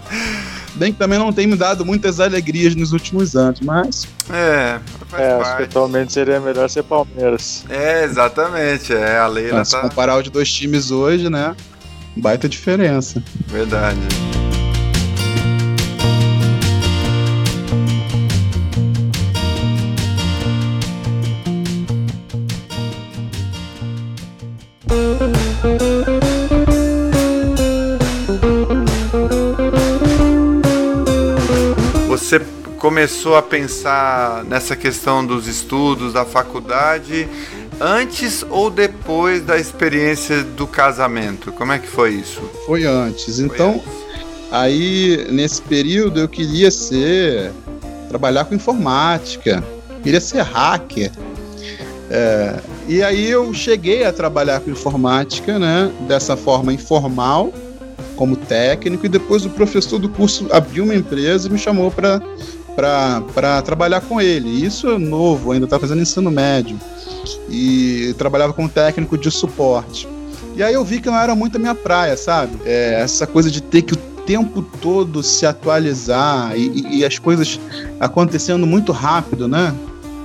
Bem 0.75 0.91
que 0.91 0.99
também 0.99 1.17
não 1.17 1.31
tem 1.31 1.47
me 1.47 1.55
dado 1.55 1.85
muitas 1.85 2.19
alegrias 2.19 2.75
nos 2.75 2.91
últimos 2.91 3.35
anos, 3.35 3.61
mas 3.61 4.05
É, 4.29 4.79
faz 5.07 5.23
É, 5.23 5.31
acho 5.31 5.39
que 5.43 5.49
parte. 5.49 5.63
atualmente 5.63 6.11
seria 6.13 6.39
melhor 6.39 6.69
ser 6.69 6.83
Palmeiras. 6.83 7.63
É, 7.69 8.03
exatamente. 8.03 8.93
É, 8.93 9.17
a 9.17 9.27
Leila 9.27 9.63
se 9.63 9.71
tá. 9.71 9.81
comparar 9.81 10.17
os 10.19 10.29
dois 10.29 10.51
times 10.51 10.91
hoje, 10.91 11.29
né? 11.29 11.55
Baita 12.17 12.47
diferença. 12.49 13.23
Verdade. 13.47 13.99
Começou 32.85 33.35
a 33.35 33.41
pensar 33.41 34.43
nessa 34.43 34.75
questão 34.75 35.25
dos 35.25 35.47
estudos, 35.47 36.13
da 36.13 36.23
faculdade, 36.23 37.27
antes 37.81 38.45
ou 38.47 38.69
depois 38.69 39.41
da 39.41 39.57
experiência 39.57 40.43
do 40.43 40.67
casamento? 40.67 41.51
Como 41.51 41.71
é 41.71 41.79
que 41.79 41.87
foi 41.87 42.11
isso? 42.11 42.39
Foi 42.67 42.83
antes. 42.83 43.37
Foi 43.37 43.45
Então, 43.45 43.69
antes. 43.71 43.87
Aí, 44.51 45.25
nesse 45.31 45.63
período, 45.63 46.19
eu 46.19 46.27
queria 46.27 46.69
ser. 46.69 47.51
trabalhar 48.07 48.45
com 48.45 48.53
informática, 48.53 49.63
queria 50.03 50.21
ser 50.21 50.43
hacker. 50.43 51.11
É, 52.11 52.59
e 52.87 53.01
aí 53.01 53.27
eu 53.27 53.51
cheguei 53.51 54.05
a 54.05 54.13
trabalhar 54.13 54.59
com 54.59 54.69
informática, 54.69 55.57
né? 55.57 55.91
Dessa 56.07 56.37
forma 56.37 56.71
informal, 56.71 57.51
como 58.15 58.35
técnico, 58.35 59.07
e 59.07 59.09
depois 59.09 59.43
o 59.43 59.49
professor 59.49 59.97
do 59.97 60.07
curso 60.07 60.47
abriu 60.51 60.83
uma 60.83 60.93
empresa 60.93 61.47
e 61.47 61.51
me 61.51 61.57
chamou 61.57 61.89
para 61.89 62.21
trabalhar 63.63 64.01
com 64.01 64.19
ele. 64.21 64.49
Isso 64.65 64.89
é 64.89 64.97
novo, 64.97 65.51
ainda 65.51 65.65
estava 65.65 65.81
fazendo 65.81 66.01
ensino 66.01 66.29
médio. 66.31 66.79
E 67.49 68.13
trabalhava 68.17 68.53
como 68.53 68.69
técnico 68.69 69.17
de 69.17 69.31
suporte. 69.31 70.07
E 70.55 70.63
aí 70.63 70.73
eu 70.73 70.83
vi 70.85 71.01
que 71.01 71.09
não 71.09 71.17
era 71.17 71.35
muito 71.35 71.57
a 71.57 71.59
minha 71.59 71.75
praia, 71.75 72.15
sabe? 72.15 72.57
É, 72.65 73.01
essa 73.01 73.25
coisa 73.27 73.49
de 73.51 73.61
ter 73.61 73.81
que 73.81 73.93
o 73.93 73.97
tempo 74.25 74.61
todo 74.81 75.21
se 75.21 75.45
atualizar 75.45 76.57
e, 76.57 76.67
e- 76.67 76.97
e 76.99 77.05
as 77.05 77.19
coisas 77.19 77.59
acontecendo 77.99 78.65
muito 78.65 78.91
rápido, 78.91 79.47
né? 79.47 79.73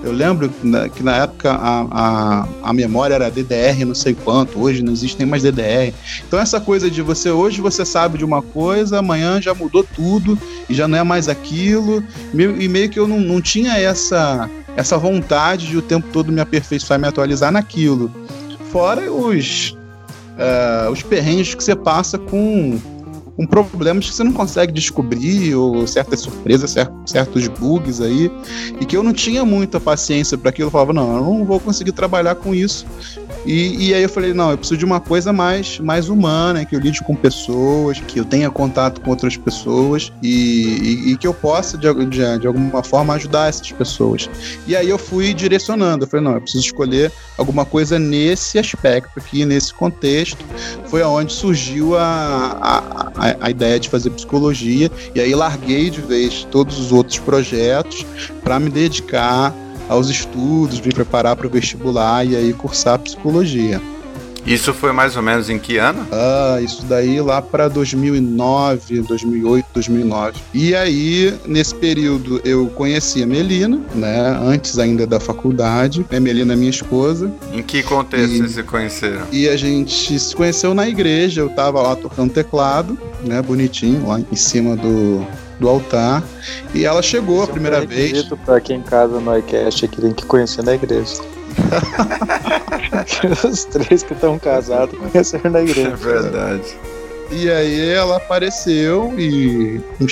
Eu 0.02 0.12
lembro 0.12 0.48
que 0.48 1.02
na, 1.02 1.16
época 1.16 1.52
a, 1.52 1.86
a, 1.90 2.48
a 2.62 2.72
memória 2.72 3.14
era 3.14 3.30
DDR 3.30 3.84
não 3.84 3.94
sei 3.94 4.14
quanto, 4.14 4.58
hoje 4.58 4.82
não 4.82 4.92
existe 4.92 5.18
nem 5.18 5.26
mais 5.26 5.42
DDR. 5.42 5.92
Então 6.26 6.38
essa 6.38 6.58
coisa 6.58 6.90
de 6.90 7.02
você, 7.02 7.30
hoje 7.30 7.60
você 7.60 7.84
sabe 7.84 8.16
de 8.16 8.24
uma 8.24 8.40
coisa, 8.40 8.98
amanhã 8.98 9.40
já 9.42 9.54
mudou 9.54 9.84
tudo 9.84 10.38
e 10.68 10.74
já 10.74 10.88
não 10.88 10.98
é 10.98 11.02
mais 11.02 11.28
aquilo. 11.28 12.02
E 12.32 12.68
meio 12.68 12.88
que 12.88 12.98
eu 12.98 13.06
não, 13.06 13.20
não 13.20 13.42
tinha 13.42 13.76
essa, 13.76 14.48
essa 14.74 14.96
vontade 14.96 15.66
de 15.66 15.76
o 15.76 15.82
tempo 15.82 16.08
todo 16.10 16.32
me 16.32 16.40
aperfeiçoar 16.40 16.98
e 16.98 17.02
me 17.02 17.08
atualizar 17.08 17.52
naquilo. 17.52 18.10
Fora 18.72 19.12
os, 19.12 19.76
eh, 20.38 20.88
os 20.90 21.02
perrengues 21.02 21.54
que 21.54 21.62
você 21.62 21.76
passa 21.76 22.16
com, 22.16 22.80
com 23.40 23.46
problemas 23.46 24.07
que 24.07 24.14
você 24.14 24.22
não 24.22 24.33
consegue 24.33 24.70
descobrir, 24.70 25.55
ou 25.55 25.87
certas 25.87 26.20
surpresas, 26.20 26.72
cer- 26.72 26.90
certos 27.07 27.48
bugs 27.48 27.98
aí, 28.03 28.31
e 28.79 28.85
que 28.85 28.94
eu 28.94 29.03
não 29.03 29.14
tinha 29.14 29.46
muita 29.46 29.81
paciência 29.81 30.37
para 30.37 30.50
aquilo. 30.50 30.66
Eu 30.66 30.70
falava, 30.70 30.92
não, 30.92 31.16
eu 31.16 31.24
não 31.24 31.44
vou 31.46 31.59
conseguir 31.59 31.92
trabalhar 31.92 32.35
com 32.35 32.55
isso. 32.55 32.85
E, 33.46 33.88
e 33.88 33.94
aí 33.94 34.03
eu 34.03 34.09
falei, 34.11 34.35
não, 34.35 34.50
eu 34.50 34.59
preciso 34.59 34.76
de 34.76 34.85
uma 34.85 35.00
coisa 35.00 35.33
mais, 35.33 35.79
mais 35.79 36.11
humana, 36.11 36.66
que 36.66 36.76
eu 36.76 36.81
lide 36.81 37.03
com 37.03 37.14
pessoas, 37.14 37.98
que 38.00 38.20
eu 38.20 38.24
tenha 38.26 38.50
contato 38.50 39.00
com 39.00 39.09
outras 39.09 39.35
pessoas 39.38 40.12
e, 40.22 41.07
e- 41.09 41.12
e 41.12 41.16
que 41.16 41.26
eu 41.26 41.33
possa, 41.33 41.79
de, 41.79 41.92
de, 42.07 42.38
de 42.40 42.46
alguma 42.46 42.83
forma, 42.83 43.14
ajudar 43.14 43.48
essas 43.48 43.72
pessoas. 43.72 44.29
E 44.66 44.76
aí 44.76 44.90
eu 44.90 44.98
fui 44.98 45.33
direcionando, 45.33 46.05
eu 46.05 46.09
falei, 46.09 46.26
não, 46.26 46.35
eu 46.35 46.42
preciso 46.42 46.62
escolher 46.66 47.11
alguma 47.38 47.64
coisa 47.64 47.98
nesse 47.98 48.59
aspecto 48.59 49.18
aqui, 49.18 49.46
nesse 49.46 49.72
contexto. 49.72 50.44
Foi 50.88 51.00
aonde 51.00 51.33
surgiu 51.33 51.96
a, 51.96 52.03
a, 52.61 52.79
a, 53.29 53.29
a 53.40 53.50
ideia 53.50 53.78
de 53.78 53.88
fazer 53.88 54.10
psicologia, 54.10 54.90
e 55.14 55.20
aí 55.20 55.34
larguei 55.34 55.90
de 55.90 56.00
vez 56.00 56.46
todos 56.50 56.78
os 56.78 56.92
outros 56.92 57.18
projetos 57.18 58.06
para 58.42 58.58
me 58.58 58.70
dedicar 58.70 59.54
aos 59.88 60.08
estudos, 60.08 60.80
me 60.80 60.92
preparar 60.92 61.36
para 61.36 61.46
o 61.46 61.50
vestibular 61.50 62.24
e 62.26 62.36
aí 62.36 62.52
cursar 62.52 62.98
psicologia. 62.98 63.80
Isso 64.46 64.72
foi 64.74 64.92
mais 64.92 65.16
ou 65.16 65.22
menos 65.22 65.48
em 65.50 65.59
que 65.59 65.76
ano? 65.76 66.07
Ah, 66.11 66.59
isso 66.61 66.85
daí 66.87 67.20
lá 67.20 67.40
para 67.42 67.68
2009, 67.68 69.03
2008, 69.03 69.66
2009. 69.74 70.40
E 70.53 70.74
aí, 70.74 71.35
nesse 71.46 71.74
período, 71.74 72.40
eu 72.44 72.66
conheci 72.68 73.22
a 73.22 73.26
Melina, 73.26 73.81
né? 73.94 74.38
Antes 74.42 74.79
ainda 74.79 75.07
da 75.07 75.20
faculdade. 75.20 76.05
A 76.11 76.20
Melina 76.20 76.53
é 76.53 76.57
minha 76.57 76.70
esposa. 76.70 77.33
Em 77.53 77.62
que 77.62 77.83
contexto 77.83 78.33
E- 78.33 78.38
vocês 78.38 78.53
se 78.53 78.62
conheceram? 78.62 79.22
E 79.31 79.48
a 79.48 79.57
gente 79.57 80.18
se 80.18 80.35
conheceu 80.35 80.74
na 80.74 80.88
igreja. 80.88 81.40
Eu 81.42 81.48
tava 81.50 81.81
lá 81.83 81.94
tocando 81.96 82.33
teclado, 82.33 82.98
né? 83.24 83.40
Bonitinho, 83.42 84.07
lá 84.09 84.20
em 84.20 84.37
cima 84.37 84.76
do, 84.76 85.24
do 85.59 85.68
altar. 85.68 86.22
E 86.74 86.85
ela 86.85 87.03
chegou 87.03 87.40
a 87.40 87.44
Esse 87.44 87.50
é 87.50 87.50
um 87.50 87.55
primeira 87.55 87.87
vez. 87.87 88.22
Pra 88.44 88.61
quem 88.61 88.81
casa 88.83 89.20
no 89.20 89.38
iCast 89.38 89.85
aqui 89.85 90.00
tem 90.00 90.12
que 90.12 90.24
conhecer 90.26 90.62
na 90.64 90.74
igreja. 90.74 91.20
Os 93.48 93.64
três 93.64 94.02
que 94.02 94.12
estão 94.12 94.38
casados 94.38 94.98
conheceram 94.98 95.50
na 95.50 95.61
igreja. 95.62 95.88
É 95.88 95.96
verdade. 95.96 96.76
E 97.30 97.48
aí 97.50 97.90
ela 97.90 98.16
apareceu 98.16 99.14
e 99.18 99.80
me 100.00 100.09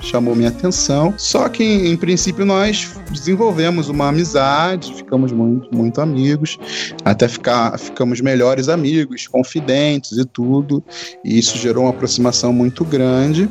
chamou 0.00 0.34
minha 0.34 0.48
atenção. 0.48 1.14
Só 1.16 1.48
que, 1.48 1.62
em, 1.62 1.96
princípio, 1.96 2.44
nós 2.44 2.96
desenvolvemos 3.10 3.88
uma 3.88 4.08
amizade, 4.08 4.94
ficamos 4.94 5.30
muito, 5.30 5.72
muito 5.74 6.00
amigos, 6.00 6.58
até 7.04 7.28
ficar, 7.28 7.78
ficamos 7.78 8.20
melhores 8.20 8.68
amigos, 8.68 9.28
confidentes 9.28 10.18
e 10.18 10.24
tudo. 10.24 10.82
E 11.24 11.38
isso 11.38 11.56
gerou 11.56 11.84
uma 11.84 11.90
aproximação 11.90 12.52
muito 12.52 12.84
grande. 12.84 13.48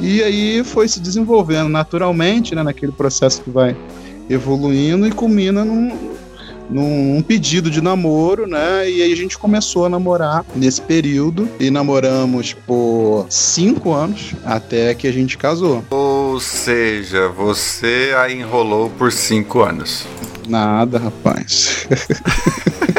E 0.00 0.22
aí 0.22 0.62
foi 0.64 0.86
se 0.86 1.00
desenvolvendo 1.00 1.68
naturalmente, 1.68 2.54
né, 2.54 2.62
naquele 2.62 2.92
processo 2.92 3.42
que 3.42 3.50
vai 3.50 3.76
evoluindo 4.30 5.06
e 5.08 5.10
culmina 5.10 5.64
num, 5.64 6.17
num 6.70 7.22
pedido 7.22 7.70
de 7.70 7.80
namoro, 7.80 8.46
né? 8.46 8.88
E 8.88 9.02
aí 9.02 9.12
a 9.12 9.16
gente 9.16 9.38
começou 9.38 9.86
a 9.86 9.88
namorar 9.88 10.44
nesse 10.54 10.80
período 10.80 11.48
e 11.58 11.70
namoramos 11.70 12.52
por 12.52 13.26
cinco 13.28 13.92
anos 13.92 14.34
até 14.44 14.94
que 14.94 15.06
a 15.06 15.12
gente 15.12 15.38
casou. 15.38 15.84
Ou 15.90 16.38
seja, 16.40 17.28
você 17.28 18.14
a 18.16 18.30
enrolou 18.30 18.90
por 18.90 19.12
cinco 19.12 19.62
anos. 19.62 20.06
Nada, 20.46 20.98
rapaz. 20.98 21.86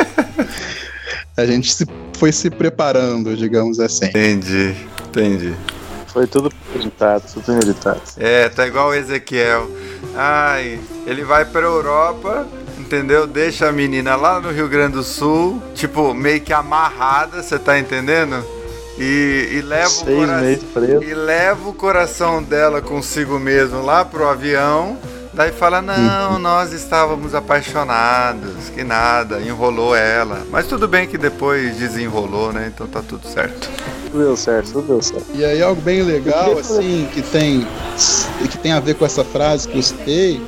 a 1.35 1.45
gente 1.45 1.73
se, 1.73 1.85
foi 2.17 2.31
se 2.31 2.49
preparando, 2.49 3.35
digamos 3.35 3.79
assim. 3.79 4.05
Entendi, 4.05 4.75
entendi. 5.07 5.53
Foi 6.07 6.25
tudo 6.25 6.51
meditado, 6.73 7.23
tudo 7.33 7.53
meditado. 7.53 8.01
É, 8.17 8.49
tá 8.49 8.67
igual 8.67 8.89
o 8.89 8.93
Ezequiel. 8.93 9.69
Ai, 10.15 10.79
ele 11.05 11.23
vai 11.23 11.45
pra 11.45 11.61
Europa 11.61 12.47
entendeu? 12.89 13.27
Deixa 13.27 13.69
a 13.69 13.71
menina 13.71 14.15
lá 14.15 14.39
no 14.39 14.49
Rio 14.49 14.67
Grande 14.67 14.93
do 14.93 15.03
Sul, 15.03 15.61
tipo, 15.75 16.11
meio 16.11 16.41
que 16.41 16.51
amarrada, 16.51 17.43
você 17.43 17.59
tá 17.59 17.77
entendendo? 17.77 18.43
E, 18.97 19.49
e, 19.53 19.61
leva 19.61 19.87
o 19.87 20.05
coração, 20.05 21.03
e 21.03 21.13
leva 21.13 21.69
o 21.69 21.73
coração 21.73 22.43
dela 22.43 22.81
consigo 22.81 23.37
mesmo 23.37 23.85
lá 23.85 24.03
pro 24.03 24.27
avião. 24.27 24.97
Daí 25.39 25.53
fala: 25.53 25.81
Não, 25.81 26.33
uhum. 26.33 26.39
nós 26.39 26.73
estávamos 26.73 27.33
apaixonados, 27.33 28.67
que 28.75 28.83
nada, 28.83 29.39
enrolou 29.39 29.95
ela. 29.95 30.45
Mas 30.51 30.67
tudo 30.67 30.85
bem 30.85 31.07
que 31.07 31.17
depois 31.17 31.77
desenrolou, 31.77 32.51
né? 32.51 32.69
Então 32.75 32.85
tá 32.85 33.01
tudo 33.01 33.25
certo. 33.25 33.69
Tudo 34.11 34.21
deu 34.21 34.35
certo, 34.35 34.73
tudo 34.73 34.87
deu 34.87 35.01
certo. 35.01 35.27
E 35.33 35.45
aí, 35.45 35.63
algo 35.63 35.81
bem 35.81 36.01
legal, 36.01 36.57
assim, 36.57 37.07
que 37.13 37.21
tem, 37.21 37.65
que 38.51 38.57
tem 38.57 38.73
a 38.73 38.81
ver 38.81 38.95
com 38.95 39.05
essa 39.05 39.23
frase 39.23 39.65
que 39.65 39.77
eu 39.77 39.81
citei, 39.81 40.45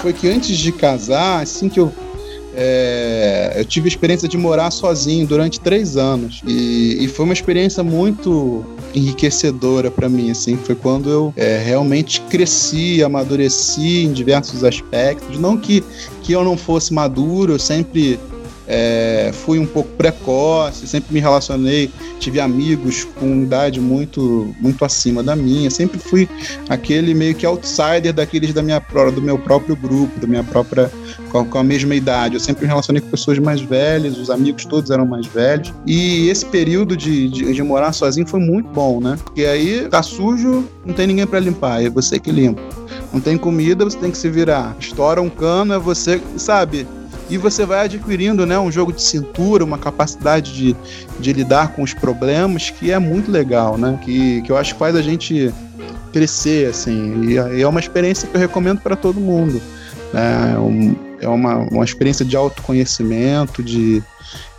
foi 0.00 0.12
que 0.12 0.28
antes 0.28 0.58
de 0.58 0.72
casar, 0.72 1.40
assim 1.40 1.68
que 1.68 1.78
eu 1.78 1.92
é, 2.54 3.54
eu 3.56 3.64
tive 3.64 3.86
a 3.86 3.88
experiência 3.88 4.28
de 4.28 4.36
morar 4.36 4.70
sozinho 4.70 5.26
durante 5.26 5.60
três 5.60 5.96
anos. 5.96 6.42
E, 6.46 7.04
e 7.04 7.08
foi 7.08 7.24
uma 7.24 7.34
experiência 7.34 7.82
muito 7.82 8.64
enriquecedora 8.94 9.90
para 9.90 10.08
mim 10.08 10.30
assim. 10.30 10.56
Foi 10.56 10.74
quando 10.74 11.10
eu 11.10 11.34
é, 11.36 11.62
realmente 11.64 12.20
cresci 12.22 13.02
amadureci 13.02 14.04
em 14.04 14.12
diversos 14.12 14.64
aspectos. 14.64 15.38
Não 15.38 15.56
que 15.56 15.82
que 16.22 16.32
eu 16.32 16.44
não 16.44 16.56
fosse 16.56 16.92
maduro 16.92 17.52
eu 17.52 17.58
sempre 17.58 18.18
é, 18.74 19.30
fui 19.34 19.58
um 19.58 19.66
pouco 19.66 19.90
precoce, 19.98 20.86
sempre 20.86 21.12
me 21.12 21.20
relacionei, 21.20 21.90
tive 22.18 22.40
amigos 22.40 23.04
com 23.04 23.42
idade 23.42 23.78
muito, 23.78 24.54
muito 24.58 24.82
acima 24.82 25.22
da 25.22 25.36
minha, 25.36 25.68
sempre 25.70 25.98
fui 25.98 26.26
aquele 26.70 27.12
meio 27.12 27.34
que 27.34 27.44
outsider 27.44 28.14
daqueles 28.14 28.54
da 28.54 28.62
minha, 28.62 28.82
do 29.14 29.20
meu 29.20 29.38
próprio 29.38 29.76
grupo, 29.76 30.18
da 30.18 30.26
minha 30.26 30.42
própria, 30.42 30.90
com, 31.30 31.58
a 31.58 31.62
mesma 31.62 31.94
idade. 31.94 32.34
Eu 32.36 32.40
sempre 32.40 32.62
me 32.62 32.68
relacionei 32.68 33.02
com 33.02 33.10
pessoas 33.10 33.38
mais 33.38 33.60
velhas, 33.60 34.16
os 34.16 34.30
amigos 34.30 34.64
todos 34.64 34.90
eram 34.90 35.04
mais 35.04 35.26
velhos, 35.26 35.70
e 35.86 36.30
esse 36.30 36.46
período 36.46 36.96
de, 36.96 37.28
de, 37.28 37.52
de 37.52 37.62
morar 37.62 37.92
sozinho 37.92 38.26
foi 38.26 38.40
muito 38.40 38.70
bom, 38.70 39.00
né? 39.02 39.18
Porque 39.22 39.44
aí 39.44 39.86
tá 39.90 40.02
sujo, 40.02 40.66
não 40.82 40.94
tem 40.94 41.06
ninguém 41.06 41.26
para 41.26 41.40
limpar, 41.40 41.84
é 41.84 41.90
você 41.90 42.18
que 42.18 42.32
limpa. 42.32 42.62
Não 43.12 43.20
tem 43.20 43.36
comida, 43.36 43.84
você 43.84 43.98
tem 43.98 44.10
que 44.10 44.16
se 44.16 44.30
virar. 44.30 44.74
Estoura 44.80 45.20
um 45.20 45.28
cano, 45.28 45.74
é 45.74 45.78
você, 45.78 46.18
sabe? 46.38 46.86
E 47.32 47.38
você 47.38 47.64
vai 47.64 47.86
adquirindo 47.86 48.44
né, 48.44 48.58
um 48.58 48.70
jogo 48.70 48.92
de 48.92 49.00
cintura, 49.00 49.64
uma 49.64 49.78
capacidade 49.78 50.52
de, 50.52 50.76
de 51.18 51.32
lidar 51.32 51.68
com 51.68 51.82
os 51.82 51.94
problemas 51.94 52.68
que 52.68 52.90
é 52.90 52.98
muito 52.98 53.30
legal, 53.30 53.78
né? 53.78 53.98
Que, 54.04 54.42
que 54.42 54.52
eu 54.52 54.56
acho 54.58 54.74
que 54.74 54.78
faz 54.78 54.94
a 54.94 55.00
gente 55.00 55.50
crescer, 56.12 56.68
assim, 56.68 57.22
e, 57.24 57.32
e 57.56 57.62
é 57.62 57.66
uma 57.66 57.80
experiência 57.80 58.28
que 58.28 58.36
eu 58.36 58.40
recomendo 58.40 58.82
para 58.82 58.94
todo 58.94 59.18
mundo. 59.18 59.62
Né? 60.12 60.52
É, 60.54 60.58
um, 60.58 60.94
é 61.22 61.28
uma, 61.28 61.56
uma 61.70 61.84
experiência 61.84 62.24
de 62.24 62.36
autoconhecimento, 62.36 63.62
de, 63.62 64.02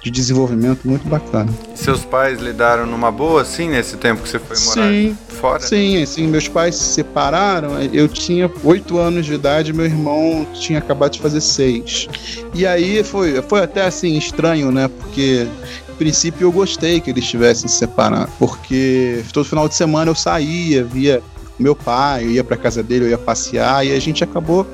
de 0.01 0.09
desenvolvimento 0.09 0.87
muito 0.87 1.07
bacana. 1.07 1.51
Seus 1.75 2.05
pais 2.05 2.39
lidaram 2.39 2.85
numa 2.85 3.11
boa, 3.11 3.41
assim, 3.41 3.67
nesse 3.67 3.97
tempo 3.97 4.23
que 4.23 4.29
você 4.29 4.39
foi 4.39 4.57
morar 4.59 4.89
sim, 4.89 5.17
fora? 5.27 5.59
Sim, 5.59 6.05
sim. 6.05 6.27
Meus 6.27 6.47
pais 6.47 6.75
se 6.75 6.93
separaram. 6.93 7.79
Eu 7.91 8.07
tinha 8.07 8.49
oito 8.63 8.97
anos 8.97 9.25
de 9.25 9.33
idade, 9.33 9.73
meu 9.73 9.85
irmão 9.85 10.47
tinha 10.53 10.79
acabado 10.79 11.11
de 11.11 11.19
fazer 11.19 11.41
seis. 11.41 12.07
E 12.53 12.65
aí 12.65 13.03
foi, 13.03 13.41
foi 13.41 13.61
até 13.61 13.85
assim 13.85 14.17
estranho, 14.17 14.71
né? 14.71 14.87
Porque 14.87 15.45
no 15.89 15.95
princípio 15.95 16.45
eu 16.45 16.51
gostei 16.51 17.01
que 17.01 17.09
eles 17.09 17.25
estivessem 17.25 17.67
se 17.67 17.75
separando, 17.75 18.29
porque 18.39 19.21
todo 19.33 19.45
final 19.45 19.67
de 19.67 19.75
semana 19.75 20.09
eu 20.09 20.15
saía, 20.15 20.83
via 20.83 21.21
meu 21.59 21.75
pai, 21.75 22.23
eu 22.23 22.31
ia 22.31 22.43
para 22.43 22.57
casa 22.57 22.81
dele, 22.81 23.05
eu 23.05 23.09
ia 23.09 23.17
passear 23.17 23.85
e 23.85 23.93
a 23.93 23.99
gente 23.99 24.23
acabou 24.23 24.65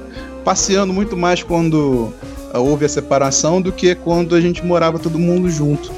passeando 0.44 0.94
muito 0.94 1.16
mais 1.16 1.44
quando 1.44 2.14
houve 2.54 2.86
a 2.86 2.90
separação 2.90 3.62
do 3.62 3.72
que 3.72 3.96
quando 3.96 4.36
a 4.36 4.42
gente 4.42 4.66
morava 4.66 4.98
todo 4.98 5.20
mundo 5.20 5.50
junto. 5.50 5.92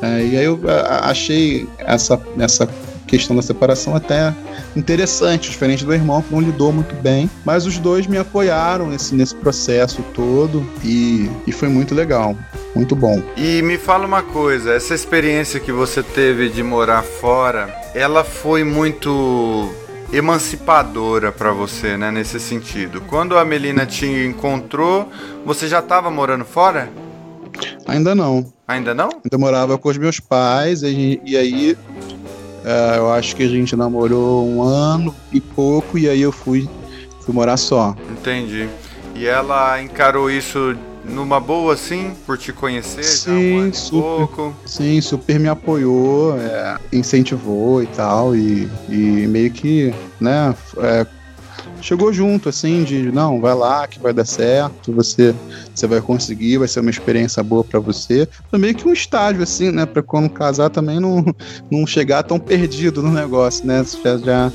É, 0.00 0.24
e 0.24 0.36
aí 0.36 0.44
eu 0.44 0.58
achei 1.02 1.68
essa, 1.78 2.20
essa 2.38 2.68
questão 3.06 3.36
da 3.36 3.42
separação 3.42 3.94
até 3.94 4.34
interessante, 4.74 5.50
diferente 5.50 5.84
do 5.84 5.92
irmão 5.92 6.22
que 6.22 6.32
não 6.32 6.40
lidou 6.40 6.72
muito 6.72 6.94
bem, 6.94 7.30
mas 7.44 7.66
os 7.66 7.78
dois 7.78 8.06
me 8.06 8.16
apoiaram 8.16 8.88
nesse, 8.88 9.14
nesse 9.14 9.34
processo 9.34 10.02
todo 10.14 10.66
e, 10.82 11.30
e 11.46 11.52
foi 11.52 11.68
muito 11.68 11.94
legal, 11.94 12.34
muito 12.74 12.96
bom. 12.96 13.22
E 13.36 13.60
me 13.60 13.76
fala 13.76 14.06
uma 14.06 14.22
coisa, 14.22 14.72
essa 14.72 14.94
experiência 14.94 15.60
que 15.60 15.70
você 15.70 16.02
teve 16.02 16.48
de 16.48 16.62
morar 16.62 17.02
fora, 17.02 17.68
ela 17.94 18.24
foi 18.24 18.64
muito 18.64 19.70
emancipadora 20.12 21.32
para 21.32 21.52
você, 21.52 21.96
né, 21.96 22.10
nesse 22.10 22.38
sentido. 22.38 23.00
Quando 23.00 23.38
a 23.38 23.44
Melina 23.44 23.86
te 23.86 24.06
encontrou, 24.06 25.08
você 25.44 25.66
já 25.66 25.78
estava 25.78 26.10
morando 26.10 26.44
fora? 26.44 26.90
Ainda 27.86 28.14
não. 28.14 28.52
Ainda 28.68 28.94
não? 28.94 29.08
Ainda 29.24 29.38
morava 29.38 29.78
com 29.78 29.88
os 29.88 29.98
meus 29.98 30.20
pais 30.20 30.82
e, 30.82 31.20
e 31.24 31.36
aí 31.36 31.76
é, 32.64 32.98
eu 32.98 33.10
acho 33.12 33.34
que 33.34 33.42
a 33.42 33.48
gente 33.48 33.74
namorou 33.74 34.46
um 34.46 34.62
ano 34.62 35.14
e 35.32 35.40
pouco 35.40 35.98
e 35.98 36.08
aí 36.08 36.20
eu 36.20 36.32
fui, 36.32 36.68
fui 37.20 37.34
morar 37.34 37.56
só. 37.56 37.96
Entendi. 38.10 38.68
E 39.14 39.26
ela 39.26 39.80
encarou 39.82 40.30
isso 40.30 40.76
numa 41.04 41.40
boa, 41.40 41.74
assim, 41.74 42.12
por 42.26 42.38
te 42.38 42.52
conhecer 42.52 43.02
sim, 43.04 43.60
já 43.60 43.66
um 43.66 43.72
super, 43.72 44.00
pouco? 44.00 44.56
Sim, 44.64 45.00
super 45.00 45.38
me 45.38 45.48
apoiou, 45.48 46.36
é, 46.38 46.78
incentivou 46.92 47.82
e 47.82 47.86
tal, 47.86 48.34
e, 48.36 48.68
e 48.88 49.26
meio 49.26 49.50
que, 49.50 49.92
né, 50.20 50.54
é, 50.78 51.06
chegou 51.80 52.12
junto, 52.12 52.48
assim, 52.48 52.84
de 52.84 53.10
não, 53.10 53.40
vai 53.40 53.54
lá 53.54 53.86
que 53.86 53.98
vai 53.98 54.12
dar 54.12 54.24
certo, 54.24 54.92
você, 54.92 55.34
você 55.74 55.86
vai 55.86 56.00
conseguir, 56.00 56.58
vai 56.58 56.68
ser 56.68 56.80
uma 56.80 56.90
experiência 56.90 57.42
boa 57.42 57.64
para 57.64 57.80
você. 57.80 58.28
Foi 58.48 58.58
meio 58.58 58.74
que 58.74 58.86
um 58.86 58.92
estágio, 58.92 59.42
assim, 59.42 59.70
né, 59.70 59.84
para 59.84 60.02
quando 60.02 60.30
casar 60.30 60.70
também 60.70 61.00
não, 61.00 61.24
não 61.70 61.86
chegar 61.86 62.22
tão 62.22 62.38
perdido 62.38 63.02
no 63.02 63.10
negócio, 63.10 63.66
né, 63.66 63.84
já, 64.04 64.16
já 64.18 64.52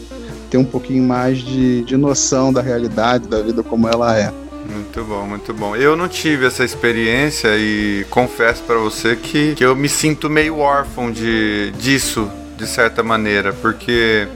ter 0.49 0.57
um 0.57 0.65
pouquinho 0.65 1.03
mais 1.03 1.39
de, 1.39 1.83
de 1.83 1.97
noção 1.97 2.53
da 2.53 2.61
realidade, 2.61 3.27
da 3.27 3.41
vida 3.41 3.61
como 3.61 3.87
ela 3.87 4.17
é. 4.17 4.33
Muito 4.69 5.03
bom, 5.03 5.25
muito 5.25 5.53
bom. 5.53 5.75
Eu 5.75 5.95
não 5.95 6.07
tive 6.07 6.45
essa 6.45 6.63
experiência 6.63 7.55
e 7.57 8.05
confesso 8.09 8.63
para 8.63 8.77
você 8.77 9.15
que, 9.15 9.55
que 9.55 9.63
eu 9.63 9.75
me 9.75 9.87
sinto 9.87 10.29
meio 10.29 10.59
órfão 10.59 11.09
de, 11.09 11.71
disso, 11.77 12.29
de 12.57 12.67
certa 12.67 13.01
maneira, 13.01 13.53
porque 13.53 14.27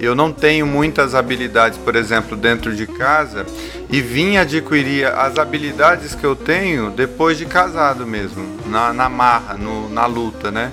eu 0.00 0.14
não 0.14 0.32
tenho 0.32 0.66
muitas 0.66 1.14
habilidades, 1.14 1.78
por 1.78 1.94
exemplo, 1.94 2.36
dentro 2.36 2.74
de 2.74 2.86
casa 2.86 3.46
e 3.88 4.00
vim 4.00 4.36
adquirir 4.36 5.06
as 5.06 5.38
habilidades 5.38 6.14
que 6.14 6.24
eu 6.24 6.34
tenho 6.34 6.90
depois 6.90 7.38
de 7.38 7.46
casado 7.46 8.06
mesmo, 8.06 8.58
na, 8.66 8.92
na 8.92 9.08
marra, 9.08 9.54
no, 9.54 9.88
na 9.88 10.06
luta, 10.06 10.50
né? 10.50 10.72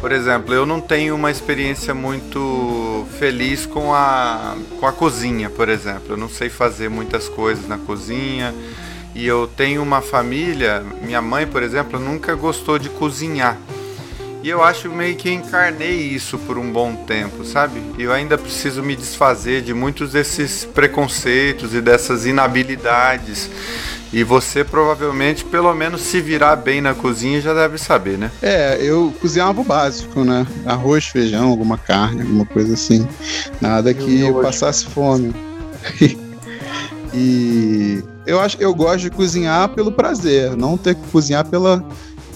Por 0.00 0.12
exemplo, 0.12 0.54
eu 0.54 0.64
não 0.64 0.80
tenho 0.80 1.14
uma 1.14 1.30
experiência 1.30 1.92
muito 1.92 3.06
feliz 3.18 3.66
com 3.66 3.92
a, 3.92 4.56
com 4.78 4.86
a 4.86 4.92
cozinha, 4.92 5.50
por 5.50 5.68
exemplo. 5.68 6.10
Eu 6.10 6.16
não 6.16 6.28
sei 6.28 6.48
fazer 6.48 6.88
muitas 6.88 7.28
coisas 7.28 7.66
na 7.66 7.76
cozinha. 7.78 8.54
E 9.14 9.26
eu 9.26 9.50
tenho 9.56 9.82
uma 9.82 10.00
família, 10.00 10.84
minha 11.02 11.20
mãe, 11.20 11.46
por 11.46 11.62
exemplo, 11.62 11.98
nunca 11.98 12.34
gostou 12.36 12.78
de 12.78 12.88
cozinhar. 12.88 13.58
E 14.40 14.48
eu 14.48 14.62
acho 14.62 14.88
meio 14.88 15.16
que 15.16 15.28
encarnei 15.28 15.96
isso 15.96 16.38
por 16.38 16.56
um 16.56 16.72
bom 16.72 16.94
tempo, 16.94 17.44
sabe? 17.44 17.82
E 17.98 18.04
eu 18.04 18.12
ainda 18.12 18.38
preciso 18.38 18.80
me 18.84 18.94
desfazer 18.94 19.62
de 19.62 19.74
muitos 19.74 20.12
desses 20.12 20.64
preconceitos 20.64 21.74
e 21.74 21.80
dessas 21.80 22.24
inabilidades. 22.24 23.50
E 24.12 24.24
você 24.24 24.64
provavelmente, 24.64 25.44
pelo 25.44 25.72
menos, 25.74 26.00
se 26.00 26.20
virar 26.20 26.56
bem 26.56 26.80
na 26.80 26.94
cozinha, 26.94 27.40
já 27.40 27.52
deve 27.52 27.76
saber, 27.76 28.16
né? 28.16 28.30
É, 28.40 28.78
eu 28.80 29.12
cozinhava 29.20 29.60
o 29.60 29.64
básico, 29.64 30.24
né? 30.24 30.46
Arroz, 30.64 31.06
feijão, 31.06 31.48
alguma 31.48 31.76
carne, 31.76 32.22
alguma 32.22 32.46
coisa 32.46 32.74
assim. 32.74 33.06
Nada 33.60 33.92
que 33.92 34.20
eu 34.20 34.40
passasse 34.40 34.86
fome. 34.86 35.34
e 37.12 38.02
eu 38.26 38.40
acho 38.40 38.56
eu 38.60 38.74
gosto 38.74 39.00
de 39.00 39.10
cozinhar 39.10 39.68
pelo 39.70 39.92
prazer, 39.92 40.56
não 40.56 40.76
ter 40.76 40.94
que 40.94 41.06
cozinhar 41.10 41.46
pela 41.46 41.84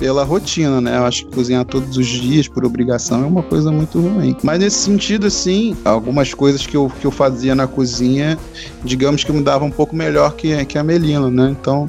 pela 0.02 0.24
rotina, 0.24 0.80
né? 0.80 0.96
Eu 0.96 1.04
acho 1.04 1.24
que 1.24 1.32
cozinhar 1.32 1.64
todos 1.64 1.96
os 1.96 2.06
dias 2.08 2.48
por 2.48 2.64
obrigação 2.64 3.22
é 3.22 3.24
uma 3.24 3.42
coisa 3.42 3.70
muito 3.70 4.00
ruim. 4.00 4.36
Mas 4.42 4.58
nesse 4.58 4.78
sentido, 4.78 5.28
assim, 5.28 5.76
algumas 5.84 6.34
coisas 6.34 6.66
que 6.66 6.76
eu, 6.76 6.90
que 7.00 7.06
eu 7.06 7.12
fazia 7.12 7.54
na 7.54 7.68
cozinha, 7.68 8.36
digamos 8.82 9.22
que 9.22 9.30
me 9.30 9.40
dava 9.40 9.64
um 9.64 9.70
pouco 9.70 9.94
melhor 9.94 10.32
que, 10.34 10.64
que 10.64 10.76
a 10.76 10.82
Melina, 10.82 11.30
né? 11.30 11.50
Então, 11.50 11.86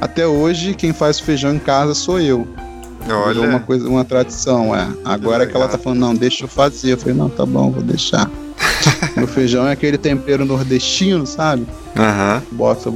até 0.00 0.26
hoje, 0.26 0.72
quem 0.72 0.94
faz 0.94 1.20
feijão 1.20 1.54
em 1.54 1.58
casa 1.58 1.92
sou 1.92 2.18
eu. 2.18 2.48
Olha. 3.06 3.42
uma 3.42 3.60
coisa, 3.60 3.86
uma 3.86 4.06
tradição, 4.06 4.74
é. 4.74 4.88
Agora 5.04 5.46
que 5.46 5.54
ela 5.54 5.68
tá 5.68 5.76
falando, 5.76 6.00
não, 6.00 6.14
deixa 6.14 6.44
eu 6.44 6.48
fazer. 6.48 6.92
Eu 6.92 6.98
falei, 6.98 7.14
não, 7.14 7.28
tá 7.28 7.44
bom, 7.44 7.70
vou 7.70 7.82
deixar. 7.82 8.30
o 9.22 9.26
feijão 9.26 9.68
é 9.68 9.72
aquele 9.72 9.98
tempero 9.98 10.46
nordestino, 10.46 11.26
sabe? 11.26 11.66
Aham. 11.94 12.42
Uhum. 12.50 12.56
Bota 12.56 12.90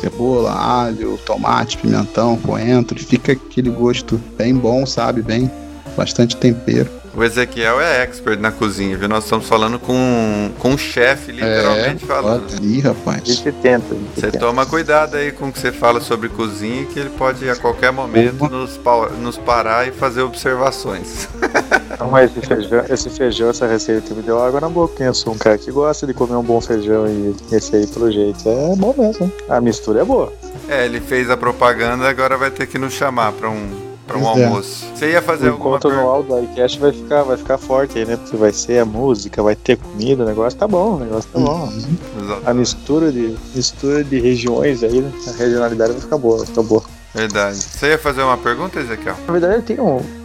cebola, 0.00 0.52
alho, 0.52 1.18
tomate, 1.24 1.78
pimentão, 1.78 2.36
coentro, 2.38 2.98
fica 2.98 3.32
aquele 3.32 3.70
gosto 3.70 4.20
bem 4.36 4.54
bom, 4.54 4.86
sabe? 4.86 5.22
Bem, 5.22 5.50
bastante 5.96 6.36
tempero. 6.36 6.99
O 7.20 7.22
Ezequiel 7.22 7.78
é 7.82 8.02
expert 8.02 8.40
na 8.40 8.50
cozinha, 8.50 8.96
viu? 8.96 9.06
Nós 9.06 9.24
estamos 9.24 9.46
falando 9.46 9.78
com, 9.78 10.50
com 10.58 10.70
um 10.70 10.78
chefe, 10.78 11.30
literalmente 11.30 12.04
é, 12.04 12.06
falando. 12.06 12.64
Ih, 12.64 12.80
rapaz. 12.80 13.20
Você 13.28 13.52
tenta. 13.52 13.94
Você 14.16 14.30
toma 14.30 14.64
cuidado 14.64 15.18
aí 15.18 15.30
com 15.30 15.48
o 15.48 15.52
que 15.52 15.58
você 15.58 15.70
fala 15.70 16.00
sobre 16.00 16.30
cozinha, 16.30 16.86
que 16.86 16.98
ele 16.98 17.10
pode 17.10 17.46
a 17.50 17.54
qualquer 17.56 17.92
momento 17.92 18.48
nos, 18.48 18.80
nos 19.18 19.36
parar 19.36 19.86
e 19.86 19.92
fazer 19.92 20.22
observações. 20.22 21.28
Não, 22.00 22.10
mas 22.10 22.34
esse 22.34 22.46
feijão, 22.46 22.84
esse 22.88 23.10
feijão, 23.10 23.50
essa 23.50 23.66
receita 23.66 24.14
me 24.14 24.22
deu 24.22 24.42
água 24.42 24.58
na 24.58 24.70
boca. 24.70 25.04
Eu 25.04 25.12
sou 25.12 25.34
um 25.34 25.38
cara 25.38 25.58
que 25.58 25.70
gosta 25.70 26.06
de 26.06 26.14
comer 26.14 26.36
um 26.36 26.42
bom 26.42 26.58
feijão 26.58 27.06
e 27.06 27.36
esse 27.54 27.76
aí, 27.76 27.86
pelo 27.86 28.10
jeito, 28.10 28.48
é 28.48 28.74
bom 28.76 28.94
mesmo. 28.96 29.30
A 29.46 29.60
mistura 29.60 30.00
é 30.00 30.04
boa. 30.06 30.32
É, 30.66 30.86
ele 30.86 31.02
fez 31.02 31.28
a 31.28 31.36
propaganda, 31.36 32.08
agora 32.08 32.38
vai 32.38 32.50
ter 32.50 32.66
que 32.66 32.78
nos 32.78 32.94
chamar 32.94 33.32
para 33.32 33.50
um 33.50 33.89
para 34.10 34.18
um 34.18 34.22
é. 34.22 34.44
almoço. 34.44 34.86
Você 34.94 35.12
ia 35.12 35.22
fazer 35.22 35.48
o 35.48 35.52
alguma 35.52 35.76
encontro 35.76 35.90
anual 35.90 36.22
do 36.22 36.42
iCast 36.44 36.78
vai 36.78 36.92
ficar, 36.92 37.22
vai 37.22 37.36
ficar 37.36 37.58
forte 37.58 37.98
aí, 37.98 38.04
né? 38.04 38.16
Porque 38.16 38.36
vai 38.36 38.52
ser 38.52 38.80
a 38.80 38.84
música, 38.84 39.42
vai 39.42 39.54
ter 39.54 39.76
comida, 39.76 40.24
o 40.24 40.26
negócio 40.26 40.58
tá 40.58 40.66
bom, 40.66 40.96
o 40.96 41.00
negócio 41.00 41.30
tá 41.32 41.38
bom. 41.38 41.66
Uhum. 41.66 42.40
A 42.44 42.52
mistura 42.52 43.12
de, 43.12 43.36
mistura 43.54 44.02
de 44.02 44.18
regiões 44.18 44.82
aí, 44.82 45.00
né? 45.00 45.12
A 45.28 45.32
regionalidade 45.32 45.92
vai 45.92 46.00
ficar 46.00 46.18
boa, 46.18 46.38
vai 46.38 46.46
ficar 46.46 46.62
boa. 46.62 46.82
Verdade. 47.14 47.56
Você 47.56 47.88
ia 47.88 47.98
fazer 47.98 48.22
uma 48.22 48.36
pergunta, 48.36 48.78
Ezequiel? 48.78 49.16
Na 49.26 49.32
verdade, 49.32 49.54
eu 49.56 49.62
tenho 49.62 50.19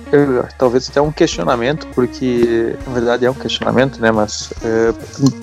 talvez 0.58 0.89
até 0.89 1.01
um 1.01 1.12
questionamento, 1.12 1.88
porque 1.93 2.75
na 2.88 2.93
verdade 2.93 3.25
é 3.25 3.32
um 3.32 3.34
questionamento, 3.34 3.99
né? 3.99 4.12
Mas 4.12 4.54
é, 4.63 4.93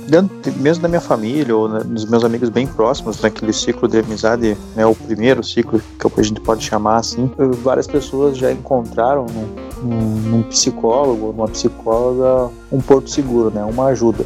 dentro, 0.08 0.52
mesmo 0.58 0.82
da 0.82 0.88
minha 0.88 1.00
família 1.00 1.56
ou 1.56 1.68
né, 1.68 1.82
nos 1.84 2.04
meus 2.04 2.24
amigos 2.24 2.48
bem 2.48 2.66
próximos, 2.66 3.20
naquele 3.20 3.52
ciclo 3.52 3.88
de 3.88 3.98
amizade, 3.98 4.56
né, 4.74 4.86
o 4.86 4.94
primeiro 4.94 5.42
ciclo 5.42 5.80
que 5.98 6.20
a 6.20 6.22
gente 6.22 6.40
pode 6.40 6.64
chamar 6.64 6.96
assim, 6.96 7.30
várias 7.62 7.86
pessoas 7.86 8.36
já 8.36 8.52
encontraram 8.52 9.26
num, 9.26 9.88
num 9.88 10.42
psicólogo, 10.44 11.32
numa 11.32 11.48
psicóloga, 11.48 12.50
um 12.70 12.80
porto 12.80 13.10
seguro, 13.10 13.50
né? 13.50 13.64
Uma 13.64 13.86
ajuda. 13.86 14.24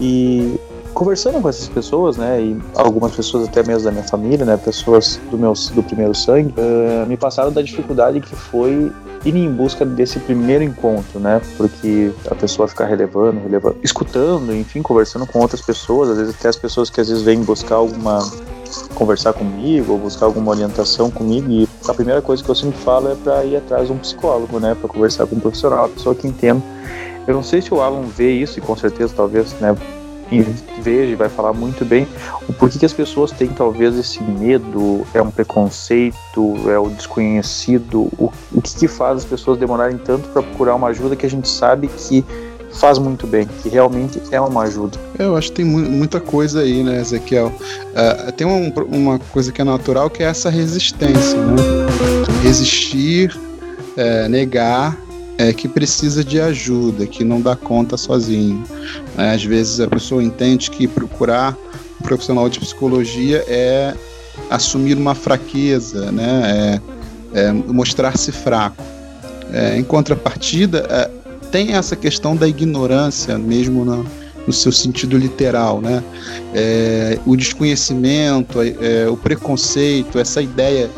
E 0.00 0.58
conversando 0.96 1.42
com 1.42 1.48
essas 1.48 1.68
pessoas, 1.68 2.16
né, 2.16 2.40
e 2.40 2.58
algumas 2.74 3.14
pessoas 3.14 3.46
até 3.46 3.62
mesmo 3.62 3.84
da 3.84 3.90
minha 3.90 4.02
família, 4.02 4.46
né, 4.46 4.56
pessoas 4.56 5.20
do 5.30 5.36
meu 5.36 5.52
do 5.74 5.82
primeiro 5.82 6.14
sangue, 6.14 6.54
uh, 6.56 7.06
me 7.06 7.18
passaram 7.18 7.52
da 7.52 7.60
dificuldade 7.60 8.18
que 8.18 8.34
foi 8.34 8.90
ir 9.24 9.36
em 9.36 9.50
busca 9.50 9.84
desse 9.84 10.18
primeiro 10.18 10.62
encontro, 10.62 11.18
né? 11.18 11.40
Porque 11.56 12.12
a 12.30 12.34
pessoa 12.34 12.68
ficar 12.68 12.86
relevando, 12.86 13.40
relevando, 13.40 13.76
escutando, 13.82 14.54
enfim, 14.54 14.82
conversando 14.82 15.26
com 15.26 15.40
outras 15.40 15.60
pessoas, 15.60 16.10
às 16.10 16.18
vezes 16.18 16.34
até 16.34 16.48
as 16.48 16.56
pessoas 16.56 16.90
que 16.90 17.00
às 17.00 17.08
vezes 17.08 17.22
vêm 17.22 17.42
buscar 17.42 17.76
alguma 17.76 18.20
conversar 18.94 19.32
comigo 19.32 19.92
ou 19.92 19.98
buscar 19.98 20.26
alguma 20.26 20.50
orientação 20.50 21.10
comigo 21.10 21.48
e 21.50 21.68
a 21.88 21.94
primeira 21.94 22.20
coisa 22.20 22.42
que 22.42 22.50
eu 22.50 22.54
sempre 22.54 22.78
falo 22.78 23.10
é 23.10 23.14
para 23.14 23.44
ir 23.44 23.56
atrás 23.56 23.86
de 23.86 23.92
um 23.92 23.98
psicólogo, 23.98 24.58
né, 24.58 24.74
para 24.74 24.88
conversar 24.88 25.26
com 25.26 25.36
um 25.36 25.40
profissional, 25.40 25.80
uma 25.80 25.88
pessoa 25.88 26.14
que 26.14 26.26
entenda. 26.26 26.62
Eu 27.26 27.34
não 27.34 27.42
sei 27.42 27.60
se 27.60 27.72
o 27.72 27.80
Alan 27.80 28.02
vê 28.02 28.32
isso 28.32 28.58
e 28.58 28.62
com 28.62 28.76
certeza 28.76 29.12
talvez, 29.16 29.52
né, 29.60 29.76
veja 30.80 31.12
e 31.12 31.14
vai 31.14 31.28
falar 31.28 31.52
muito 31.52 31.84
bem 31.84 32.06
o 32.48 32.52
porquê 32.52 32.78
que 32.78 32.86
as 32.86 32.92
pessoas 32.92 33.30
têm 33.30 33.48
talvez 33.48 33.96
esse 33.96 34.22
medo, 34.22 35.06
é 35.14 35.22
um 35.22 35.30
preconceito, 35.30 36.56
é 36.68 36.78
o 36.78 36.88
desconhecido, 36.88 38.02
o, 38.18 38.32
o 38.52 38.62
que, 38.62 38.74
que 38.74 38.88
faz 38.88 39.18
as 39.18 39.24
pessoas 39.24 39.58
demorarem 39.58 39.98
tanto 39.98 40.28
para 40.28 40.42
procurar 40.42 40.74
uma 40.74 40.88
ajuda 40.88 41.16
que 41.16 41.26
a 41.26 41.30
gente 41.30 41.48
sabe 41.48 41.88
que 41.88 42.24
faz 42.72 42.98
muito 42.98 43.26
bem, 43.26 43.46
que 43.46 43.68
realmente 43.68 44.20
é 44.30 44.40
uma 44.40 44.62
ajuda. 44.62 44.98
Eu 45.18 45.36
acho 45.36 45.48
que 45.48 45.56
tem 45.56 45.64
muita 45.64 46.20
coisa 46.20 46.60
aí, 46.60 46.82
né, 46.82 47.00
Ezequiel? 47.00 47.46
Uh, 47.48 48.32
tem 48.32 48.46
um, 48.46 48.68
uma 48.88 49.18
coisa 49.18 49.50
que 49.50 49.60
é 49.60 49.64
natural 49.64 50.10
que 50.10 50.22
é 50.22 50.26
essa 50.26 50.50
resistência, 50.50 51.38
né? 51.38 51.62
Resistir, 52.42 53.38
é, 53.96 54.28
negar 54.28 54.96
é, 55.38 55.52
que 55.52 55.68
precisa 55.68 56.24
de 56.24 56.40
ajuda, 56.40 57.06
que 57.06 57.24
não 57.24 57.40
dá 57.40 57.54
conta 57.54 57.96
sozinho. 57.96 58.64
É, 59.16 59.30
às 59.32 59.44
vezes 59.44 59.80
a 59.80 59.86
pessoa 59.86 60.22
entende 60.22 60.70
que 60.70 60.86
procurar 60.86 61.56
um 62.00 62.02
profissional 62.02 62.48
de 62.48 62.58
psicologia 62.58 63.44
é 63.46 63.94
assumir 64.50 64.96
uma 64.96 65.14
fraqueza, 65.14 66.10
né? 66.12 66.80
é, 67.34 67.40
é 67.40 67.52
mostrar-se 67.52 68.32
fraco. 68.32 68.82
É, 69.52 69.78
em 69.78 69.84
contrapartida, 69.84 70.86
é, 70.90 71.10
tem 71.50 71.74
essa 71.74 71.94
questão 71.94 72.34
da 72.34 72.48
ignorância, 72.48 73.38
mesmo 73.38 73.84
na, 73.84 74.04
no 74.46 74.52
seu 74.52 74.72
sentido 74.72 75.16
literal, 75.16 75.80
né? 75.80 76.02
É, 76.54 77.18
o 77.26 77.36
desconhecimento, 77.36 78.58
é, 78.60 79.08
o 79.08 79.16
preconceito, 79.16 80.18
essa 80.18 80.40
ideia 80.42 80.90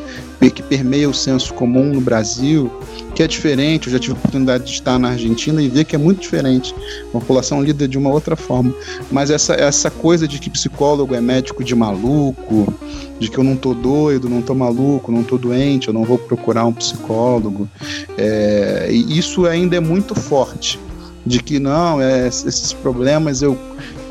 que 0.50 0.62
permeia 0.62 1.08
o 1.08 1.14
senso 1.14 1.52
comum 1.52 1.92
no 1.92 2.00
Brasil, 2.00 2.70
que 3.14 3.22
é 3.22 3.26
diferente. 3.26 3.88
Eu 3.88 3.92
já 3.92 3.98
tive 3.98 4.14
a 4.14 4.16
oportunidade 4.16 4.64
de 4.64 4.70
estar 4.70 4.98
na 4.98 5.10
Argentina 5.10 5.60
e 5.60 5.68
ver 5.68 5.84
que 5.84 5.96
é 5.96 5.98
muito 5.98 6.20
diferente. 6.20 6.74
A 7.08 7.12
população 7.12 7.62
lida 7.62 7.88
de 7.88 7.98
uma 7.98 8.10
outra 8.10 8.36
forma. 8.36 8.72
Mas 9.10 9.30
essa, 9.30 9.54
essa 9.54 9.90
coisa 9.90 10.28
de 10.28 10.38
que 10.38 10.48
psicólogo 10.48 11.14
é 11.14 11.20
médico 11.20 11.64
de 11.64 11.74
maluco, 11.74 12.72
de 13.18 13.28
que 13.28 13.36
eu 13.36 13.44
não 13.44 13.56
tô 13.56 13.74
doido, 13.74 14.28
não 14.28 14.40
tô 14.40 14.54
maluco, 14.54 15.10
não 15.10 15.24
tô 15.24 15.36
doente, 15.36 15.88
eu 15.88 15.94
não 15.94 16.04
vou 16.04 16.18
procurar 16.18 16.64
um 16.64 16.72
psicólogo, 16.72 17.68
é, 18.16 18.88
isso 18.90 19.46
ainda 19.46 19.76
é 19.76 19.80
muito 19.80 20.14
forte. 20.14 20.78
De 21.26 21.42
que 21.42 21.58
não, 21.58 22.00
é, 22.00 22.26
esses 22.28 22.72
problemas 22.72 23.42
eu 23.42 23.58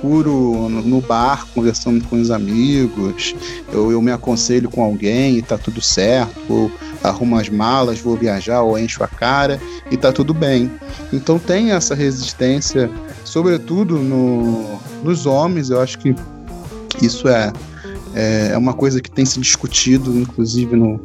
curo 0.02 0.70
no 0.70 1.02
bar, 1.02 1.46
conversando 1.54 2.04
com 2.06 2.20
os 2.20 2.32
amigos, 2.32 3.36
eu, 3.72 3.92
eu 3.92 4.02
me 4.02 4.12
aconselho 4.12 4.70
com 4.70 4.84
alguém 4.84 5.38
e 5.38 5.42
tá 5.42 5.58
tudo 5.58 5.82
certo, 5.82 6.40
ou 6.50 6.72
arrumo 7.04 7.38
as 7.38 7.50
malas, 7.50 8.00
vou 8.00 8.16
viajar 8.16 8.62
ou 8.62 8.78
encho 8.78 9.04
a 9.04 9.08
cara 9.08 9.60
e 9.92 9.98
tá 9.98 10.12
tudo 10.12 10.34
bem. 10.34 10.72
Então 11.12 11.40
tem 11.40 11.72
essa 11.72 11.96
resistência, 11.96 12.90
sobretudo 13.24 13.98
no, 13.98 14.80
nos 15.04 15.26
homens, 15.26 15.70
eu 15.70 15.82
acho 15.82 15.98
que 16.00 16.16
isso 17.02 17.28
é, 17.28 17.52
é, 18.14 18.50
é 18.54 18.58
uma 18.58 18.74
coisa 18.74 19.02
que 19.02 19.10
tem 19.10 19.26
se 19.26 19.40
discutido, 19.40 20.18
inclusive 20.18 20.76
no, 20.76 21.00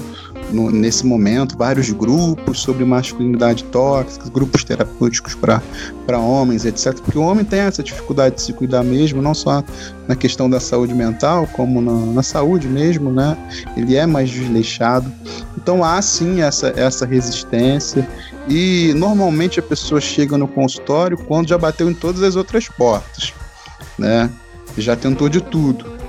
no, 0.52 0.70
nesse 0.70 1.06
momento 1.06 1.56
vários 1.56 1.90
grupos 1.90 2.60
sobre 2.60 2.84
masculinidade 2.84 3.64
tóxica, 3.64 4.28
grupos 4.30 4.64
terapêuticos 4.64 5.34
para 5.34 6.18
homens, 6.18 6.64
etc. 6.64 6.94
Porque 7.00 7.18
o 7.18 7.22
homem 7.22 7.44
tem 7.44 7.60
essa 7.60 7.82
dificuldade 7.82 8.36
de 8.36 8.42
se 8.42 8.52
cuidar 8.52 8.82
mesmo, 8.82 9.22
não 9.22 9.34
só 9.34 9.64
na 10.06 10.14
questão 10.14 10.48
da 10.48 10.60
saúde 10.60 10.94
mental, 10.94 11.48
como 11.52 11.80
na, 11.80 11.92
na 12.12 12.22
saúde 12.22 12.68
mesmo, 12.68 13.10
né? 13.10 13.36
Ele 13.76 13.96
é 13.96 14.06
mais 14.06 14.30
desleixado. 14.30 15.10
Então 15.56 15.82
há 15.82 16.00
sim 16.02 16.42
essa, 16.42 16.72
essa 16.76 17.06
resistência. 17.06 18.08
E 18.48 18.92
normalmente 18.96 19.60
a 19.60 19.62
pessoa 19.62 20.00
chega 20.00 20.36
no 20.36 20.48
consultório 20.48 21.16
quando 21.16 21.48
já 21.48 21.56
bateu 21.56 21.88
em 21.88 21.94
todas 21.94 22.22
as 22.22 22.36
outras 22.36 22.68
portas, 22.68 23.32
né? 23.98 24.30
Já 24.76 24.96
tentou 24.96 25.28
de 25.28 25.40
tudo 25.40 26.02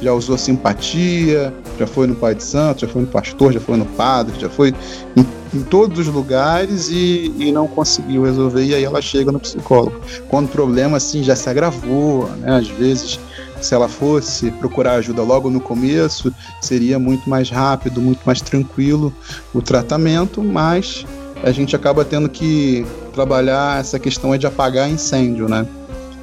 já 0.00 0.12
usou 0.12 0.36
simpatia, 0.36 1.52
já 1.78 1.86
foi 1.86 2.06
no 2.06 2.14
Pai 2.14 2.34
de 2.34 2.42
Santo, 2.42 2.82
já 2.82 2.88
foi 2.88 3.02
no 3.02 3.08
pastor, 3.08 3.52
já 3.52 3.60
foi 3.60 3.76
no 3.76 3.86
padre, 3.86 4.38
já 4.38 4.48
foi 4.48 4.74
em, 5.16 5.26
em 5.54 5.62
todos 5.62 5.98
os 5.98 6.06
lugares 6.06 6.88
e, 6.88 7.32
e, 7.38 7.52
não 7.52 7.66
conseguiu 7.66 8.24
resolver. 8.24 8.64
E 8.64 8.74
aí 8.74 8.84
ela 8.84 9.00
chega 9.02 9.30
no 9.30 9.40
psicólogo. 9.40 10.00
Quando 10.28 10.46
o 10.46 10.48
problema 10.48 10.96
assim 10.96 11.22
já 11.22 11.36
se 11.36 11.48
agravou, 11.48 12.28
né? 12.38 12.56
Às 12.56 12.68
vezes, 12.68 13.18
se 13.60 13.74
ela 13.74 13.88
fosse 13.88 14.50
procurar 14.52 14.94
ajuda 14.94 15.22
logo 15.22 15.50
no 15.50 15.60
começo, 15.60 16.32
seria 16.60 16.98
muito 16.98 17.28
mais 17.28 17.50
rápido, 17.50 18.00
muito 18.00 18.20
mais 18.24 18.40
tranquilo 18.40 19.12
o 19.54 19.62
tratamento, 19.62 20.42
mas 20.42 21.06
a 21.42 21.50
gente 21.50 21.76
acaba 21.76 22.04
tendo 22.04 22.28
que 22.28 22.86
trabalhar 23.12 23.80
essa 23.80 23.98
questão 23.98 24.36
de 24.36 24.46
apagar 24.46 24.90
incêndio, 24.90 25.48
né? 25.48 25.66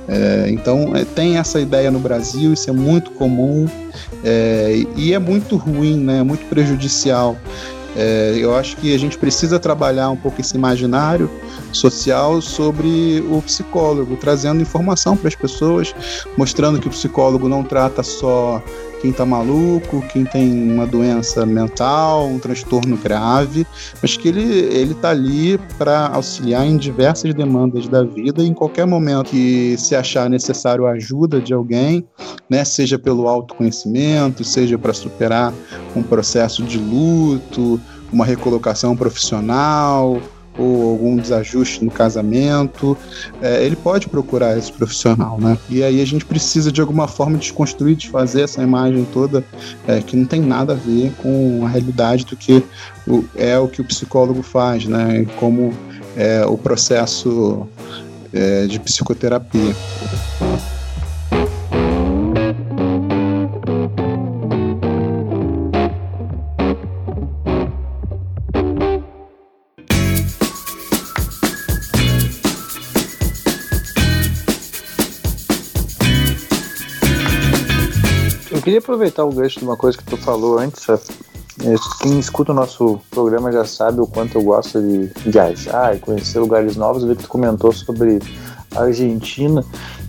É, 0.08 0.48
então 0.50 0.96
é, 0.96 1.06
tem 1.06 1.38
essa 1.38 1.60
ideia 1.60 1.90
no 1.90 2.00
Brasil, 2.00 2.54
isso 2.54 2.70
é 2.70 2.74
muito 2.74 3.12
comum 3.12 3.66
é, 4.24 4.84
e 4.96 5.14
é 5.14 5.20
muito 5.20 5.56
ruim, 5.56 5.98
né? 5.98 6.20
É 6.20 6.24
muito 6.24 6.46
prejudicial. 6.48 7.38
É, 7.96 8.36
eu 8.38 8.56
acho 8.56 8.76
que 8.78 8.94
a 8.94 8.98
gente 8.98 9.18
precisa 9.18 9.60
trabalhar 9.60 10.10
um 10.10 10.16
pouco 10.16 10.42
esse 10.42 10.56
imaginário 10.56 11.30
social 11.72 12.42
sobre 12.42 13.24
o 13.30 13.42
psicólogo, 13.42 14.16
trazendo 14.16 14.62
informação 14.62 15.16
para 15.16 15.28
as 15.28 15.36
pessoas, 15.36 15.94
mostrando 16.36 16.80
que 16.80 16.88
o 16.88 16.92
psicólogo 16.92 17.48
não 17.48 17.64
trata 17.64 18.02
só 18.02 18.64
quem 19.04 19.12
está 19.12 19.26
maluco, 19.26 20.02
quem 20.14 20.24
tem 20.24 20.72
uma 20.72 20.88
doença 20.88 21.46
mental, 21.46 22.26
um 22.26 22.40
transtorno 22.40 22.96
grave, 22.96 23.68
mas 24.02 24.16
que 24.16 24.30
ele 24.30 24.44
ele 24.44 24.94
está 24.94 25.10
ali 25.10 25.60
para 25.78 26.08
auxiliar 26.08 26.66
em 26.66 26.78
diversas 26.78 27.34
demandas 27.34 27.86
da 27.90 28.02
vida 28.02 28.42
e 28.42 28.48
em 28.48 28.54
qualquer 28.54 28.88
momento 28.88 29.30
que 29.30 29.76
se 29.78 29.94
achar 29.94 30.30
necessário 30.30 30.88
a 30.88 30.92
ajuda 30.92 31.42
de 31.42 31.54
alguém, 31.54 32.08
né, 32.50 32.64
seja 32.64 32.98
pelo 32.98 33.28
autoconhecimento, 33.28 34.42
seja 34.46 34.78
para 34.78 34.94
superar 34.94 35.54
um 35.94 36.02
processo 36.02 36.64
de 36.64 36.78
luto, 36.78 37.82
uma 38.10 38.24
recolocação 38.24 38.96
profissional, 38.96 40.22
ou 40.58 40.92
algum 40.92 41.18
desajuste 41.18 41.84
no 41.84 41.92
casamento, 41.92 42.98
é, 43.42 43.64
ele 43.66 43.76
pode 43.76 44.08
procurar 44.08 44.58
esse 44.58 44.72
profissional, 44.72 45.40
né? 45.40 45.58
E 45.70 45.84
aí 45.84 46.02
a 46.02 46.06
gente 46.06 46.26
precisa 46.26 46.72
de 46.72 46.82
alguma 46.82 47.08
forma 47.08 47.38
desconstruir, 47.38 47.96
desfazer 47.96 48.42
essa 48.44 48.62
imagem 48.62 49.06
toda 49.12 49.44
é, 49.88 50.02
que 50.02 50.16
não 50.16 50.26
tem 50.26 50.42
nada 50.42 50.74
a 50.74 50.76
ver 50.76 51.12
com 51.22 51.62
a 51.66 51.70
realidade 51.70 52.26
do 52.26 52.36
que 52.36 52.64
o, 53.08 53.24
é 53.36 53.58
o 53.58 53.68
que 53.68 53.82
o 53.82 53.86
psicólogo 53.86 54.44
faz, 54.44 54.86
né? 54.86 55.26
Como 55.40 55.74
é 56.16 56.46
o 56.46 56.58
processo 56.58 57.68
é, 58.32 58.66
de 58.68 58.80
psicoterapia. 58.80 59.76
Aproveitar 78.84 79.24
o 79.24 79.32
gancho 79.32 79.60
de 79.60 79.66
uma 79.66 79.78
coisa 79.78 79.98
que 79.98 80.04
tu 80.04 80.18
falou 80.18 80.60
antes. 80.60 80.88
É, 80.90 81.00
quem 82.02 82.20
escuta 82.20 82.52
o 82.52 82.56
nosso 82.56 83.00
programa 83.10 83.52
já 83.52 83.64
sabe 83.64 84.02
o 84.02 84.08
quanto 84.08 84.38
eu 84.38 84.44
gosto 84.44 84.82
de 84.82 85.10
viajar 85.30 85.96
e 85.96 86.00
conhecer 86.00 86.40
lugares 86.40 86.76
novos. 86.76 87.04
Eu 87.04 87.10
vi 87.10 87.16
que 87.16 87.24
tu 87.24 87.30
comentou 87.30 87.72
sobre 87.72 88.20
a 88.76 88.84
Argentina. 88.84 89.64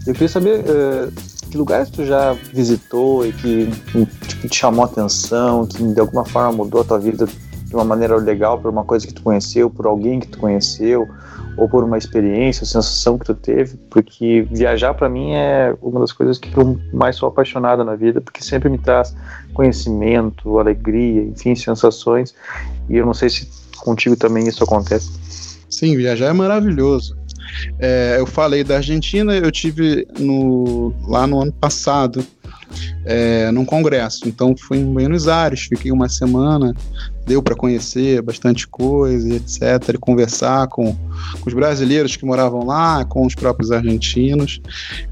Eu 0.06 0.12
queria 0.12 0.28
saber 0.28 0.60
uh, 0.60 1.12
que 1.50 1.56
lugares 1.56 1.88
tu 1.90 2.04
já 2.04 2.32
visitou 2.52 3.24
e 3.24 3.32
que 3.32 3.70
tipo, 4.26 4.48
te 4.48 4.54
chamou 4.54 4.84
a 4.84 4.86
atenção, 4.86 5.66
que 5.66 5.82
de 5.82 6.00
alguma 6.00 6.24
forma 6.24 6.52
mudou 6.52 6.80
a 6.80 6.84
tua 6.84 6.98
vida 6.98 7.26
de 7.26 7.74
uma 7.74 7.84
maneira 7.84 8.16
legal 8.16 8.58
por 8.58 8.70
uma 8.70 8.84
coisa 8.84 9.06
que 9.06 9.14
tu 9.14 9.22
conheceu, 9.22 9.70
por 9.70 9.86
alguém 9.86 10.20
que 10.20 10.28
tu 10.28 10.38
conheceu, 10.38 11.08
ou 11.56 11.68
por 11.68 11.84
uma 11.84 11.96
experiência, 11.96 12.66
sensação 12.66 13.18
que 13.18 13.26
tu 13.26 13.34
teve, 13.34 13.76
porque 13.90 14.46
viajar 14.50 14.94
para 14.94 15.08
mim 15.08 15.32
é 15.34 15.74
uma 15.80 16.00
das 16.00 16.12
coisas 16.12 16.38
que 16.38 16.56
eu 16.56 16.78
mais 16.92 17.16
sou 17.16 17.28
apaixonada 17.28 17.84
na 17.84 17.94
vida, 17.94 18.20
porque 18.20 18.42
sempre 18.42 18.68
me 18.68 18.78
traz 18.78 19.14
conhecimento, 19.52 20.58
alegria, 20.58 21.22
enfim, 21.22 21.54
sensações. 21.54 22.34
E 22.88 22.96
eu 22.96 23.06
não 23.06 23.14
sei 23.14 23.28
se 23.28 23.48
contigo 23.78 24.16
também 24.16 24.48
isso 24.48 24.64
acontece. 24.64 25.10
Sim, 25.70 25.96
viajar 25.96 26.26
é 26.26 26.32
maravilhoso. 26.32 27.16
É, 27.78 28.16
eu 28.18 28.26
falei 28.26 28.64
da 28.64 28.76
Argentina, 28.76 29.34
eu 29.34 29.50
tive 29.50 30.06
no, 30.18 30.92
lá 31.06 31.26
no 31.26 31.40
ano 31.40 31.52
passado 31.52 32.24
é, 33.04 33.50
num 33.50 33.64
congresso. 33.64 34.28
Então 34.28 34.54
fui 34.56 34.78
em 34.78 34.92
Buenos 34.92 35.28
Aires, 35.28 35.62
fiquei 35.62 35.92
uma 35.92 36.08
semana, 36.08 36.74
deu 37.26 37.42
para 37.42 37.54
conhecer 37.54 38.20
bastante 38.22 38.66
coisa, 38.66 39.34
etc., 39.34 39.94
e 39.94 39.98
conversar 39.98 40.68
com, 40.68 40.94
com, 41.40 41.48
os 41.48 41.54
brasileiros 41.54 42.16
que 42.16 42.24
moravam 42.24 42.64
lá, 42.66 43.04
com 43.04 43.26
os 43.26 43.34
próprios 43.34 43.70
argentinos. 43.70 44.60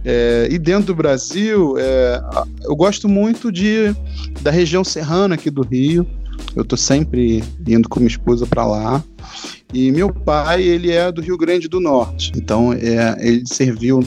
É, 0.04 0.48
e 0.50 0.58
dentro 0.58 0.86
do 0.86 0.94
Brasil, 0.94 1.74
é, 1.78 2.22
eu 2.64 2.76
gosto 2.76 3.08
muito 3.08 3.50
de, 3.50 3.94
da 4.42 4.50
região 4.50 4.84
serrana 4.84 5.34
aqui 5.34 5.50
do 5.50 5.62
Rio. 5.62 6.06
Eu 6.56 6.62
estou 6.62 6.76
sempre 6.76 7.42
indo 7.66 7.88
com 7.88 8.00
minha 8.00 8.08
esposa 8.08 8.46
para 8.46 8.66
lá. 8.66 9.02
E 9.72 9.90
meu 9.90 10.12
pai, 10.12 10.62
ele 10.62 10.90
é 10.90 11.10
do 11.10 11.22
Rio 11.22 11.38
Grande 11.38 11.66
do 11.66 11.80
Norte. 11.80 12.32
Então, 12.36 12.72
é, 12.74 13.16
ele 13.20 13.42
serviu 13.46 14.00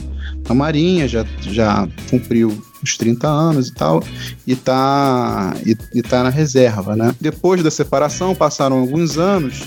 na 0.47 0.53
Marinha, 0.53 1.07
já, 1.07 1.25
já 1.41 1.87
cumpriu 2.09 2.55
uns 2.85 2.97
30 2.97 3.27
anos 3.27 3.67
e 3.67 3.73
tal, 3.73 4.03
e 4.45 4.55
tá, 4.55 5.55
e, 5.65 5.75
e 5.93 6.01
tá 6.03 6.23
na 6.23 6.29
reserva, 6.29 6.95
né? 6.95 7.13
Depois 7.19 7.63
da 7.63 7.71
separação, 7.71 8.35
passaram 8.35 8.77
alguns 8.77 9.17
anos, 9.17 9.63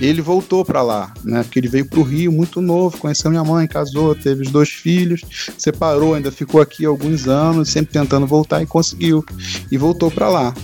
ele 0.00 0.22
voltou 0.22 0.64
para 0.64 0.80
lá, 0.80 1.12
né? 1.24 1.42
Porque 1.42 1.58
ele 1.58 1.68
veio 1.68 1.86
para 1.86 1.98
o 1.98 2.04
Rio 2.04 2.30
muito 2.30 2.60
novo, 2.60 2.96
conheceu 2.98 3.30
minha 3.30 3.44
mãe, 3.44 3.66
casou, 3.66 4.14
teve 4.14 4.42
os 4.42 4.50
dois 4.50 4.68
filhos, 4.68 5.22
separou, 5.58 6.14
ainda 6.14 6.30
ficou 6.30 6.60
aqui 6.60 6.86
alguns 6.86 7.26
anos, 7.26 7.68
sempre 7.68 7.92
tentando 7.92 8.26
voltar 8.26 8.62
e 8.62 8.66
conseguiu, 8.66 9.24
e 9.70 9.76
voltou 9.76 10.10
para 10.10 10.28
lá. 10.28 10.54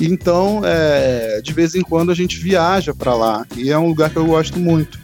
Então, 0.00 0.60
é, 0.64 1.40
de 1.42 1.52
vez 1.52 1.74
em 1.74 1.82
quando 1.82 2.12
a 2.12 2.14
gente 2.14 2.38
viaja 2.38 2.94
para 2.94 3.14
lá 3.14 3.46
e 3.56 3.70
é 3.70 3.78
um 3.78 3.88
lugar 3.88 4.10
que 4.10 4.16
eu 4.16 4.26
gosto 4.26 4.58
muito. 4.58 4.98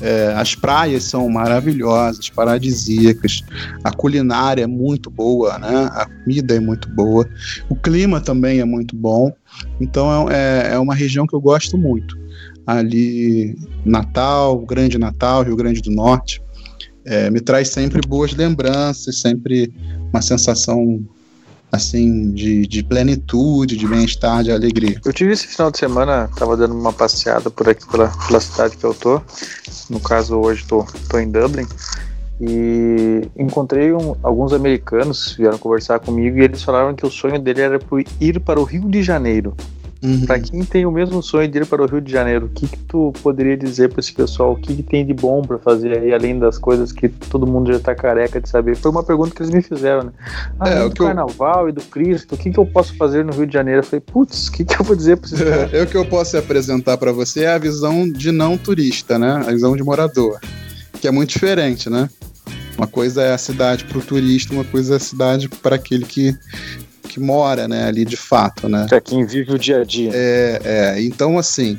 É, 0.00 0.32
as 0.36 0.54
praias 0.54 1.04
são 1.04 1.28
maravilhosas, 1.28 2.28
paradisíacas, 2.30 3.42
a 3.82 3.90
culinária 3.90 4.62
é 4.62 4.66
muito 4.66 5.10
boa, 5.10 5.58
né? 5.58 5.88
a 5.92 6.06
comida 6.06 6.54
é 6.54 6.60
muito 6.60 6.88
boa, 6.90 7.28
o 7.68 7.74
clima 7.74 8.20
também 8.20 8.60
é 8.60 8.64
muito 8.64 8.94
bom. 8.94 9.32
Então, 9.80 10.30
é, 10.30 10.74
é 10.74 10.78
uma 10.78 10.94
região 10.94 11.26
que 11.26 11.34
eu 11.34 11.40
gosto 11.40 11.76
muito. 11.76 12.16
Ali, 12.66 13.56
Natal, 13.84 14.58
Grande 14.60 14.98
Natal, 14.98 15.42
Rio 15.42 15.56
Grande 15.56 15.80
do 15.80 15.90
Norte, 15.90 16.40
é, 17.04 17.30
me 17.30 17.40
traz 17.40 17.68
sempre 17.68 18.00
boas 18.06 18.34
lembranças, 18.34 19.20
sempre 19.20 19.72
uma 20.12 20.20
sensação 20.20 21.00
assim, 21.70 22.32
de, 22.32 22.66
de 22.66 22.82
plenitude, 22.82 23.76
de 23.76 23.86
bem-estar, 23.86 24.42
de 24.42 24.50
alegria. 24.50 25.00
Eu 25.04 25.12
tive 25.12 25.32
esse 25.32 25.46
final 25.46 25.70
de 25.70 25.78
semana, 25.78 26.28
tava 26.36 26.56
dando 26.56 26.74
uma 26.74 26.92
passeada 26.92 27.50
por 27.50 27.68
aqui 27.68 27.86
pela, 27.88 28.08
pela 28.26 28.40
cidade 28.40 28.76
que 28.76 28.84
eu 28.84 28.94
tô. 28.94 29.20
No 29.90 30.00
caso, 30.00 30.36
hoje 30.36 30.64
tô, 30.66 30.86
tô 31.08 31.18
em 31.18 31.30
Dublin. 31.30 31.66
E 32.40 33.28
encontrei 33.36 33.92
um, 33.92 34.14
alguns 34.22 34.52
americanos 34.52 35.34
vieram 35.36 35.58
conversar 35.58 35.98
comigo 35.98 36.38
e 36.38 36.42
eles 36.42 36.62
falaram 36.62 36.94
que 36.94 37.04
o 37.04 37.10
sonho 37.10 37.38
dele 37.38 37.62
era 37.62 37.80
ir 38.20 38.40
para 38.40 38.60
o 38.60 38.64
Rio 38.64 38.88
de 38.88 39.02
Janeiro. 39.02 39.56
Uhum. 40.00 40.26
Para 40.26 40.38
quem 40.38 40.64
tem 40.64 40.86
o 40.86 40.92
mesmo 40.92 41.20
sonho 41.22 41.48
de 41.48 41.58
ir 41.58 41.66
para 41.66 41.82
o 41.82 41.86
Rio 41.86 42.00
de 42.00 42.12
Janeiro, 42.12 42.46
o 42.46 42.48
que, 42.48 42.68
que 42.68 42.78
tu 42.84 43.12
poderia 43.20 43.56
dizer 43.56 43.88
para 43.88 43.98
esse 43.98 44.12
pessoal? 44.12 44.52
O 44.52 44.56
que, 44.56 44.76
que 44.76 44.82
tem 44.82 45.04
de 45.04 45.12
bom 45.12 45.42
para 45.42 45.58
fazer 45.58 45.98
aí, 45.98 46.14
além 46.14 46.38
das 46.38 46.56
coisas 46.56 46.92
que 46.92 47.08
todo 47.08 47.46
mundo 47.46 47.72
já 47.72 47.78
está 47.78 47.94
careca 47.94 48.40
de 48.40 48.48
saber? 48.48 48.76
Foi 48.76 48.92
uma 48.92 49.02
pergunta 49.02 49.34
que 49.34 49.42
eles 49.42 49.52
me 49.52 49.60
fizeram, 49.60 50.04
né? 50.04 50.12
Ah, 50.60 50.68
é, 50.68 50.88
do 50.88 50.94
carnaval 50.94 51.64
eu... 51.64 51.70
e 51.70 51.72
do 51.72 51.82
Cristo, 51.82 52.36
o 52.36 52.38
que, 52.38 52.50
que 52.50 52.58
eu 52.58 52.66
posso 52.66 52.96
fazer 52.96 53.24
no 53.24 53.32
Rio 53.32 53.46
de 53.46 53.52
Janeiro? 53.52 53.80
Eu 53.80 53.84
falei, 53.84 54.00
putz, 54.00 54.46
o 54.46 54.52
que, 54.52 54.64
que 54.64 54.80
eu 54.80 54.84
vou 54.84 54.94
dizer 54.94 55.16
para 55.16 55.26
esses 55.26 55.42
caras? 55.42 55.74
É, 55.74 55.82
o 55.82 55.86
que 55.86 55.96
eu 55.96 56.06
posso 56.06 56.36
apresentar 56.36 56.96
para 56.96 57.10
você 57.10 57.42
é 57.42 57.48
a 57.54 57.58
visão 57.58 58.08
de 58.08 58.30
não 58.30 58.56
turista, 58.56 59.18
né? 59.18 59.42
A 59.46 59.50
visão 59.50 59.76
de 59.76 59.82
morador, 59.82 60.38
que 61.00 61.08
é 61.08 61.10
muito 61.10 61.30
diferente, 61.30 61.90
né? 61.90 62.08
Uma 62.76 62.86
coisa 62.86 63.22
é 63.22 63.34
a 63.34 63.38
cidade 63.38 63.84
para 63.84 63.98
o 63.98 64.00
turista, 64.00 64.54
uma 64.54 64.64
coisa 64.64 64.94
é 64.94 64.96
a 64.96 65.00
cidade 65.00 65.48
para 65.48 65.74
aquele 65.74 66.04
que 66.04 66.38
que 67.08 67.18
mora, 67.18 67.66
né, 67.66 67.88
ali 67.88 68.04
de 68.04 68.16
fato, 68.16 68.68
né? 68.68 68.86
É 68.90 69.00
quem 69.00 69.24
vive 69.24 69.52
o 69.52 69.58
dia 69.58 69.80
a 69.80 69.84
dia. 69.84 70.10
É, 70.14 70.60
é. 70.64 71.02
Então, 71.02 71.38
assim, 71.38 71.78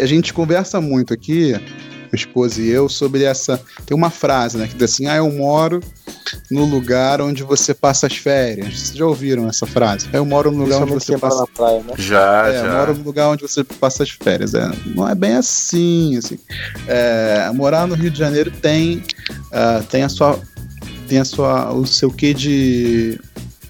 a 0.00 0.06
gente 0.06 0.32
conversa 0.34 0.80
muito 0.80 1.14
aqui, 1.14 1.52
minha 1.52 2.14
esposa 2.14 2.60
e 2.60 2.68
eu, 2.68 2.88
sobre 2.88 3.24
essa. 3.24 3.60
Tem 3.86 3.96
uma 3.96 4.10
frase, 4.10 4.56
né, 4.56 4.66
que 4.66 4.74
diz 4.74 4.92
assim: 4.92 5.06
ah, 5.06 5.16
eu 5.16 5.30
moro 5.30 5.80
no 6.50 6.64
lugar 6.64 7.20
onde 7.20 7.42
você 7.42 7.74
passa 7.74 8.06
as 8.06 8.16
férias. 8.16 8.66
Vocês 8.66 8.96
já 8.96 9.06
ouviram 9.06 9.48
essa 9.48 9.66
frase? 9.66 10.08
Eu 10.12 10.24
moro 10.24 10.50
no 10.50 10.64
lugar 10.64 10.82
onde 10.82 10.92
você 10.92 11.18
passa. 11.18 11.40
Na 11.40 11.46
praia, 11.46 11.80
né? 11.80 11.94
Já, 11.98 12.48
é, 12.48 12.52
já. 12.52 12.66
Eu 12.66 12.72
moro 12.72 12.94
no 12.94 13.04
lugar 13.04 13.28
onde 13.28 13.42
você 13.42 13.64
passa 13.64 14.02
as 14.02 14.10
férias. 14.10 14.54
É, 14.54 14.70
não 14.94 15.08
é 15.08 15.14
bem 15.14 15.34
assim, 15.34 16.16
assim. 16.16 16.38
É, 16.86 17.50
morar 17.54 17.86
no 17.86 17.94
Rio 17.94 18.10
de 18.10 18.18
Janeiro 18.18 18.50
tem, 18.50 19.02
uh, 19.28 19.82
tem 19.90 20.02
a 20.02 20.08
sua 20.08 20.38
tem 21.08 21.18
a 21.18 21.24
sua 21.24 21.72
o 21.72 21.86
seu 21.86 22.10
quê 22.10 22.32
de 22.32 23.20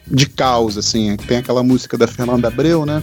de 0.07 0.27
caos, 0.27 0.77
assim. 0.77 1.17
Tem 1.17 1.39
aquela 1.39 1.63
música 1.63 1.97
da 1.97 2.07
Fernanda 2.07 2.49
Abreu, 2.49 2.85
né? 2.85 3.03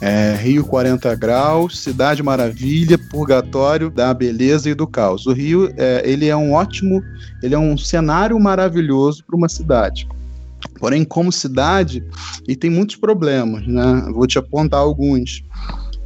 É, 0.00 0.36
Rio 0.36 0.64
40 0.64 1.14
graus, 1.14 1.78
Cidade 1.78 2.22
Maravilha, 2.22 2.98
Purgatório 2.98 3.90
da 3.90 4.12
beleza 4.12 4.68
e 4.68 4.74
do 4.74 4.86
caos. 4.86 5.26
O 5.26 5.32
Rio, 5.32 5.72
é, 5.76 6.02
ele 6.04 6.26
é 6.26 6.36
um 6.36 6.52
ótimo, 6.52 7.02
ele 7.42 7.54
é 7.54 7.58
um 7.58 7.76
cenário 7.76 8.38
maravilhoso 8.38 9.24
para 9.24 9.36
uma 9.36 9.48
cidade. 9.48 10.06
Porém, 10.78 11.04
como 11.04 11.30
cidade, 11.30 12.02
ele 12.46 12.56
tem 12.56 12.70
muitos 12.70 12.96
problemas, 12.96 13.66
né? 13.66 14.08
Vou 14.12 14.26
te 14.26 14.38
apontar 14.38 14.80
alguns. 14.80 15.42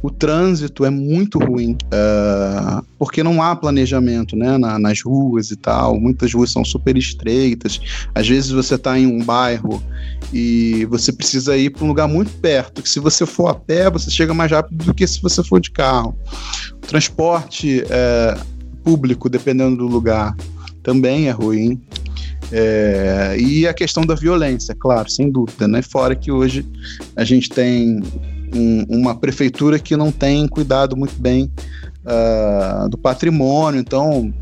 O 0.01 0.09
trânsito 0.09 0.85
é 0.85 0.89
muito 0.89 1.37
ruim, 1.39 1.73
uh, 1.73 2.85
porque 2.97 3.21
não 3.21 3.41
há 3.41 3.55
planejamento 3.55 4.35
né, 4.35 4.57
na, 4.57 4.79
nas 4.79 5.01
ruas 5.01 5.51
e 5.51 5.57
tal. 5.57 5.99
Muitas 5.99 6.33
ruas 6.33 6.51
são 6.51 6.63
super 6.63 6.95
estreitas. 6.95 7.81
Às 8.15 8.27
vezes 8.27 8.51
você 8.51 8.75
está 8.75 8.97
em 8.97 9.05
um 9.05 9.23
bairro 9.23 9.83
e 10.31 10.85
você 10.89 11.11
precisa 11.11 11.57
ir 11.57 11.71
para 11.71 11.83
um 11.83 11.87
lugar 11.89 12.07
muito 12.07 12.31
perto, 12.39 12.81
que 12.81 12.89
se 12.89 12.99
você 12.99 13.25
for 13.25 13.47
a 13.47 13.55
pé, 13.55 13.89
você 13.89 14.09
chega 14.09 14.33
mais 14.33 14.51
rápido 14.51 14.85
do 14.85 14.93
que 14.93 15.05
se 15.05 15.21
você 15.21 15.43
for 15.43 15.59
de 15.59 15.71
carro. 15.71 16.15
O 16.75 16.87
transporte 16.87 17.83
é, 17.89 18.37
público, 18.83 19.29
dependendo 19.29 19.77
do 19.77 19.87
lugar, 19.87 20.35
também 20.81 21.27
é 21.27 21.31
ruim. 21.31 21.81
É, 22.51 23.35
e 23.37 23.67
a 23.67 23.73
questão 23.73 24.05
da 24.05 24.15
violência, 24.15 24.73
claro, 24.73 25.09
sem 25.09 25.29
dúvida, 25.29 25.67
né? 25.67 25.81
Fora 25.81 26.15
que 26.15 26.31
hoje 26.31 26.65
a 27.15 27.23
gente 27.23 27.49
tem 27.49 28.01
um, 28.53 28.85
uma 28.89 29.15
prefeitura 29.15 29.79
que 29.79 29.95
não 29.95 30.11
tem 30.11 30.47
cuidado 30.47 30.95
muito 30.95 31.15
bem 31.19 31.51
uh, 32.05 32.89
do 32.89 32.97
patrimônio, 32.97 33.79
então 33.79 34.33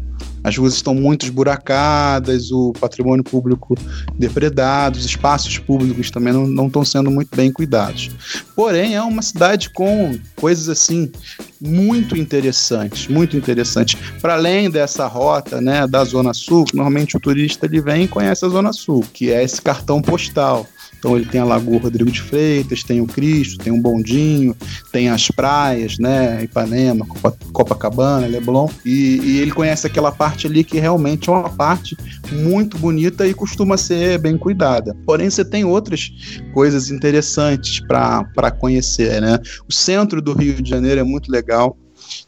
as 0.43 0.55
ruas 0.55 0.75
estão 0.75 0.95
muito 0.95 1.25
esburacadas, 1.25 2.51
o 2.51 2.71
patrimônio 2.79 3.23
público 3.23 3.75
depredado, 4.17 4.97
os 4.97 5.05
espaços 5.05 5.57
públicos 5.57 6.09
também 6.09 6.31
não, 6.31 6.47
não 6.47 6.67
estão 6.67 6.85
sendo 6.85 7.11
muito 7.11 7.35
bem 7.35 7.51
cuidados. 7.51 8.09
Porém, 8.55 8.95
é 8.95 9.01
uma 9.01 9.21
cidade 9.21 9.69
com 9.71 10.17
coisas 10.37 10.69
assim 10.69 11.11
muito 11.59 12.15
interessantes, 12.15 13.07
muito 13.07 13.35
interessantes. 13.35 13.99
Para 14.21 14.35
além 14.35 14.69
dessa 14.69 15.05
rota, 15.05 15.59
né, 15.59 15.85
da 15.85 16.05
Zona 16.05 16.33
Sul, 16.33 16.65
normalmente 16.73 17.17
o 17.17 17.19
turista 17.19 17.65
ele 17.65 17.81
vem 17.81 18.03
e 18.03 18.07
conhece 18.07 18.45
a 18.45 18.49
Zona 18.49 18.71
Sul, 18.71 19.03
que 19.13 19.31
é 19.31 19.43
esse 19.43 19.61
cartão 19.61 20.01
postal. 20.01 20.65
Então 20.97 21.15
ele 21.15 21.25
tem 21.25 21.39
a 21.39 21.45
Lagoa 21.45 21.79
Rodrigo 21.79 22.11
de 22.11 22.21
Freitas, 22.21 22.83
tem 22.83 23.01
o 23.01 23.07
Cristo, 23.07 23.63
tem 23.63 23.71
o 23.71 23.81
Bondinho, 23.81 24.55
tem 24.91 25.09
as 25.09 25.29
praias, 25.29 25.97
né? 25.97 26.43
Ipanema, 26.43 27.05
Copacabana, 27.51 28.27
Leblon. 28.27 28.67
E, 28.85 29.19
e, 29.23 29.37
ele 29.39 29.51
conhece 29.51 29.87
aquela 29.87 30.11
parte 30.11 30.47
ali 30.47 30.63
que 30.63 30.79
realmente 30.79 31.29
é 31.29 31.31
uma 31.31 31.49
parte 31.49 31.95
muito 32.31 32.77
bonita 32.77 33.27
e 33.27 33.33
costuma 33.33 33.77
ser 33.77 34.19
bem 34.19 34.37
cuidada. 34.37 34.95
Porém, 35.05 35.29
você 35.29 35.45
tem 35.45 35.63
outras 35.63 36.11
coisas 36.53 36.89
interessantes 36.89 37.79
para 37.79 38.51
conhecer, 38.51 39.21
né? 39.21 39.39
O 39.67 39.73
centro 39.73 40.21
do 40.21 40.33
Rio 40.33 40.61
de 40.61 40.69
Janeiro 40.69 40.99
é 41.01 41.03
muito 41.03 41.31
legal. 41.31 41.77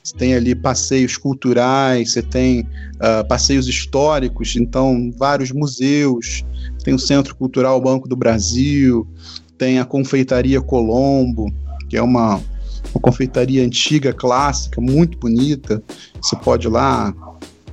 Você 0.03 0.15
tem 0.15 0.33
ali 0.33 0.55
passeios 0.55 1.17
culturais, 1.17 2.13
você 2.13 2.21
tem 2.21 2.61
uh, 2.61 3.27
passeios 3.27 3.67
históricos, 3.67 4.55
então 4.55 5.11
vários 5.17 5.51
museus, 5.51 6.43
tem 6.83 6.93
o 6.93 6.99
Centro 6.99 7.35
Cultural 7.35 7.79
Banco 7.81 8.07
do 8.07 8.15
Brasil, 8.15 9.07
tem 9.57 9.77
a 9.77 9.85
Confeitaria 9.85 10.61
Colombo, 10.61 11.53
que 11.89 11.97
é 11.97 12.01
uma, 12.01 12.35
uma 12.93 13.01
confeitaria 13.01 13.63
antiga, 13.63 14.13
clássica, 14.13 14.79
muito 14.79 15.17
bonita. 15.17 15.83
Você 16.21 16.35
pode 16.37 16.67
ir 16.67 16.71
lá 16.71 17.13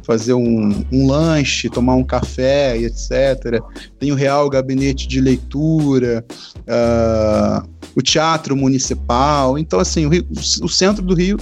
fazer 0.06 0.34
um, 0.34 0.84
um, 0.92 1.06
lanche, 1.08 1.68
tomar 1.68 1.96
um 1.96 2.04
café 2.04 2.78
e 2.78 2.84
etc. 2.84 3.60
Tem 3.98 4.12
o 4.12 4.14
Real 4.14 4.48
Gabinete 4.48 5.08
de 5.08 5.20
Leitura, 5.20 6.24
uh, 6.60 7.68
o 7.94 8.00
Teatro 8.00 8.56
Municipal. 8.56 9.58
Então, 9.58 9.80
assim, 9.80 10.06
o, 10.06 10.08
Rio, 10.08 10.24
o 10.62 10.68
centro 10.68 11.04
do 11.04 11.14
Rio 11.14 11.38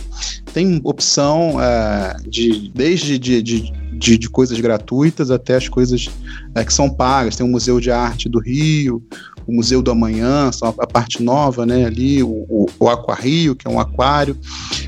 tem 0.55 0.81
opção 0.83 1.57
uh, 1.57 2.29
de 2.31 2.71
desde 2.75 3.19
de, 3.19 3.43
de, 3.43 3.73
de, 3.93 4.19
de, 4.19 4.31
coisas 4.31 4.59
gratuitas 4.59 5.31
até 5.31 5.57
as 5.57 5.69
coisas 5.69 6.07
uh, 6.07 6.65
que 6.65 6.73
são 6.73 6.89
pagas. 6.89 7.37
Tem 7.37 7.47
o 7.47 7.51
Museu 7.51 7.79
de 7.79 7.91
Arte 7.91 8.31
do 8.31 8.41
Rio, 8.41 9.03
o 9.47 9.53
Museu 9.53 9.83
do 9.83 9.91
Amanhã, 9.91 10.51
a 10.63 10.87
parte 10.87 11.23
nova, 11.23 11.67
né, 11.67 11.85
ali, 11.85 12.23
o, 12.23 12.47
o, 12.49 12.67
o 12.79 12.89
Aquarrio, 12.89 13.55
que 13.55 13.67
é 13.67 13.71
um 13.71 13.81
aquário. 13.81 14.37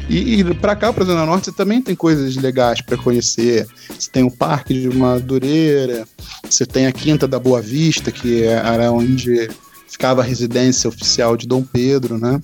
E, 0.09 0.40
e 0.40 0.54
para 0.54 0.76
cá, 0.76 0.92
para 0.92 1.04
a 1.04 1.07
Zona 1.07 1.26
Norte, 1.26 1.52
também 1.52 1.82
tem 1.82 1.94
coisas 1.94 2.36
legais 2.36 2.80
para 2.80 2.96
conhecer. 2.96 3.66
Você 3.98 4.11
tem 4.11 4.22
o 4.22 4.30
Parque 4.30 4.72
de 4.74 4.88
Madureira, 4.96 6.07
você 6.48 6.64
tem 6.64 6.86
a 6.86 6.92
Quinta 6.92 7.26
da 7.26 7.38
Boa 7.38 7.61
Vista, 7.61 8.11
que 8.11 8.44
era 8.44 8.90
onde 8.90 9.48
ficava 9.88 10.20
a 10.20 10.24
residência 10.24 10.88
oficial 10.88 11.36
de 11.36 11.46
Dom 11.46 11.62
Pedro, 11.62 12.18
né? 12.18 12.40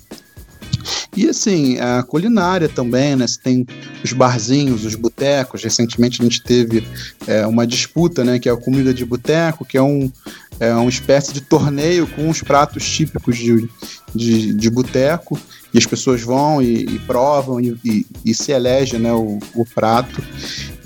E 1.15 1.29
assim, 1.29 1.77
a 1.79 2.01
culinária 2.01 2.67
também, 2.67 3.15
né? 3.15 3.27
Você 3.27 3.39
tem 3.39 3.65
os 4.03 4.11
barzinhos, 4.11 4.83
os 4.83 4.95
botecos. 4.95 5.63
Recentemente 5.63 6.19
a 6.19 6.23
gente 6.23 6.41
teve 6.41 6.85
é, 7.27 7.45
uma 7.45 7.67
disputa, 7.67 8.23
né? 8.23 8.39
Que 8.39 8.49
é 8.49 8.51
a 8.51 8.57
comida 8.57 8.93
de 8.93 9.05
boteco, 9.05 9.63
que 9.63 9.77
é 9.77 9.81
um, 9.81 10.11
é 10.59 10.73
uma 10.73 10.89
espécie 10.89 11.33
de 11.33 11.41
torneio 11.41 12.07
com 12.07 12.29
os 12.29 12.41
pratos 12.41 12.87
típicos 12.89 13.37
de, 13.37 13.69
de, 14.13 14.53
de 14.53 14.69
boteco. 14.69 15.39
E 15.73 15.77
as 15.77 15.85
pessoas 15.87 16.21
vão 16.21 16.61
e, 16.61 16.83
e 16.83 16.99
provam 16.99 17.59
e, 17.59 17.75
e, 17.83 18.05
e, 18.23 18.33
se 18.33 18.51
elege 18.51 18.99
né, 18.99 19.11
o, 19.11 19.39
o, 19.55 19.65
prato. 19.65 20.21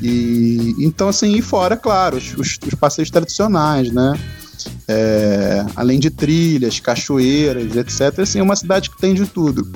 E 0.01 0.75
então, 0.79 1.09
assim, 1.09 1.35
e 1.35 1.41
fora, 1.41 1.75
claro, 1.75 2.15
os, 2.15 2.33
os, 2.37 2.57
os 2.65 2.73
passeios 2.75 3.09
tradicionais, 3.09 3.91
né? 3.91 4.17
É, 4.87 5.65
além 5.75 5.99
de 5.99 6.09
trilhas, 6.09 6.79
cachoeiras, 6.79 7.75
etc. 7.75 8.19
Assim, 8.19 8.39
é 8.39 8.43
uma 8.43 8.55
cidade 8.55 8.89
que 8.89 8.97
tem 8.97 9.13
de 9.13 9.25
tudo. 9.25 9.69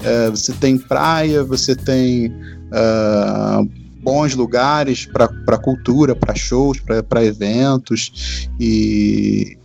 É, 0.00 0.30
você 0.30 0.52
tem 0.52 0.78
praia, 0.78 1.42
você 1.42 1.74
tem 1.74 2.28
uh, 2.28 3.68
bons 4.02 4.34
lugares 4.34 5.06
para 5.06 5.58
cultura, 5.58 6.14
para 6.14 6.34
shows, 6.34 6.80
para 7.08 7.24
eventos 7.24 8.48
e, 8.58 9.56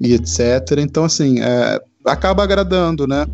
e 0.00 0.14
etc. 0.14 0.78
Então, 0.78 1.04
assim, 1.04 1.40
é, 1.40 1.80
acaba 2.04 2.42
agradando, 2.42 3.06
né? 3.06 3.26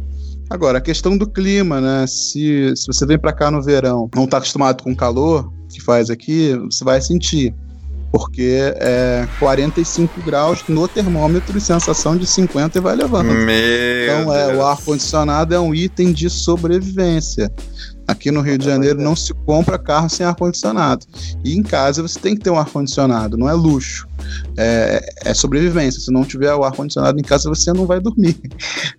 Agora, 0.51 0.79
a 0.79 0.81
questão 0.81 1.17
do 1.17 1.29
clima, 1.29 1.81
né? 1.81 2.07
Se, 2.07 2.73
se 2.75 2.87
você 2.87 3.07
vem 3.07 3.19
para 3.19 3.33
cá 3.33 3.51
no 3.51 3.63
verão, 3.63 4.09
não 4.15 4.25
está 4.25 4.39
acostumado 4.39 4.83
com 4.83 4.93
o 4.93 4.97
calor 4.97 5.53
que 5.69 5.81
faz 5.81 6.11
aqui, 6.11 6.55
você 6.71 6.83
vai 6.85 7.01
sentir. 7.01 7.55
Porque 8.11 8.73
é 8.77 9.29
45 9.39 10.23
graus 10.23 10.65
no 10.67 10.89
termômetro 10.89 11.59
e 11.59 11.61
sensação 11.61 12.17
de 12.17 12.27
50 12.27 12.79
e 12.79 12.81
vai 12.81 12.97
levando. 12.97 13.27
Meu 13.27 14.05
então, 14.05 14.35
é, 14.35 14.57
o 14.57 14.65
ar-condicionado 14.65 15.55
é 15.55 15.61
um 15.61 15.75
item 15.75 16.11
de 16.11 16.31
sobrevivência. 16.31 17.53
Aqui 18.09 18.31
no 18.31 18.41
Rio 18.41 18.57
de 18.57 18.65
Janeiro 18.65 18.99
não 18.99 19.15
se 19.15 19.35
compra 19.45 19.79
carro 19.79 20.09
sem 20.09 20.25
ar-condicionado. 20.25 21.05
E 21.45 21.55
em 21.55 21.63
casa 21.63 22.01
você 22.01 22.19
tem 22.19 22.35
que 22.35 22.41
ter 22.41 22.49
um 22.49 22.59
ar-condicionado, 22.59 23.37
não 23.37 23.47
é 23.47 23.53
luxo. 23.53 24.09
É, 24.57 25.15
é, 25.27 25.35
sobrevivência. 25.35 26.01
Se 26.01 26.11
não 26.11 26.25
tiver 26.25 26.55
o 26.55 26.65
ar-condicionado 26.65 27.21
em 27.21 27.23
casa, 27.23 27.51
você 27.51 27.71
não 27.71 27.85
vai 27.85 28.01
dormir. 28.01 28.41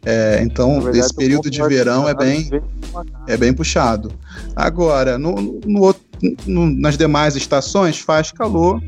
É, 0.05 0.39
então, 0.43 0.79
verdade, 0.79 0.99
esse 0.99 1.15
período 1.15 1.49
de 1.49 1.59
verão 1.63 2.07
é 2.07 2.13
bem, 2.13 2.51
é 3.27 3.35
bem 3.35 3.51
puxado. 3.51 4.11
Agora, 4.55 5.17
no, 5.17 5.59
no, 5.65 5.95
no, 6.45 6.69
nas 6.69 6.95
demais 6.95 7.35
estações 7.35 7.99
faz 7.99 8.31
calor 8.31 8.79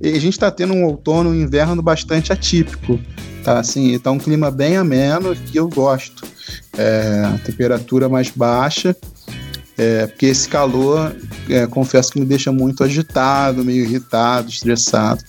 e 0.00 0.08
a 0.08 0.20
gente 0.20 0.32
está 0.32 0.50
tendo 0.50 0.74
um 0.74 0.84
outono 0.84 1.32
e 1.32 1.38
um 1.38 1.42
inverno 1.42 1.80
bastante 1.80 2.32
atípico. 2.32 2.98
Tá, 3.44 3.60
assim, 3.60 3.96
tá 4.00 4.10
um 4.10 4.18
clima 4.18 4.50
bem 4.50 4.76
ameno 4.76 5.36
que 5.36 5.56
eu 5.56 5.68
gosto. 5.68 6.26
É, 6.76 7.38
temperatura 7.44 8.08
mais 8.08 8.28
baixa 8.30 8.96
é, 9.78 10.08
porque 10.08 10.26
esse 10.26 10.48
calor, 10.48 11.14
é, 11.48 11.64
confesso 11.68 12.12
que 12.12 12.18
me 12.18 12.26
deixa 12.26 12.50
muito 12.50 12.82
agitado, 12.82 13.64
meio 13.64 13.84
irritado, 13.84 14.50
estressado. 14.50 15.22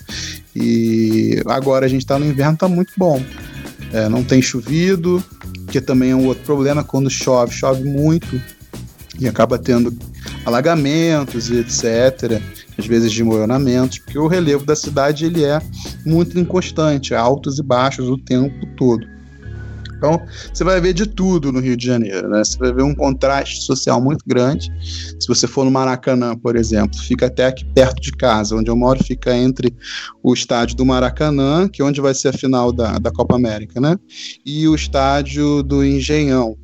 E 0.56 1.40
agora 1.46 1.86
a 1.86 1.90
gente 1.90 2.02
está 2.02 2.18
no 2.18 2.26
inverno, 2.26 2.56
está 2.56 2.68
muito 2.68 2.92
bom. 2.98 3.24
É, 3.94 4.10
não 4.10 4.24
tem 4.24 4.42
chovido, 4.42 5.24
que 5.68 5.80
também 5.80 6.12
é 6.12 6.16
um 6.16 6.26
outro 6.26 6.44
problema 6.44 6.84
quando 6.84 7.12
chove, 7.12 7.54
chove 7.54 7.84
muito 7.84 8.42
e 9.20 9.28
acaba 9.28 9.60
tendo 9.60 9.96
alagamentos 10.44 11.52
e 11.52 11.60
etc. 11.60 12.42
Às 12.76 12.88
vezes 12.88 13.12
desmoronamentos, 13.12 14.00
porque 14.00 14.18
o 14.18 14.26
relevo 14.26 14.66
da 14.66 14.76
cidade 14.76 15.26
ele 15.26 15.44
é 15.44 15.62
muito 16.04 16.40
inconstante, 16.40 17.14
altos 17.14 17.60
e 17.60 17.64
baixos 17.64 18.10
o 18.10 18.18
tempo 18.18 18.66
todo. 18.76 19.06
Então, 20.00 20.22
você 20.54 20.64
vai 20.64 20.80
ver 20.80 20.94
de 20.94 21.06
tudo 21.06 21.52
no 21.52 21.60
Rio 21.60 21.76
de 21.76 21.86
Janeiro, 21.86 22.30
né? 22.30 22.42
Você 22.42 22.58
vai 22.58 22.72
ver 22.72 22.84
um 22.84 22.96
contraste 22.96 23.62
social 23.62 24.02
muito 24.02 24.24
grande. 24.26 24.72
Se 25.20 25.28
você 25.28 25.46
for 25.46 25.66
no 25.66 25.72
Maracanã, 25.72 26.38
por 26.38 26.56
exemplo, 26.56 26.98
fica 27.02 27.26
até 27.26 27.48
aqui 27.48 27.66
perto 27.66 28.02
de 28.02 28.14
casa, 28.14 28.56
onde 28.56 28.72
eu 28.72 28.78
moro, 28.78 29.04
fica 29.04 29.36
entre 29.36 29.76
o 30.24 30.34
estádio 30.34 30.78
do 30.78 30.86
Maracanã, 30.86 31.68
que 31.68 31.82
é 31.82 31.86
onde 31.86 32.00
vai 32.00 32.14
ser 32.14 32.30
a 32.30 32.34
final 32.34 32.72
da, 32.72 32.98
da 32.98 33.12
Copa 33.12 33.36
América, 33.36 33.82
né? 33.82 33.98
E 34.46 34.70
o 34.70 34.74
estádio 34.74 35.62
do 35.62 35.84
Engenhão, 35.84 36.56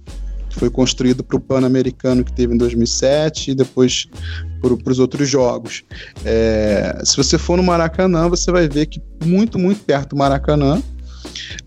que 0.49 0.57
foi 0.57 0.69
construído 0.69 1.21
para 1.21 1.35
o 1.35 1.39
Pan-Americano 1.39 2.23
que 2.23 2.31
teve 2.31 2.53
em 2.53 2.57
2007 2.57 3.51
e 3.51 3.55
depois 3.55 4.07
para 4.61 4.91
os 4.91 4.97
outros 4.97 5.29
jogos. 5.29 5.83
É, 6.23 7.01
se 7.03 7.17
você 7.17 7.37
for 7.37 7.57
no 7.57 7.63
Maracanã, 7.63 8.29
você 8.29 8.49
vai 8.49 8.67
ver 8.67 8.85
que 8.85 9.01
muito, 9.23 9.59
muito 9.59 9.83
perto 9.83 10.11
do 10.11 10.15
Maracanã 10.15 10.81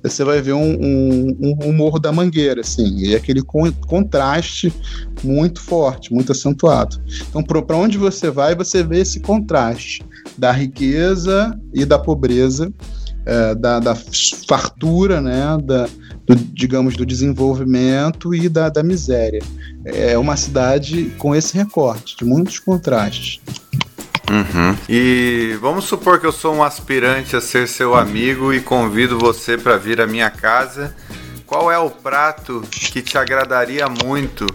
você 0.03 0.25
vai 0.25 0.41
ver 0.41 0.53
um, 0.53 0.73
um, 0.81 1.59
um 1.65 1.73
morro 1.73 1.99
da 1.99 2.13
mangueira, 2.13 2.61
assim, 2.61 2.99
e 2.99 3.15
aquele 3.15 3.43
con 3.43 3.73
contraste 3.73 4.73
muito 5.23 5.61
forte, 5.61 6.13
muito 6.13 6.33
acentuado. 6.33 7.01
Então, 7.29 7.43
para 7.43 7.77
onde 7.77 7.99
você 7.99 8.31
vai, 8.31 8.55
você 8.55 8.83
vê 8.83 9.01
esse 9.01 9.21
contraste 9.21 10.03
da 10.37 10.53
riqueza 10.53 11.59
e 11.75 11.85
da 11.85 11.99
pobreza 11.99 12.73
é, 13.29 13.55
da, 13.55 13.79
da, 13.79 13.95
fartura, 13.95 15.21
né, 15.21 15.59
da, 15.63 15.87
do, 16.27 16.35
digamos, 16.35 16.97
do 16.97 17.05
desenvolvimento 17.05 18.35
e 18.35 18.49
da, 18.49 18.71
da 18.71 18.83
miséria. 18.83 19.43
É 19.85 20.17
uma 20.17 20.35
cidade 20.35 21.13
com 21.19 21.35
esse 21.35 21.55
recorte, 21.55 22.17
de 22.17 22.25
muitos 22.25 22.59
contrastes. 22.59 23.41
Uhum. 24.31 24.77
E 24.89 25.57
vamos 25.61 25.87
supor 25.87 26.21
que 26.21 26.27
eu 26.27 26.33
sou 26.33 26.55
um 26.55 26.63
aspirante 26.63 27.35
a 27.35 27.41
ser 27.41 27.67
seu 27.67 27.95
amigo 27.95 28.53
e 28.53 28.61
convido 28.61 29.19
você 29.19 29.57
para 29.57 29.77
vir 29.77 30.01
à 30.01 30.07
minha 30.07 30.31
casa. 30.31 30.95
Qual 31.47 31.73
é 31.73 31.79
o 31.79 31.89
prato 31.89 32.63
que 32.71 33.01
te 33.01 33.17
agradaria 33.17 33.89
muito? 33.89 34.47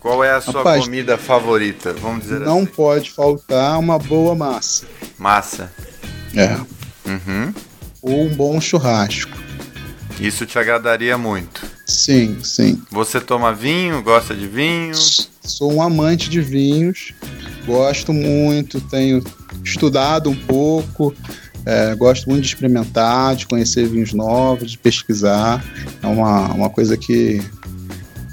Qual 0.00 0.24
é 0.24 0.30
a 0.30 0.40
sua 0.40 0.58
Rapaz, 0.58 0.84
comida 0.84 1.18
favorita? 1.18 1.92
Vamos 1.92 2.22
dizer 2.22 2.40
não 2.40 2.58
assim. 2.58 2.60
Não 2.60 2.66
pode 2.66 3.10
faltar 3.10 3.78
uma 3.78 3.98
boa 3.98 4.34
massa. 4.34 4.86
Massa. 5.18 5.72
É. 6.34 6.56
Uhum. 7.04 7.52
Ou 8.00 8.22
um 8.22 8.34
bom 8.34 8.60
churrasco. 8.60 9.45
Isso 10.20 10.46
te 10.46 10.58
agradaria 10.58 11.18
muito? 11.18 11.66
Sim, 11.84 12.38
sim. 12.42 12.82
Você 12.90 13.20
toma 13.20 13.52
vinho? 13.52 14.02
Gosta 14.02 14.34
de 14.34 14.46
vinho? 14.46 14.94
Sou 14.94 15.72
um 15.72 15.82
amante 15.82 16.30
de 16.30 16.40
vinhos. 16.40 17.12
Gosto 17.66 18.12
muito, 18.12 18.80
tenho 18.80 19.22
estudado 19.62 20.30
um 20.30 20.36
pouco. 20.36 21.14
É, 21.64 21.94
gosto 21.96 22.28
muito 22.30 22.42
de 22.42 22.48
experimentar, 22.48 23.34
de 23.34 23.46
conhecer 23.46 23.88
vinhos 23.88 24.12
novos, 24.12 24.70
de 24.70 24.78
pesquisar. 24.78 25.64
É 26.02 26.06
uma, 26.06 26.52
uma 26.52 26.70
coisa 26.70 26.96
que, 26.96 27.42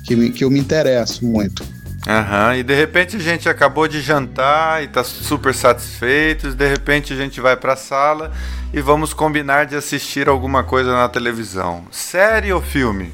que, 0.03 0.15
me, 0.15 0.29
que 0.29 0.43
eu 0.43 0.51
me 0.51 0.59
interesso 0.59 1.25
muito. 1.25 1.63
Aham, 2.07 2.57
e 2.57 2.63
de 2.63 2.75
repente 2.75 3.15
a 3.15 3.19
gente 3.19 3.47
acabou 3.47 3.87
de 3.87 4.01
jantar 4.01 4.83
e 4.83 4.87
tá 4.87 5.03
super 5.03 5.53
satisfeitos, 5.53 6.53
de 6.53 6.67
repente 6.67 7.13
a 7.13 7.15
gente 7.15 7.39
vai 7.39 7.55
pra 7.55 7.77
sala 7.77 8.31
e 8.73 8.81
vamos 8.81 9.13
combinar 9.13 9.65
de 9.65 9.75
assistir 9.75 10.27
alguma 10.27 10.63
coisa 10.63 10.91
na 10.91 11.07
televisão. 11.07 11.85
Série 11.91 12.51
ou 12.51 12.61
filme? 12.61 13.11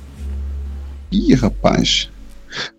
Ih, 1.12 1.36
rapaz. 1.36 2.10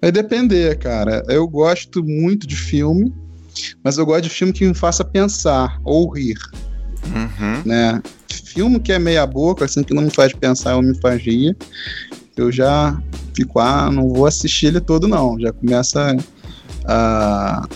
Vai 0.01 0.11
depender, 0.11 0.77
cara. 0.79 1.23
Eu 1.29 1.47
gosto 1.47 2.03
muito 2.03 2.45
de 2.47 2.57
filme, 2.57 3.15
mas 3.85 3.97
eu 3.97 4.05
gosto 4.05 4.25
de 4.25 4.31
filme 4.31 4.53
que 4.53 4.67
me 4.67 4.75
faça 4.75 5.05
pensar 5.05 5.79
ou 5.85 6.13
rir. 6.13 6.39
Uhum. 7.07 7.63
Né? 7.65 8.03
Filme 8.29 8.81
que 8.81 8.93
é 8.93 8.99
meia 8.99 9.25
boca, 9.27 9.65
assim, 9.65 9.85
que 9.85 9.95
não 9.95 10.03
me 10.03 10.11
faz 10.11 10.33
pensar 10.33 10.75
ou 10.75 10.83
me 10.83 10.99
faz 11.01 11.23
rir, 11.23 11.57
eu 12.41 12.53
já 12.53 13.01
fico, 13.35 13.59
ah, 13.59 13.91
não 13.91 14.09
vou 14.09 14.27
assistir 14.27 14.67
ele 14.67 14.81
todo, 14.81 15.09
não. 15.09 15.39
Já 15.39 15.53
começa 15.53 16.17
a. 16.85 17.69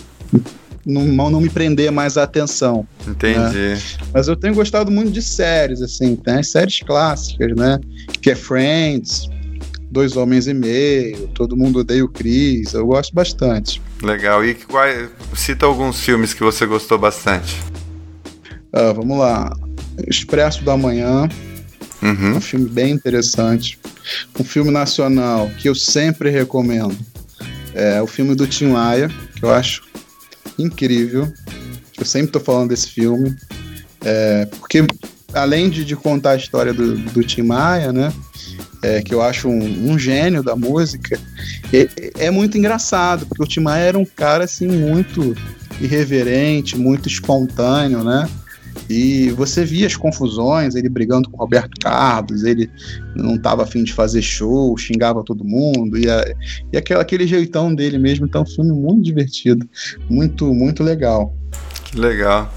Não, 0.87 1.31
não 1.31 1.41
me 1.41 1.49
prender 1.49 1.91
mais 1.91 2.19
a 2.19 2.25
atenção. 2.25 2.87
Entendi. 3.09 3.39
Né? 3.39 3.81
Mas 4.13 4.29
eu 4.29 4.37
tenho 4.37 4.55
gostado 4.55 4.91
muito 4.91 5.11
de 5.11 5.23
séries, 5.23 5.81
assim, 5.81 6.15
tem 6.15 6.35
as 6.35 6.51
séries 6.51 6.81
clássicas, 6.81 7.57
né? 7.57 7.81
Que 8.21 8.33
é 8.33 8.35
Friends, 8.35 9.27
Dois 9.91 10.15
Homens 10.15 10.47
e 10.47 10.53
Meio, 10.53 11.29
Todo 11.29 11.57
Mundo 11.57 11.79
Odeia 11.79 12.05
o 12.05 12.09
Chris, 12.09 12.75
eu 12.75 12.87
gosto 12.87 13.15
bastante. 13.15 13.81
Legal. 14.03 14.45
E 14.45 14.55
qual, 14.55 14.85
cita 15.35 15.65
alguns 15.65 16.01
filmes 16.01 16.35
que 16.35 16.43
você 16.43 16.67
gostou 16.67 16.99
bastante. 16.99 17.59
Ah, 18.73 18.93
vamos 18.93 19.17
lá. 19.17 19.57
Expresso 20.07 20.65
da 20.65 20.77
Manhã, 20.77 21.29
uhum. 22.03 22.37
um 22.37 22.41
filme 22.41 22.69
bem 22.69 22.93
interessante. 22.93 23.79
Um 24.39 24.45
filme 24.45 24.71
nacional 24.71 25.51
que 25.59 25.69
eu 25.69 25.75
sempre 25.75 26.31
recomendo 26.31 26.97
é 27.75 28.01
o 28.01 28.07
filme 28.07 28.35
do 28.35 28.47
Tim 28.47 28.69
Maia, 28.69 29.11
que 29.37 29.45
eu 29.45 29.53
acho 29.53 29.83
incrível. 30.59 31.33
Eu 31.99 32.05
sempre 32.05 32.29
estou 32.29 32.43
falando 32.43 32.71
desse 32.71 32.89
filme. 32.89 33.35
É, 34.05 34.47
porque 34.47 34.87
além 35.33 35.69
de, 35.69 35.85
de, 35.85 35.97
contar 35.97 36.33
a 36.33 36.37
história 36.37 36.73
do, 36.73 36.97
do 36.97 37.23
Tim 37.25 37.43
Maia, 37.43 37.93
né? 37.93 38.13
É, 38.83 39.03
que 39.03 39.15
eu 39.15 39.23
acho 39.23 39.49
um, 39.49 39.93
um 39.93 39.99
gênio 39.99 40.43
da 40.43 40.55
música, 40.55 41.19
é, 41.73 42.27
é, 42.27 42.31
muito 42.31 42.59
engraçado, 42.59 43.25
porque 43.27 43.43
o 43.43 43.47
Tim 43.47 43.61
Maia 43.61 43.85
era 43.85 43.99
um 43.99 44.05
cara 44.05 44.45
assim 44.45 44.67
muito 44.67 45.35
irreverente, 45.81 46.77
muito 46.77 47.09
espontâneo, 47.09 48.05
né? 48.05 48.29
E 48.89 49.31
você 49.31 49.65
via 49.65 49.87
as 49.87 49.97
confusões, 49.97 50.75
ele 50.75 50.89
brigando 50.89 51.31
com 51.31 51.39
Roberto 51.39 51.79
Carlos, 51.81 52.45
ele 52.45 52.71
não 53.15 53.37
estava 53.37 53.63
afim 53.63 53.83
de 53.83 53.93
fazer 53.93 54.23
show, 54.23 54.77
xingava 54.77 55.23
todo 55.23 55.45
mundo, 55.45 55.99
e, 55.99 56.09
a, 56.09 56.25
e 56.73 56.77
aquele, 56.77 57.01
aquele 57.01 57.27
jeitão 57.27 57.75
dele 57.75 57.99
mesmo. 57.99 58.27
Então, 58.27 58.43
um 58.43 58.47
filme 58.47 58.73
muito 58.73 59.03
divertido, 59.03 59.69
muito, 60.09 60.53
muito 60.53 60.83
legal. 60.83 61.35
Que 61.85 61.99
legal. 61.99 62.53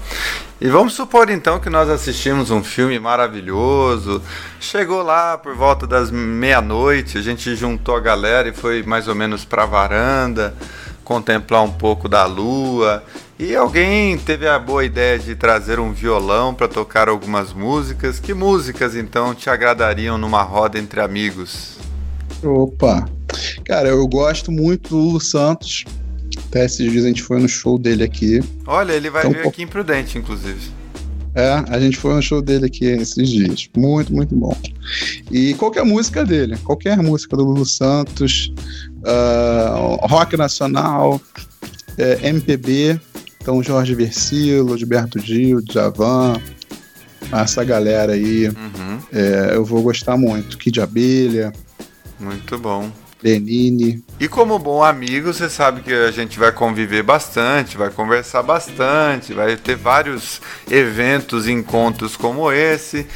E 0.60 0.68
vamos 0.68 0.94
supor 0.94 1.30
então 1.30 1.60
que 1.60 1.70
nós 1.70 1.88
assistimos 1.88 2.50
um 2.50 2.64
filme 2.64 2.98
maravilhoso. 2.98 4.20
Chegou 4.58 5.02
lá 5.02 5.38
por 5.38 5.54
volta 5.54 5.86
das 5.86 6.10
meia-noite, 6.10 7.16
a 7.16 7.22
gente 7.22 7.54
juntou 7.54 7.94
a 7.94 8.00
galera 8.00 8.48
e 8.48 8.52
foi 8.52 8.82
mais 8.82 9.06
ou 9.06 9.14
menos 9.14 9.44
para 9.44 9.62
a 9.62 9.66
varanda 9.66 10.52
contemplar 11.04 11.62
um 11.62 11.70
pouco 11.70 12.08
da 12.08 12.26
lua. 12.26 13.02
E 13.38 13.54
alguém 13.54 14.18
teve 14.18 14.48
a 14.48 14.58
boa 14.58 14.84
ideia 14.84 15.16
de 15.16 15.36
trazer 15.36 15.78
um 15.78 15.92
violão 15.92 16.52
para 16.52 16.66
tocar 16.66 17.08
algumas 17.08 17.52
músicas. 17.52 18.18
Que 18.18 18.34
músicas 18.34 18.96
então 18.96 19.32
te 19.32 19.48
agradariam 19.48 20.18
numa 20.18 20.42
roda 20.42 20.76
entre 20.76 21.00
amigos? 21.00 21.78
Opa! 22.42 23.08
Cara, 23.64 23.90
eu 23.90 24.04
gosto 24.08 24.50
muito 24.50 24.90
do 24.90 24.96
Lulu 24.96 25.20
Santos. 25.20 25.84
Até 26.48 26.64
esses 26.64 26.90
dias 26.90 27.04
a 27.04 27.08
gente 27.08 27.22
foi 27.22 27.38
no 27.38 27.48
show 27.48 27.78
dele 27.78 28.02
aqui. 28.02 28.40
Olha, 28.66 28.92
ele 28.92 29.08
vai 29.08 29.24
então, 29.24 29.40
vir 29.40 29.46
aqui 29.46 29.62
em 29.62 29.68
Prudente, 29.68 30.18
inclusive. 30.18 30.72
É, 31.32 31.62
a 31.68 31.78
gente 31.78 31.96
foi 31.96 32.14
no 32.14 32.22
show 32.22 32.42
dele 32.42 32.66
aqui 32.66 32.86
esses 32.86 33.28
dias. 33.28 33.68
Muito, 33.76 34.12
muito 34.12 34.34
bom. 34.34 34.56
E 35.30 35.54
qualquer 35.54 35.84
música 35.84 36.24
dele, 36.24 36.56
qualquer 36.64 36.96
música 36.96 37.36
do 37.36 37.44
Lulu 37.44 37.64
Santos, 37.64 38.52
uh, 39.04 40.06
rock 40.08 40.36
nacional, 40.36 41.20
é, 41.98 42.28
MPB, 42.28 42.98
então 43.40 43.62
Jorge 43.62 43.94
Versilo, 43.94 44.76
Gilberto 44.76 45.18
Gil, 45.18 45.62
Djavan, 45.62 46.40
essa 47.32 47.64
galera 47.64 48.12
aí, 48.12 48.48
uhum. 48.48 48.98
é, 49.12 49.52
eu 49.54 49.64
vou 49.64 49.82
gostar 49.82 50.16
muito. 50.16 50.58
Kid 50.58 50.80
Abelha. 50.80 51.52
Muito 52.18 52.58
bom. 52.58 52.90
Lenine. 53.22 54.02
E 54.20 54.28
como 54.28 54.58
bom 54.58 54.82
amigo, 54.82 55.32
você 55.32 55.48
sabe 55.48 55.82
que 55.82 55.92
a 55.92 56.10
gente 56.10 56.38
vai 56.38 56.52
conviver 56.52 57.02
bastante, 57.02 57.76
vai 57.76 57.90
conversar 57.90 58.42
bastante, 58.42 59.32
vai 59.32 59.56
ter 59.56 59.76
vários 59.76 60.40
eventos, 60.70 61.48
encontros 61.48 62.16
como 62.16 62.50
esse. 62.52 63.06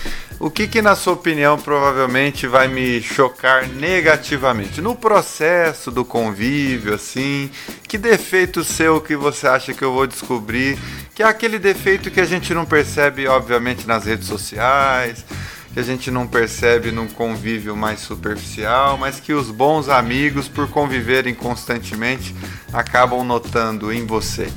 O 0.40 0.50
que, 0.50 0.66
que, 0.66 0.82
na 0.82 0.96
sua 0.96 1.12
opinião, 1.12 1.56
provavelmente 1.56 2.48
vai 2.48 2.66
me 2.66 3.00
chocar 3.00 3.68
negativamente? 3.68 4.80
No 4.80 4.96
processo 4.96 5.88
do 5.88 6.04
convívio, 6.04 6.94
assim, 6.94 7.48
que 7.86 7.96
defeito 7.96 8.64
seu 8.64 9.00
que 9.00 9.14
você 9.14 9.46
acha 9.46 9.72
que 9.72 9.84
eu 9.84 9.92
vou 9.92 10.04
descobrir? 10.04 10.76
Que 11.14 11.22
é 11.22 11.26
aquele 11.26 11.60
defeito 11.60 12.10
que 12.10 12.20
a 12.20 12.24
gente 12.24 12.52
não 12.52 12.64
percebe, 12.64 13.28
obviamente, 13.28 13.86
nas 13.86 14.04
redes 14.04 14.26
sociais, 14.26 15.24
que 15.72 15.80
a 15.80 15.82
gente 15.82 16.10
não 16.10 16.26
percebe 16.26 16.92
num 16.92 17.08
convívio 17.08 17.74
mais 17.74 18.00
superficial, 18.00 18.98
mas 18.98 19.18
que 19.18 19.32
os 19.32 19.50
bons 19.50 19.88
amigos, 19.88 20.48
por 20.48 20.68
conviverem 20.68 21.34
constantemente, 21.34 22.34
acabam 22.72 23.24
notando 23.24 23.92
em 23.92 24.04
você. 24.04 24.48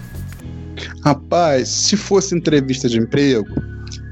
Rapaz, 1.03 1.69
se 1.69 1.95
fosse 1.95 2.35
entrevista 2.35 2.89
de 2.89 2.99
emprego, 2.99 3.47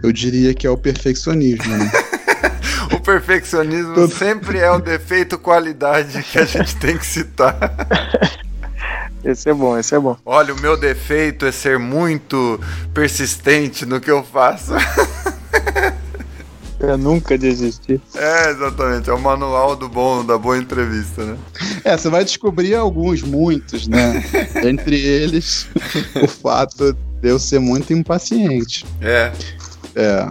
eu 0.02 0.12
diria 0.12 0.54
que 0.54 0.66
é 0.66 0.70
o 0.70 0.78
perfeccionismo. 0.78 1.78
Né? 1.78 1.92
o 2.94 3.00
perfeccionismo 3.02 3.96
Todo... 3.96 4.14
sempre 4.14 4.60
é 4.60 4.72
o 4.72 4.80
defeito 4.80 5.38
qualidade 5.38 6.24
que 6.24 6.40
a 6.40 6.46
gente 6.46 6.76
tem 6.78 6.98
que 6.98 7.06
citar. 7.06 7.58
Esse 9.24 9.50
é 9.50 9.54
bom, 9.54 9.78
esse 9.78 9.96
é 9.96 10.00
bom. 10.00 10.18
Olha, 10.26 10.54
o 10.54 10.60
meu 10.60 10.76
defeito 10.76 11.46
é 11.46 11.52
ser 11.54 11.80
muito 11.80 12.60
persistente 12.94 13.86
no 13.86 14.02
que 14.02 14.12
eu 14.12 14.22
faço. 14.22 14.74
É 16.94 16.98
nunca 16.98 17.38
desistir. 17.38 18.02
É, 18.14 18.50
exatamente. 18.50 19.10
É 19.10 19.14
o 19.14 19.20
manual 19.20 19.76
do 19.76 19.88
bom, 19.88 20.24
da 20.24 20.38
boa 20.38 20.58
entrevista, 20.58 21.24
né? 21.24 21.38
É, 21.84 21.98
você 21.98 22.10
vai 22.10 22.26
descobrir 22.26 22.76
alguns, 22.76 23.22
muitos, 23.22 23.88
né? 23.88 24.24
Entre 24.64 25.00
eles, 25.00 25.68
o 26.22 26.28
fato 26.28 26.94
de 27.22 27.30
eu 27.30 27.40
ser 27.40 27.60
muito 27.60 27.94
impaciente. 27.94 28.86
É. 29.02 29.32
É. 29.96 30.28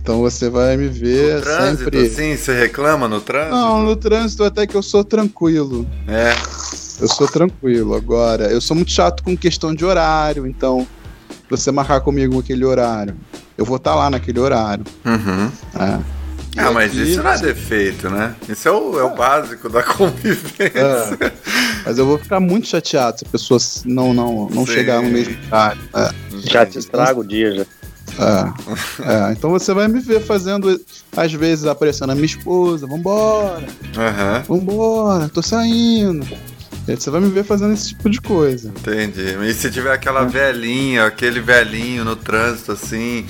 Então 0.00 0.20
você 0.20 0.48
vai 0.48 0.76
me 0.76 0.88
ver 0.88 1.36
no 1.36 1.42
trânsito, 1.42 1.84
sempre. 1.84 2.08
Sim, 2.08 2.36
você 2.36 2.58
reclama 2.58 3.08
no 3.08 3.20
trânsito? 3.20 3.54
Não, 3.54 3.82
no 3.82 3.96
trânsito 3.96 4.44
até 4.44 4.66
que 4.66 4.76
eu 4.76 4.82
sou 4.82 5.04
tranquilo. 5.04 5.86
É. 6.06 6.32
Eu 7.00 7.08
sou 7.08 7.26
tranquilo. 7.28 7.94
Agora, 7.94 8.44
eu 8.50 8.60
sou 8.60 8.74
muito 8.74 8.90
chato 8.92 9.22
com 9.22 9.36
questão 9.36 9.74
de 9.74 9.84
horário, 9.84 10.46
então 10.46 10.86
você 11.50 11.70
marcar 11.70 12.00
comigo 12.00 12.38
aquele 12.38 12.64
horário, 12.64 13.16
eu 13.58 13.64
vou 13.64 13.76
estar 13.76 13.90
tá 13.90 13.96
lá 13.96 14.08
naquele 14.08 14.38
horário. 14.38 14.84
Uhum. 15.04 15.50
É. 15.74 16.18
Ah, 16.56 16.72
mas 16.72 16.90
aqui, 16.92 17.02
isso 17.02 17.22
não 17.22 17.30
é 17.30 17.38
defeito, 17.38 18.08
né? 18.08 18.34
Isso 18.48 18.68
é 18.68 18.70
o, 18.72 18.98
é 18.98 19.04
o 19.04 19.12
é. 19.12 19.16
básico 19.16 19.68
da 19.68 19.82
convivência. 19.84 20.72
É. 20.74 21.32
Mas 21.84 21.98
eu 21.98 22.06
vou 22.06 22.18
ficar 22.18 22.40
muito 22.40 22.68
chateado 22.68 23.18
se 23.18 23.24
a 23.26 23.28
pessoa 23.28 23.58
não, 23.84 24.14
não, 24.14 24.48
não 24.48 24.64
chegar 24.64 25.02
no 25.02 25.10
mesmo 25.10 25.36
horário. 25.46 25.80
É. 25.94 26.10
Já 26.44 26.64
te 26.64 26.78
estraga 26.78 27.18
o 27.18 27.24
dia, 27.24 27.54
já. 27.54 27.66
É, 28.18 29.28
é, 29.28 29.32
então 29.32 29.50
você 29.50 29.74
vai 29.74 29.86
me 29.86 30.00
ver 30.00 30.20
fazendo, 30.20 30.80
às 31.16 31.32
vezes, 31.32 31.66
aparecendo 31.66 32.10
a 32.10 32.14
minha 32.14 32.26
esposa, 32.26 32.86
vambora, 32.86 33.66
uhum. 33.96 34.58
vambora, 34.58 35.28
tô 35.28 35.42
saindo. 35.42 36.26
Você 36.96 37.10
vai 37.10 37.20
me 37.20 37.28
ver 37.28 37.44
fazendo 37.44 37.74
esse 37.74 37.88
tipo 37.88 38.08
de 38.08 38.20
coisa. 38.20 38.68
Entendi. 38.68 39.36
E 39.44 39.54
se 39.54 39.70
tiver 39.70 39.92
aquela 39.92 40.22
é. 40.22 40.26
velhinha, 40.26 41.06
aquele 41.06 41.40
velhinho 41.40 42.04
no 42.04 42.16
trânsito, 42.16 42.72
assim, 42.72 43.26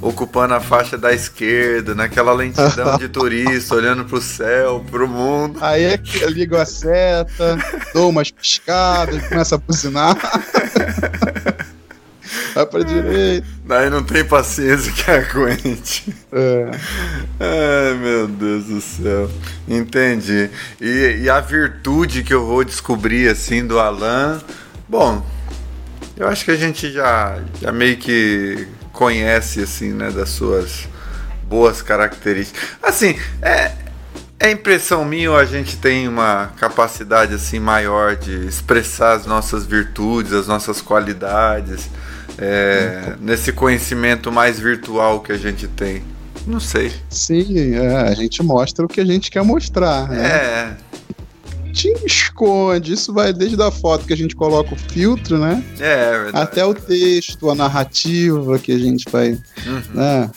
ocupando 0.00 0.54
a 0.54 0.60
faixa 0.60 0.96
da 0.96 1.12
esquerda, 1.12 1.94
naquela 1.94 2.32
lentidão 2.32 2.96
de 2.98 3.08
turista, 3.10 3.74
olhando 3.74 4.04
pro 4.04 4.20
céu, 4.20 4.84
pro 4.90 5.08
mundo. 5.08 5.58
Aí 5.60 5.84
é 5.84 5.98
que 5.98 6.22
eu 6.22 6.30
ligo 6.30 6.56
a 6.56 6.64
seta, 6.64 7.58
dou 7.92 8.10
umas 8.10 8.30
piscadas, 8.30 9.26
começa 9.28 9.54
a 9.54 9.58
buzinar. 9.58 10.16
Vai 12.54 12.66
pra 12.66 12.82
direita. 12.82 13.46
Daí 13.64 13.90
não 13.90 14.02
tem 14.02 14.24
paciência 14.24 14.92
que 14.92 15.08
aguente. 15.10 16.14
É. 16.32 16.70
Ai, 17.40 17.94
meu 17.94 18.28
Deus 18.28 18.64
do 18.64 18.80
céu. 18.80 19.30
Entendi. 19.68 20.50
E, 20.80 21.20
e 21.22 21.30
a 21.30 21.40
virtude 21.40 22.22
que 22.22 22.34
eu 22.34 22.46
vou 22.46 22.64
descobrir, 22.64 23.28
assim, 23.28 23.66
do 23.66 23.78
Alan. 23.78 24.40
Bom, 24.88 25.24
eu 26.16 26.28
acho 26.28 26.44
que 26.44 26.50
a 26.50 26.56
gente 26.56 26.90
já, 26.92 27.38
já 27.60 27.72
meio 27.72 27.96
que 27.96 28.68
conhece, 28.92 29.62
assim, 29.62 29.92
né, 29.92 30.10
das 30.10 30.30
suas 30.30 30.88
boas 31.44 31.82
características. 31.82 32.62
Assim, 32.82 33.18
é, 33.40 33.72
é 34.42 34.50
impressão 34.50 35.04
minha 35.04 35.30
ou 35.30 35.36
a 35.36 35.44
gente 35.44 35.76
tem 35.76 36.08
uma 36.08 36.52
capacidade 36.58 37.32
assim 37.34 37.60
maior 37.60 38.16
de 38.16 38.46
expressar 38.46 39.12
as 39.12 39.24
nossas 39.24 39.64
virtudes, 39.64 40.32
as 40.32 40.48
nossas 40.48 40.80
qualidades? 40.80 41.88
É, 42.38 43.14
nesse 43.20 43.52
conhecimento 43.52 44.30
mais 44.32 44.58
virtual 44.58 45.20
que 45.20 45.32
a 45.32 45.38
gente 45.38 45.66
tem. 45.68 46.02
Não 46.46 46.60
sei. 46.60 46.92
Sim, 47.08 47.74
é, 47.74 47.96
a 47.96 48.14
gente 48.14 48.42
mostra 48.42 48.84
o 48.84 48.88
que 48.88 49.00
a 49.00 49.04
gente 49.04 49.30
quer 49.30 49.44
mostrar. 49.44 50.08
Né? 50.08 50.26
É. 50.26 50.76
Te 51.72 51.88
esconde, 52.04 52.92
isso 52.92 53.12
vai 53.12 53.32
desde 53.32 53.60
a 53.62 53.70
foto 53.70 54.04
que 54.04 54.12
a 54.12 54.16
gente 54.16 54.36
coloca 54.36 54.74
o 54.74 54.76
filtro, 54.76 55.38
né? 55.38 55.64
É, 55.80 56.30
é 56.34 56.38
Até 56.38 56.64
o 56.64 56.74
texto, 56.74 57.48
a 57.48 57.54
narrativa 57.54 58.58
que 58.58 58.72
a 58.72 58.78
gente 58.78 59.06
vai. 59.10 59.30
Uhum. 59.66 59.82
Né? 59.94 60.30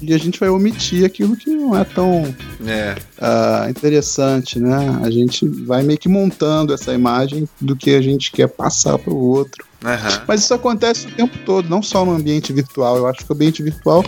E 0.00 0.12
a 0.12 0.18
gente 0.18 0.40
vai 0.40 0.48
omitir 0.48 1.04
aquilo 1.04 1.36
que 1.36 1.50
não 1.50 1.78
é 1.78 1.84
tão. 1.84 2.24
Uh, 2.24 3.70
interessante, 3.70 4.58
né? 4.58 5.00
A 5.04 5.10
gente 5.10 5.46
vai 5.46 5.84
meio 5.84 5.98
que 5.98 6.08
montando 6.08 6.74
essa 6.74 6.92
imagem 6.92 7.48
do 7.60 7.76
que 7.76 7.94
a 7.94 8.02
gente 8.02 8.32
quer 8.32 8.48
passar 8.48 8.98
para 8.98 9.12
o 9.12 9.16
outro. 9.16 9.64
Uhum. 9.84 10.24
Mas 10.28 10.42
isso 10.42 10.54
acontece 10.54 11.08
o 11.08 11.10
tempo 11.10 11.36
todo, 11.44 11.68
não 11.68 11.82
só 11.82 12.04
no 12.04 12.12
ambiente 12.12 12.52
virtual. 12.52 12.96
Eu 12.96 13.06
acho 13.06 13.24
que 13.24 13.30
o 13.30 13.34
ambiente 13.34 13.62
virtual 13.62 14.04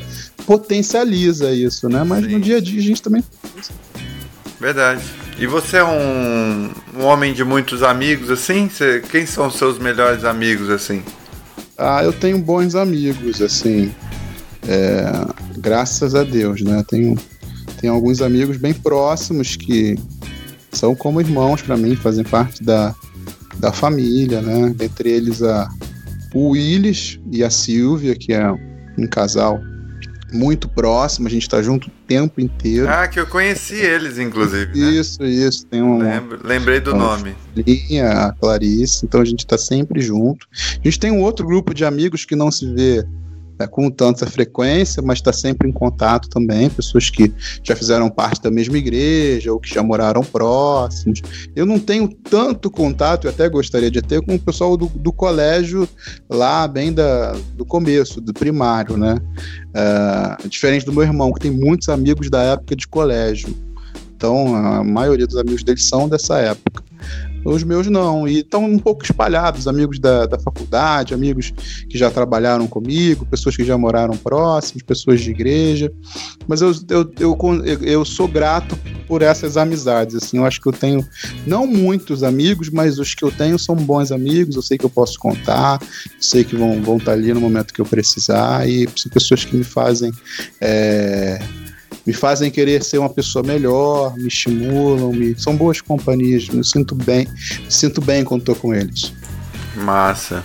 potencializa 0.47 1.53
isso, 1.53 1.89
né? 1.89 2.05
Mas 2.05 2.25
Sim. 2.25 2.33
no 2.33 2.41
dia 2.41 2.59
a 2.59 2.61
dia 2.61 2.79
a 2.79 2.83
gente 2.83 3.03
também. 3.03 3.25
Verdade. 4.61 5.03
E 5.39 5.47
você 5.47 5.79
é 5.79 5.85
um, 5.85 6.71
um 6.97 7.05
homem 7.05 7.35
de 7.35 7.43
muitos 7.43 7.83
amigos, 7.83 8.31
assim? 8.31 8.69
Você, 8.69 9.03
quem 9.11 9.27
são 9.27 9.49
os 9.49 9.57
seus 9.57 9.79
melhores 9.79 10.25
amigos, 10.25 10.71
assim? 10.71 11.03
Ah, 11.77 12.05
eu 12.05 12.13
tenho 12.13 12.39
bons 12.39 12.77
amigos, 12.77 13.43
assim. 13.43 13.93
É, 14.67 15.11
graças 15.59 16.15
a 16.15 16.23
Deus, 16.23 16.63
né? 16.63 16.85
Tenho, 16.89 17.17
tenho 17.81 17.93
alguns 17.93 18.23
amigos 18.23 18.57
bem 18.57 18.73
próximos 18.73 19.57
que 19.57 19.99
são 20.71 20.95
como 20.95 21.21
irmãos 21.21 21.63
para 21.63 21.77
mim, 21.77 21.97
fazem 21.97 22.25
parte 22.25 22.63
da, 22.63 22.95
da 23.65 23.73
família, 23.73 24.43
né? 24.43 24.75
Dentre 24.77 25.11
eles 25.11 25.43
a, 25.43 25.71
o 26.35 26.51
Willis 26.51 27.19
e 27.33 27.43
a 27.43 27.49
Silvia, 27.49 28.15
que 28.15 28.33
é 28.33 28.47
um 28.99 29.07
casal 29.07 29.59
muito 30.31 30.69
próximo, 30.69 31.29
a 31.29 31.31
gente 31.31 31.43
está 31.43 31.63
junto 31.63 31.87
o 31.87 31.91
tempo 32.07 32.41
inteiro. 32.41 32.89
Ah, 32.89 33.09
que 33.09 33.19
eu 33.19 33.27
conheci 33.27 33.77
eles, 33.77 34.19
inclusive. 34.19 34.79
Né? 34.79 34.91
Isso, 34.91 35.25
isso. 35.25 35.67
Tem 35.67 35.81
um, 35.81 35.99
Lembro, 35.99 36.41
lembrei 36.45 36.79
do 36.79 36.95
nome. 36.95 37.35
Filhinha, 37.55 38.11
a 38.11 38.33
Clarice, 38.33 39.07
então 39.07 39.23
a 39.23 39.25
gente 39.25 39.41
está 39.41 39.57
sempre 39.57 40.03
junto. 40.03 40.47
A 40.53 40.83
gente 40.85 40.99
tem 40.99 41.11
um 41.11 41.23
outro 41.23 41.47
grupo 41.47 41.73
de 41.73 41.87
amigos 41.87 42.27
que 42.27 42.37
não 42.37 42.51
se 42.51 42.71
vê 42.75 43.03
é, 43.59 43.67
com 43.67 43.91
tanta 43.91 44.27
frequência, 44.27 45.03
mas 45.03 45.19
está 45.19 45.33
sempre 45.33 45.69
em 45.69 45.73
contato 45.73 46.29
também, 46.29 46.69
pessoas 46.69 47.11
que 47.11 47.33
já 47.63 47.77
fizeram 47.77 48.11
parte 48.11 48.43
da 48.43 48.51
mesma 48.51 48.77
igreja 48.77 49.53
ou 49.53 49.61
que 49.61 49.73
já 49.73 49.83
moraram 49.83 50.23
próximos. 50.23 51.23
Eu 51.55 51.65
não 51.65 51.79
tenho 51.79 52.09
tanto 52.09 52.71
contato, 52.71 53.27
eu 53.27 53.31
até 53.31 53.49
gostaria 53.49 53.91
de 53.91 54.03
ter, 54.03 54.21
com 54.23 54.35
o 54.35 54.39
pessoal 54.39 54.77
do, 54.77 54.87
do 54.87 55.13
colégio 55.13 55.89
lá, 56.29 56.67
bem 56.67 56.93
da, 56.93 57.33
do 57.55 57.65
começo, 57.65 58.21
do 58.21 58.33
primário, 58.33 58.97
né? 58.97 59.17
Uh, 59.75 60.49
diferente 60.49 60.85
do 60.85 60.93
meu 60.93 61.03
irmão, 61.03 61.33
que 61.33 61.41
tem 61.41 61.51
muitos 61.51 61.89
amigos 61.89 62.31
da 62.31 62.43
época 62.43 62.77
de 62.77 62.87
colégio. 62.89 63.55
Então, 64.17 64.55
a 64.55 64.83
maioria 64.83 65.27
dos 65.27 65.37
amigos 65.37 65.63
dele 65.63 65.81
são 65.81 66.09
dessa 66.09 66.39
época. 66.39 66.83
Os 67.45 67.63
meus 67.63 67.87
não, 67.89 68.27
e 68.27 68.39
estão 68.39 68.65
um 68.65 68.79
pouco 68.79 69.05
espalhados, 69.05 69.69
amigos 69.69 69.99
da, 69.99 70.27
da 70.27 70.39
faculdade, 70.39 71.15
amigos 71.15 71.53
que 71.89 71.99
já 71.99 72.11
trabalharam 72.11 72.67
comigo, 72.67 73.27
pessoas 73.27 73.57
que 73.57 73.65
já 73.65 73.77
moraram 73.77 74.17
próximos, 74.17 74.83
pessoas 74.83 75.21
de 75.21 75.31
igreja. 75.31 75.93
Mas 76.49 76.63
eu, 76.63 76.73
eu, 76.89 77.13
eu, 77.19 77.39
eu 77.83 78.05
sou 78.05 78.27
grato 78.27 78.77
por 79.07 79.23
essas 79.23 79.57
amizades. 79.57 80.17
Assim, 80.17 80.39
eu 80.39 80.47
acho 80.47 80.61
que 80.61 80.69
eu 80.69 80.73
tenho 80.73 81.07
não 81.47 81.67
muitos 81.67 82.23
amigos, 82.23 82.71
mas 82.71 82.99
os 82.99 83.15
que 83.15 83.23
eu 83.23 83.31
tenho 83.31 83.59
são 83.59 83.77
bons 83.77 84.11
amigos. 84.11 84.57
Eu 84.57 84.63
sei 84.63 84.79
que 84.79 84.85
eu 84.85 84.91
posso 84.91 85.19
contar, 85.19 85.81
sei 86.19 86.45
que 86.45 86.57
vão, 86.57 86.81
vão 86.83 86.97
estar 86.97 87.13
ali 87.13 87.33
no 87.33 87.41
momento 87.41 87.75
que 87.75 87.81
eu 87.81 87.87
precisar, 87.87 88.69
e 88.69 88.89
são 88.97 89.11
pessoas 89.13 89.45
que 89.45 89.57
me 89.57 89.65
fazem. 89.65 90.13
É, 90.61 91.41
me 92.07 92.13
fazem 92.13 92.51
querer 92.51 92.83
ser 92.83 92.99
uma 92.99 93.09
pessoa 93.09 93.45
melhor, 93.45 94.17
me 94.17 94.29
estimulam, 94.29 95.13
me... 95.13 95.39
são 95.39 95.57
boas 95.57 95.81
companhias, 95.81 96.49
me 96.49 96.65
sinto 96.65 96.95
bem, 96.95 97.27
me 97.65 97.71
sinto 97.71 98.01
bem 98.01 98.25
quando 98.25 98.41
estou 98.41 98.55
com 98.55 98.75
eles. 98.75 99.13
Massa. 99.77 100.45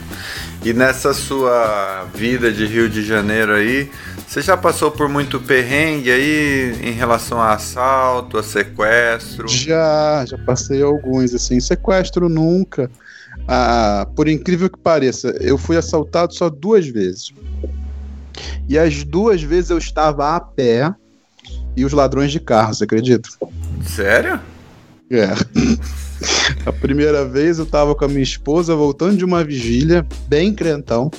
E 0.64 0.74
nessa 0.74 1.14
sua 1.14 2.06
vida 2.16 2.52
de 2.52 2.66
Rio 2.66 2.90
de 2.90 3.04
Janeiro 3.04 3.54
aí, 3.54 3.90
você 4.28 4.42
já 4.42 4.58
passou 4.58 4.92
por 4.92 5.08
muito 5.08 5.40
perrengue 5.40 6.12
aí 6.12 6.76
em 6.84 6.92
relação 6.92 7.42
a 7.42 7.54
assalto, 7.54 8.38
a 8.38 8.44
sequestro? 8.44 9.48
Já, 9.48 10.26
já 10.26 10.38
passei 10.38 10.82
alguns, 10.82 11.34
assim. 11.34 11.60
Sequestro 11.60 12.28
nunca. 12.28 12.90
Ah, 13.48 14.08
por 14.16 14.28
incrível 14.28 14.70
que 14.70 14.78
pareça, 14.78 15.30
eu 15.40 15.58
fui 15.58 15.78
assaltado 15.78 16.34
só 16.34 16.50
duas 16.50 16.88
vezes. 16.88 17.34
E 18.68 18.78
as 18.78 19.04
duas 19.04 19.42
vezes 19.42 19.70
eu 19.70 19.78
estava 19.78 20.36
a 20.36 20.40
pé 20.40 20.94
e 21.80 21.86
os 21.86 21.94
ladrões 21.94 22.32
de 22.32 22.42
carro, 22.42 22.74
você 22.74 22.84
acredita? 22.84 23.30
Sério? 23.86 24.40
É. 25.10 25.30
A 26.66 26.74
primeira 26.74 27.26
vez 27.26 27.58
eu 27.58 27.66
tava 27.66 27.96
com 27.96 28.04
a 28.04 28.08
minha 28.08 28.22
esposa 28.22 28.76
voltando 28.76 29.16
de 29.16 29.24
uma 29.24 29.44
vigília, 29.44 30.06
bem 30.28 30.54
crentão. 30.54 31.10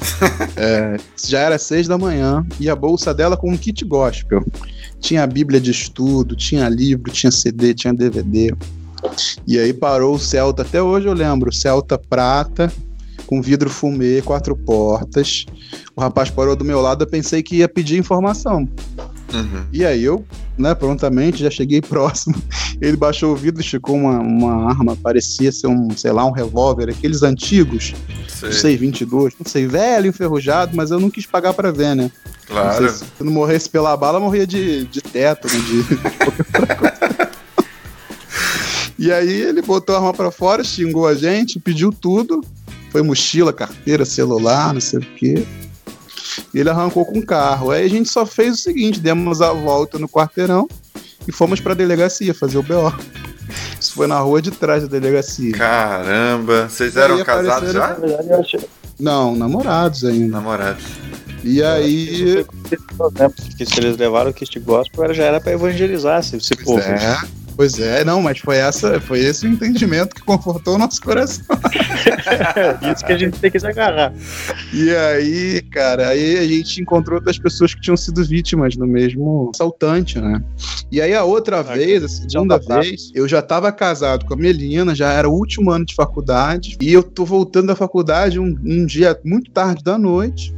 é, 0.56 0.98
já 1.16 1.40
era 1.40 1.58
seis 1.58 1.88
da 1.88 1.96
manhã 1.96 2.44
e 2.60 2.68
a 2.68 2.76
bolsa 2.76 3.14
dela 3.14 3.36
com 3.36 3.50
um 3.50 3.56
kit 3.56 3.84
gospel. 3.86 4.44
Tinha 5.00 5.22
a 5.22 5.26
Bíblia 5.26 5.58
de 5.58 5.70
estudo, 5.70 6.36
tinha 6.36 6.68
livro, 6.68 7.10
tinha 7.10 7.30
CD, 7.30 7.72
tinha 7.72 7.94
DVD. 7.94 8.54
E 9.46 9.58
aí 9.58 9.72
parou 9.72 10.14
o 10.14 10.18
Celta, 10.18 10.62
até 10.62 10.82
hoje 10.82 11.06
eu 11.06 11.14
lembro, 11.14 11.52
Celta 11.52 11.96
prata, 11.96 12.70
com 13.26 13.40
vidro 13.40 13.70
fumê, 13.70 14.20
quatro 14.20 14.54
portas. 14.54 15.46
O 15.96 16.00
rapaz 16.00 16.28
parou 16.28 16.54
do 16.54 16.64
meu 16.64 16.82
lado, 16.82 17.04
eu 17.04 17.08
pensei 17.08 17.42
que 17.42 17.56
ia 17.56 17.68
pedir 17.68 17.98
informação. 17.98 18.68
Uhum. 19.32 19.64
E 19.72 19.84
aí 19.84 20.04
eu, 20.04 20.24
né, 20.58 20.74
prontamente 20.74 21.38
já 21.38 21.50
cheguei 21.50 21.80
próximo. 21.82 22.34
Ele 22.80 22.96
baixou 22.96 23.32
o 23.32 23.36
vidro, 23.36 23.60
esticou 23.60 23.96
uma, 23.96 24.18
uma 24.18 24.70
arma, 24.70 24.96
parecia 24.96 25.50
ser 25.52 25.68
um, 25.68 25.90
sei 25.96 26.12
lá, 26.12 26.24
um 26.24 26.30
revólver, 26.30 26.90
aqueles 26.90 27.22
antigos, 27.22 27.94
sei. 28.28 28.48
não 28.48 28.56
sei, 28.56 28.76
22, 28.76 29.34
não 29.38 29.50
sei, 29.50 29.66
velho, 29.66 30.08
enferrujado, 30.08 30.74
mas 30.74 30.90
eu 30.90 30.98
não 30.98 31.10
quis 31.10 31.26
pagar 31.26 31.54
para 31.54 31.70
ver, 31.70 31.94
né? 31.94 32.10
Claro. 32.46 32.84
Não 32.84 32.90
se 32.90 33.04
eu 33.20 33.26
não 33.26 33.32
morresse 33.32 33.70
pela 33.70 33.96
bala, 33.96 34.20
morria 34.20 34.46
de, 34.46 34.84
de 34.84 35.00
teto, 35.00 35.48
né, 35.48 35.60
de, 35.60 35.82
de 35.82 35.94
outra 36.24 36.74
coisa. 36.76 37.02
E 38.98 39.10
aí 39.10 39.32
ele 39.32 39.62
botou 39.62 39.96
a 39.96 39.98
arma 39.98 40.14
para 40.14 40.30
fora, 40.30 40.62
xingou 40.62 41.08
a 41.08 41.14
gente, 41.14 41.58
pediu 41.58 41.90
tudo. 41.90 42.40
Foi 42.90 43.02
mochila, 43.02 43.52
carteira, 43.52 44.04
celular, 44.04 44.72
não 44.72 44.80
sei 44.80 45.00
o 45.00 45.02
quê. 45.16 45.44
E 46.52 46.60
ele 46.60 46.70
arrancou 46.70 47.04
com 47.04 47.18
o 47.18 47.26
carro. 47.26 47.70
Aí 47.70 47.84
a 47.84 47.88
gente 47.88 48.08
só 48.08 48.24
fez 48.26 48.54
o 48.54 48.62
seguinte: 48.62 49.00
demos 49.00 49.40
a 49.40 49.52
volta 49.52 49.98
no 49.98 50.08
quarteirão 50.08 50.68
e 51.26 51.32
fomos 51.32 51.60
para 51.60 51.72
a 51.72 51.76
delegacia 51.76 52.34
fazer 52.34 52.58
o 52.58 52.62
BO. 52.62 52.92
Isso 53.78 53.94
foi 53.94 54.06
na 54.06 54.18
rua 54.18 54.40
de 54.40 54.50
trás 54.50 54.82
da 54.82 54.88
delegacia. 54.88 55.52
Caramba, 55.52 56.68
vocês 56.68 56.96
eram 56.96 57.22
casados 57.24 57.72
já? 57.72 57.96
Não, 58.98 59.34
namorados 59.34 60.04
ainda. 60.04 60.36
Namorados. 60.36 60.84
E 61.42 61.62
aí. 61.62 62.46
Porque 62.68 63.66
se 63.66 63.80
eles 63.80 63.96
levaram 63.96 64.30
o 64.30 64.34
kit 64.34 64.58
gospel, 64.60 65.12
já 65.12 65.24
era 65.24 65.40
para 65.40 65.52
evangelizar 65.52 66.20
esse, 66.20 66.36
esse 66.36 66.56
povo. 66.56 66.80
É. 66.80 67.20
Pois 67.54 67.78
é, 67.78 68.04
não, 68.04 68.22
mas 68.22 68.38
foi, 68.38 68.56
essa, 68.56 69.00
foi 69.00 69.20
esse 69.20 69.46
o 69.46 69.50
entendimento 69.50 70.14
que 70.14 70.22
confortou 70.22 70.74
o 70.74 70.78
nosso 70.78 71.00
coração. 71.02 71.44
Isso 72.92 73.04
que 73.04 73.12
a 73.12 73.18
gente 73.18 73.38
tem 73.38 73.50
que 73.50 73.60
se 73.60 73.66
agarrar. 73.66 74.12
E 74.72 74.90
aí, 74.90 75.62
cara, 75.70 76.08
aí 76.08 76.38
a 76.38 76.46
gente 76.46 76.80
encontrou 76.80 77.18
outras 77.18 77.38
pessoas 77.38 77.74
que 77.74 77.80
tinham 77.80 77.96
sido 77.96 78.24
vítimas 78.24 78.74
do 78.76 78.86
mesmo 78.86 79.50
assaltante, 79.54 80.18
né? 80.18 80.42
E 80.90 81.00
aí 81.00 81.14
a 81.14 81.24
outra 81.24 81.60
ah, 81.60 81.62
vez, 81.62 82.04
a 82.04 82.08
segunda 82.08 82.58
vez, 82.58 83.10
eu 83.14 83.28
já 83.28 83.40
estava 83.40 83.70
casado 83.70 84.24
com 84.24 84.34
a 84.34 84.36
Melina, 84.36 84.94
já 84.94 85.12
era 85.12 85.28
o 85.28 85.32
último 85.32 85.70
ano 85.70 85.84
de 85.84 85.94
faculdade, 85.94 86.76
e 86.80 86.92
eu 86.92 87.02
tô 87.02 87.24
voltando 87.24 87.68
da 87.68 87.76
faculdade 87.76 88.38
um, 88.38 88.56
um 88.64 88.86
dia 88.86 89.18
muito 89.24 89.50
tarde 89.50 89.84
da 89.84 89.98
noite. 89.98 90.54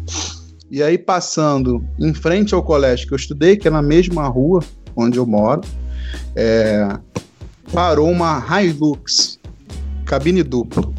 E 0.70 0.82
aí, 0.82 0.96
passando 0.96 1.84
em 2.00 2.14
frente 2.14 2.54
ao 2.54 2.62
colégio 2.62 3.06
que 3.06 3.12
eu 3.12 3.16
estudei, 3.16 3.56
que 3.56 3.68
é 3.68 3.70
na 3.70 3.82
mesma 3.82 4.26
rua 4.26 4.60
onde 4.96 5.18
eu 5.18 5.26
moro, 5.26 5.60
é, 6.34 6.98
parou 7.72 8.10
uma 8.10 8.44
Hilux, 8.60 9.38
cabine 10.04 10.42
dupla. 10.42 10.92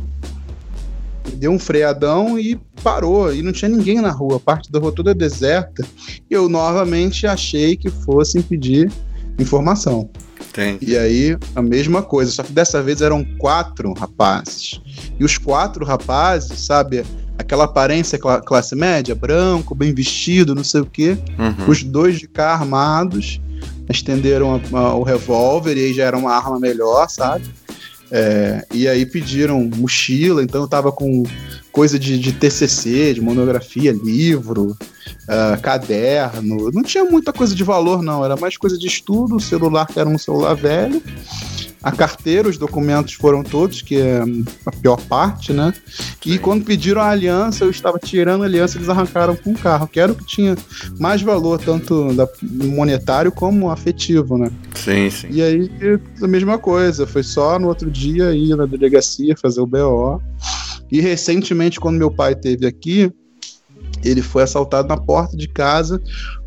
Deu 1.36 1.52
um 1.52 1.60
freadão 1.60 2.40
e 2.40 2.56
parou, 2.84 3.34
e 3.34 3.42
não 3.42 3.52
tinha 3.52 3.70
ninguém 3.70 4.00
na 4.00 4.12
rua, 4.12 4.38
a 4.38 4.40
parte 4.40 4.72
da 4.72 4.80
rua 4.80 4.92
toda 4.92 5.14
deserta. 5.14 5.86
E 6.30 6.34
eu 6.34 6.48
novamente 6.48 7.26
achei 7.26 7.76
que 7.76 7.90
fossem 7.90 8.42
pedir 8.42 8.92
informação. 9.40 10.10
Tem. 10.54 10.78
E 10.82 10.96
aí, 10.96 11.38
a 11.54 11.62
mesma 11.62 12.02
coisa, 12.02 12.32
só 12.32 12.44
que 12.44 12.54
dessa 12.54 12.82
vez 12.82 13.02
eram 13.02 13.26
quatro 13.38 13.92
rapazes. 13.94 14.80
E 15.20 15.26
os 15.26 15.38
quatro 15.38 15.84
rapazes, 15.84 16.62
sabe, 16.62 17.04
aquela 17.38 17.66
aparência 17.66 18.18
classe 18.18 18.76
média, 18.76 19.14
branco, 19.16 19.76
bem 19.76 19.94
vestido, 19.94 20.56
não 20.56 20.64
sei 20.64 20.82
o 20.82 20.86
quê. 20.86 21.18
Uhum. 21.38 21.70
Os 21.70 21.84
dois 21.84 22.20
de 22.20 22.28
cá 22.28 22.54
armados 22.54 23.40
estenderam 23.90 24.56
a, 24.56 24.78
a, 24.78 24.96
o 24.96 25.04
revólver 25.04 25.78
e 25.78 25.86
aí 25.86 25.94
já 25.94 26.06
era 26.06 26.18
uma 26.18 26.34
arma 26.34 26.60
melhor, 26.60 27.10
sabe? 27.10 27.46
É, 28.12 28.66
e 28.72 28.88
aí 28.88 29.06
pediram 29.06 29.64
mochila, 29.76 30.44
então 30.44 30.62
eu 30.62 30.68
tava 30.68 30.92
com 30.92 31.24
coisa 31.76 32.00
de, 32.00 32.18
de 32.18 32.32
TCC, 32.32 33.14
de 33.16 33.20
monografia, 33.20 33.92
livro, 33.92 34.78
uh, 35.28 35.62
caderno. 35.62 36.72
Não 36.72 36.82
tinha 36.82 37.04
muita 37.04 37.34
coisa 37.34 37.54
de 37.54 37.66
valor, 37.66 38.02
não. 38.02 38.24
Era 38.24 38.38
mais 38.38 38.56
coisa 38.56 38.78
de 38.78 38.88
estudo, 38.88 39.36
o 39.36 39.42
celular 39.42 39.86
que 39.86 40.00
era 40.00 40.08
um 40.08 40.18
celular 40.18 40.54
velho 40.54 41.04
a 41.86 41.92
carteira, 41.92 42.50
os 42.50 42.58
documentos 42.58 43.14
foram 43.14 43.44
todos, 43.44 43.84
que 43.84 43.96
é 43.96 44.20
a 44.66 44.72
pior 44.72 45.00
parte, 45.02 45.54
né? 45.54 45.72
E 46.26 46.40
quando 46.40 46.66
pediram 46.66 47.00
a 47.00 47.10
aliança, 47.10 47.64
eu 47.64 47.70
estava 47.70 48.00
tirando 48.00 48.42
a 48.42 48.48
aliança, 48.48 48.80
eles 48.80 48.90
arrancaram 48.90 49.36
com 49.36 49.52
o 49.52 49.56
carro, 49.56 49.88
que 49.88 50.00
era 50.00 50.12
o 50.12 50.16
que 50.16 50.26
tinha 50.26 50.58
mais 51.00 51.22
valor, 51.22 51.62
tanto 51.62 52.12
da, 52.16 52.28
monetário 52.42 53.32
como 53.32 53.70
afetivo, 53.70 54.36
né? 54.36 54.50
Sim, 54.74 55.12
sim. 55.12 55.28
E 55.30 55.44
aí, 55.44 55.70
a 56.24 56.28
mesma 56.28 56.58
coisa, 56.58 57.06
foi 57.06 57.22
só 57.22 57.60
no 57.60 57.68
outro 57.68 57.92
dia 57.92 58.34
ir 58.34 58.56
na 58.56 58.66
delegacia 58.66 59.38
fazer 59.38 59.62
o 59.62 59.68
BO. 59.68 60.20
E 60.92 61.02
recentemente, 61.02 61.80
quando 61.80 61.98
meu 61.98 62.12
pai 62.12 62.36
teve 62.36 62.66
aqui, 62.66 63.12
ele 64.04 64.22
foi 64.22 64.44
assaltado 64.44 64.88
na 64.88 64.98
porta 64.98 65.36
de 65.36 65.48
casa, 65.48 66.02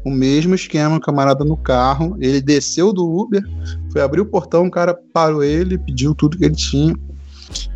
o 0.05 0.11
mesmo 0.11 0.55
esquema, 0.55 1.01
camarada 1.01 1.45
no 1.45 1.57
carro. 1.57 2.17
Ele 2.21 2.41
desceu 2.41 2.93
do 2.93 3.05
Uber, 3.05 3.43
foi 3.93 4.01
abrir 4.01 4.21
o 4.21 4.27
portão, 4.27 4.67
o 4.67 4.71
cara 4.71 4.97
parou 5.13 5.43
ele, 5.43 5.79
pediu 5.79 6.15
tudo 6.15 6.39
que 6.39 6.45
ele 6.45 6.55
tinha. 6.55 6.95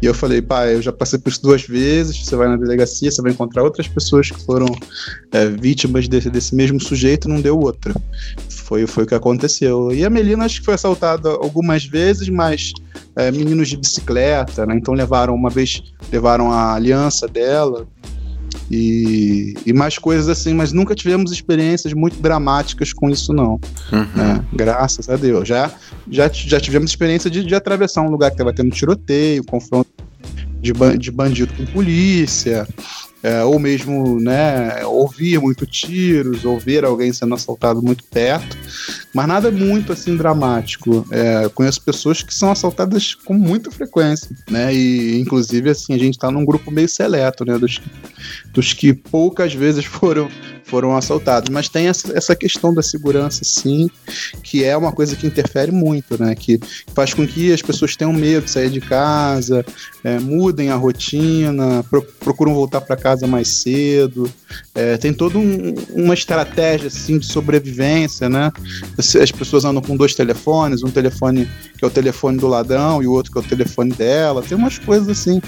E 0.00 0.06
eu 0.06 0.12
falei, 0.12 0.42
pai, 0.42 0.74
eu 0.74 0.82
já 0.82 0.92
passei 0.92 1.18
por 1.18 1.30
isso 1.30 1.42
duas 1.42 1.62
vezes. 1.62 2.24
Você 2.24 2.36
vai 2.36 2.48
na 2.48 2.56
delegacia, 2.56 3.10
você 3.10 3.22
vai 3.22 3.32
encontrar 3.32 3.62
outras 3.62 3.88
pessoas 3.88 4.30
que 4.30 4.44
foram 4.44 4.66
é, 5.30 5.46
vítimas 5.46 6.06
desse, 6.08 6.28
desse 6.28 6.54
mesmo 6.54 6.78
sujeito, 6.80 7.28
não 7.28 7.40
deu 7.40 7.58
outra. 7.58 7.94
Foi, 8.72 8.86
foi 8.86 9.04
o 9.04 9.06
que 9.06 9.14
aconteceu. 9.14 9.92
E 9.92 10.02
a 10.02 10.08
Melina 10.08 10.46
acho 10.46 10.60
que 10.60 10.64
foi 10.64 10.72
assaltada 10.72 11.28
algumas 11.28 11.84
vezes, 11.84 12.30
mas 12.30 12.72
é, 13.14 13.30
meninos 13.30 13.68
de 13.68 13.76
bicicleta, 13.76 14.64
né? 14.64 14.74
Então 14.74 14.94
levaram 14.94 15.34
uma 15.34 15.50
vez, 15.50 15.82
levaram 16.10 16.50
a 16.50 16.72
aliança 16.72 17.28
dela, 17.28 17.86
e, 18.70 19.52
e 19.66 19.74
mais 19.74 19.98
coisas 19.98 20.26
assim, 20.26 20.54
mas 20.54 20.72
nunca 20.72 20.94
tivemos 20.94 21.30
experiências 21.32 21.92
muito 21.92 22.18
dramáticas 22.18 22.94
com 22.94 23.10
isso, 23.10 23.34
não. 23.34 23.60
Uhum. 23.92 24.06
Né? 24.16 24.42
Graças 24.54 25.06
a 25.10 25.16
Deus. 25.16 25.46
Já, 25.46 25.70
já, 26.10 26.30
já 26.32 26.58
tivemos 26.58 26.90
experiência 26.90 27.30
de, 27.30 27.44
de 27.44 27.54
atravessar 27.54 28.00
um 28.00 28.10
lugar 28.10 28.30
que 28.30 28.36
estava 28.36 28.54
tendo 28.54 28.70
tiroteio, 28.70 29.44
confronto 29.44 29.90
de, 30.62 30.72
de 30.96 31.10
bandido 31.10 31.52
com 31.52 31.66
polícia, 31.66 32.66
é, 33.22 33.44
ou 33.44 33.58
mesmo 33.58 34.18
né, 34.20 34.84
ouvir 34.84 35.40
muito 35.40 35.64
tiros, 35.66 36.44
ou 36.44 36.58
ver 36.58 36.84
alguém 36.84 37.12
sendo 37.12 37.34
assaltado 37.34 37.80
muito 37.80 38.02
perto, 38.04 38.56
mas 39.14 39.26
nada 39.28 39.50
muito 39.50 39.92
assim 39.92 40.16
dramático. 40.16 41.06
É, 41.10 41.48
conheço 41.50 41.80
pessoas 41.82 42.22
que 42.22 42.34
são 42.34 42.50
assaltadas 42.50 43.14
com 43.14 43.34
muita 43.34 43.70
frequência, 43.70 44.28
né? 44.50 44.74
E 44.74 45.20
inclusive 45.20 45.70
assim 45.70 45.94
a 45.94 45.98
gente 45.98 46.14
está 46.14 46.30
num 46.30 46.44
grupo 46.44 46.70
meio 46.70 46.88
seleto, 46.88 47.44
né? 47.44 47.56
Dos, 47.58 47.80
dos 48.52 48.72
que 48.72 48.92
poucas 48.92 49.54
vezes 49.54 49.84
foram 49.86 50.28
foram 50.64 50.96
assaltados. 50.96 51.50
Mas 51.50 51.68
tem 51.68 51.88
essa, 51.88 52.34
questão 52.34 52.72
da 52.72 52.82
segurança, 52.82 53.44
sim, 53.44 53.90
que 54.42 54.64
é 54.64 54.76
uma 54.76 54.92
coisa 54.92 55.14
que 55.14 55.26
interfere 55.26 55.70
muito, 55.70 56.20
né? 56.22 56.34
Que 56.34 56.58
faz 56.94 57.12
com 57.12 57.26
que 57.26 57.52
as 57.52 57.62
pessoas 57.62 57.96
tenham 57.96 58.12
medo 58.12 58.44
de 58.44 58.50
sair 58.50 58.70
de 58.70 58.80
casa, 58.80 59.64
é, 60.02 60.18
mudem 60.18 60.70
a 60.70 60.76
rotina, 60.76 61.84
pro, 61.88 62.02
procuram 62.02 62.54
voltar 62.54 62.80
para 62.80 62.96
casa 62.96 63.26
mais 63.26 63.48
cedo. 63.48 64.30
É, 64.74 64.96
tem 64.96 65.12
toda 65.12 65.38
um, 65.38 65.74
uma 65.90 66.14
estratégia 66.14 66.88
assim 66.88 67.18
de 67.18 67.26
sobrevivência, 67.26 68.28
né? 68.28 68.50
As 68.98 69.30
pessoas 69.30 69.64
andam 69.64 69.82
com 69.82 69.96
dois 69.96 70.14
telefones, 70.14 70.82
um 70.82 70.90
telefone 70.90 71.48
que 71.76 71.84
é 71.84 71.86
o 71.86 71.90
telefone 71.90 72.38
do 72.38 72.46
ladrão 72.46 73.02
e 73.02 73.06
o 73.06 73.12
outro 73.12 73.32
que 73.32 73.38
é 73.38 73.40
o 73.40 73.44
telefone 73.44 73.92
dela. 73.92 74.42
Tem 74.42 74.56
umas 74.56 74.78
coisas 74.78 75.08
assim 75.08 75.40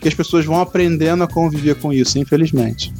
que 0.00 0.08
as 0.08 0.14
pessoas 0.14 0.44
vão 0.44 0.60
aprendendo 0.60 1.22
a 1.22 1.28
conviver 1.28 1.74
com 1.76 1.92
isso, 1.92 2.18
infelizmente. 2.18 2.92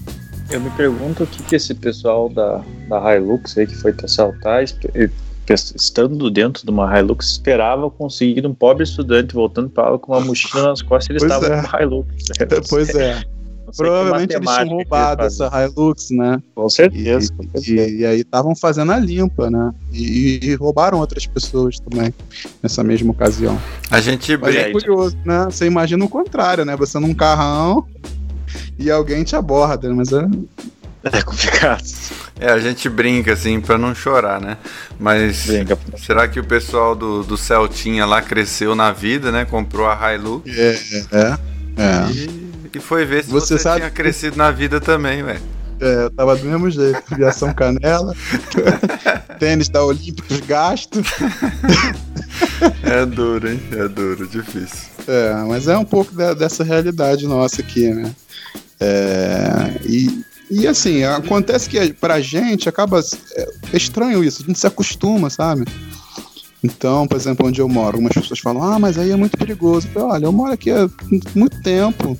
Eu 0.50 0.60
me 0.60 0.70
pergunto 0.70 1.22
o 1.22 1.26
que, 1.26 1.42
que 1.44 1.56
esse 1.56 1.72
pessoal 1.74 2.28
da, 2.28 2.60
da 2.88 3.16
Hilux 3.16 3.56
aí 3.56 3.66
que 3.66 3.76
foi 3.76 3.92
te 3.92 4.04
assaltar, 4.04 4.64
estando 5.76 6.30
dentro 6.30 6.64
de 6.64 6.70
uma 6.70 6.98
Hilux, 6.98 7.32
esperava 7.32 7.88
conseguir 7.88 8.44
um 8.44 8.52
pobre 8.52 8.82
estudante 8.82 9.32
voltando 9.32 9.70
para 9.70 9.84
aula 9.84 9.98
com 9.98 10.12
uma 10.12 10.20
mochila 10.20 10.68
nas 10.68 10.82
costas, 10.82 11.14
ele 11.16 11.24
estava 11.24 11.46
é. 11.46 11.62
com 11.62 11.76
Hilux. 11.78 12.14
Pois 12.68 12.94
é. 12.96 13.22
Provavelmente 13.76 14.34
eles 14.34 14.50
tinham 14.50 14.68
roubado 14.68 15.22
essa 15.22 15.48
Hilux, 15.48 16.10
né? 16.10 16.42
Com 16.56 16.68
certeza. 16.68 17.32
E, 17.64 17.70
e, 17.70 17.98
e 18.00 18.06
aí 18.06 18.20
estavam 18.22 18.56
fazendo 18.56 18.90
a 18.90 18.98
limpa, 18.98 19.48
né? 19.48 19.72
E, 19.92 20.40
e, 20.42 20.54
roubaram 20.56 20.98
outras 20.98 21.26
pessoas 21.26 21.78
também 21.78 22.12
nessa 22.60 22.82
mesma 22.82 23.12
ocasião. 23.12 23.56
A 23.88 24.00
gente 24.00 24.36
Mas 24.36 24.56
é 24.56 24.72
curioso, 24.72 25.16
né? 25.24 25.44
Você 25.44 25.66
imagina 25.66 26.04
o 26.04 26.08
contrário, 26.08 26.64
né? 26.64 26.74
Você 26.76 26.98
num 26.98 27.14
carrão 27.14 27.86
e 28.78 28.90
alguém 28.90 29.24
te 29.24 29.36
aborda, 29.36 29.92
mas 29.92 30.12
é. 30.12 30.26
É 31.02 31.22
complicado. 31.22 31.82
É, 32.38 32.50
a 32.50 32.58
gente 32.58 32.86
brinca 32.86 33.32
assim 33.32 33.58
pra 33.58 33.78
não 33.78 33.94
chorar, 33.94 34.38
né? 34.38 34.58
Mas 34.98 35.46
brinca. 35.46 35.78
será 35.96 36.28
que 36.28 36.38
o 36.38 36.44
pessoal 36.44 36.94
do, 36.94 37.22
do 37.22 37.38
Celtinha 37.38 38.04
lá 38.04 38.20
cresceu 38.20 38.74
na 38.74 38.92
vida, 38.92 39.32
né? 39.32 39.46
Comprou 39.46 39.88
a 39.88 40.14
Hilux? 40.14 40.46
É, 40.46 40.78
é. 41.10 41.38
é. 41.78 42.10
E, 42.12 42.50
e 42.74 42.80
foi 42.80 43.06
ver 43.06 43.24
se 43.24 43.30
você, 43.30 43.56
você 43.56 43.62
sabe... 43.62 43.80
tinha 43.80 43.90
crescido 43.90 44.36
na 44.36 44.50
vida 44.50 44.78
também, 44.78 45.22
velho. 45.22 45.40
É, 45.80 46.04
eu 46.04 46.10
tava 46.10 46.36
do 46.36 46.44
mesmo 46.44 46.70
jeito. 46.70 47.00
Criação 47.02 47.54
canela, 47.54 48.14
tênis 49.40 49.70
da 49.70 49.82
Olímpicos 49.82 50.40
gasto. 50.40 51.00
é 52.84 53.06
duro, 53.06 53.50
hein? 53.50 53.60
É 53.72 53.88
duro, 53.88 54.28
difícil. 54.28 54.90
É, 55.08 55.32
mas 55.48 55.66
é 55.66 55.78
um 55.78 55.84
pouco 55.84 56.14
da, 56.14 56.34
dessa 56.34 56.62
realidade 56.62 57.26
nossa 57.26 57.62
aqui, 57.62 57.88
né? 57.88 58.14
É, 58.80 59.80
e, 59.84 60.24
e 60.50 60.66
assim, 60.66 61.04
acontece 61.04 61.68
que 61.68 61.92
pra 61.92 62.20
gente 62.20 62.68
acaba 62.68 63.00
é 63.36 63.76
estranho 63.76 64.24
isso, 64.24 64.42
a 64.42 64.46
gente 64.46 64.58
se 64.58 64.66
acostuma, 64.66 65.28
sabe? 65.28 65.64
Então, 66.62 67.06
por 67.06 67.16
exemplo, 67.16 67.46
onde 67.46 67.60
eu 67.60 67.68
moro, 67.68 67.96
algumas 67.96 68.12
pessoas 68.12 68.38
falam, 68.38 68.62
ah, 68.62 68.78
mas 68.78 68.98
aí 68.98 69.10
é 69.10 69.16
muito 69.16 69.36
perigoso. 69.36 69.88
Eu 69.88 69.92
falo, 69.92 70.12
olha, 70.12 70.24
eu 70.26 70.32
moro 70.32 70.52
aqui 70.52 70.70
há 70.70 70.88
muito 71.34 71.60
tempo 71.62 72.18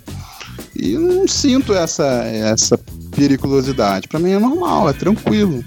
e 0.74 0.96
não 0.96 1.28
sinto 1.28 1.74
essa, 1.74 2.06
essa 2.24 2.78
periculosidade. 3.14 4.08
Para 4.08 4.18
mim 4.18 4.30
é 4.30 4.38
normal, 4.38 4.88
é 4.88 4.92
tranquilo. 4.92 5.62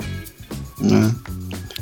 Né? 0.79 1.15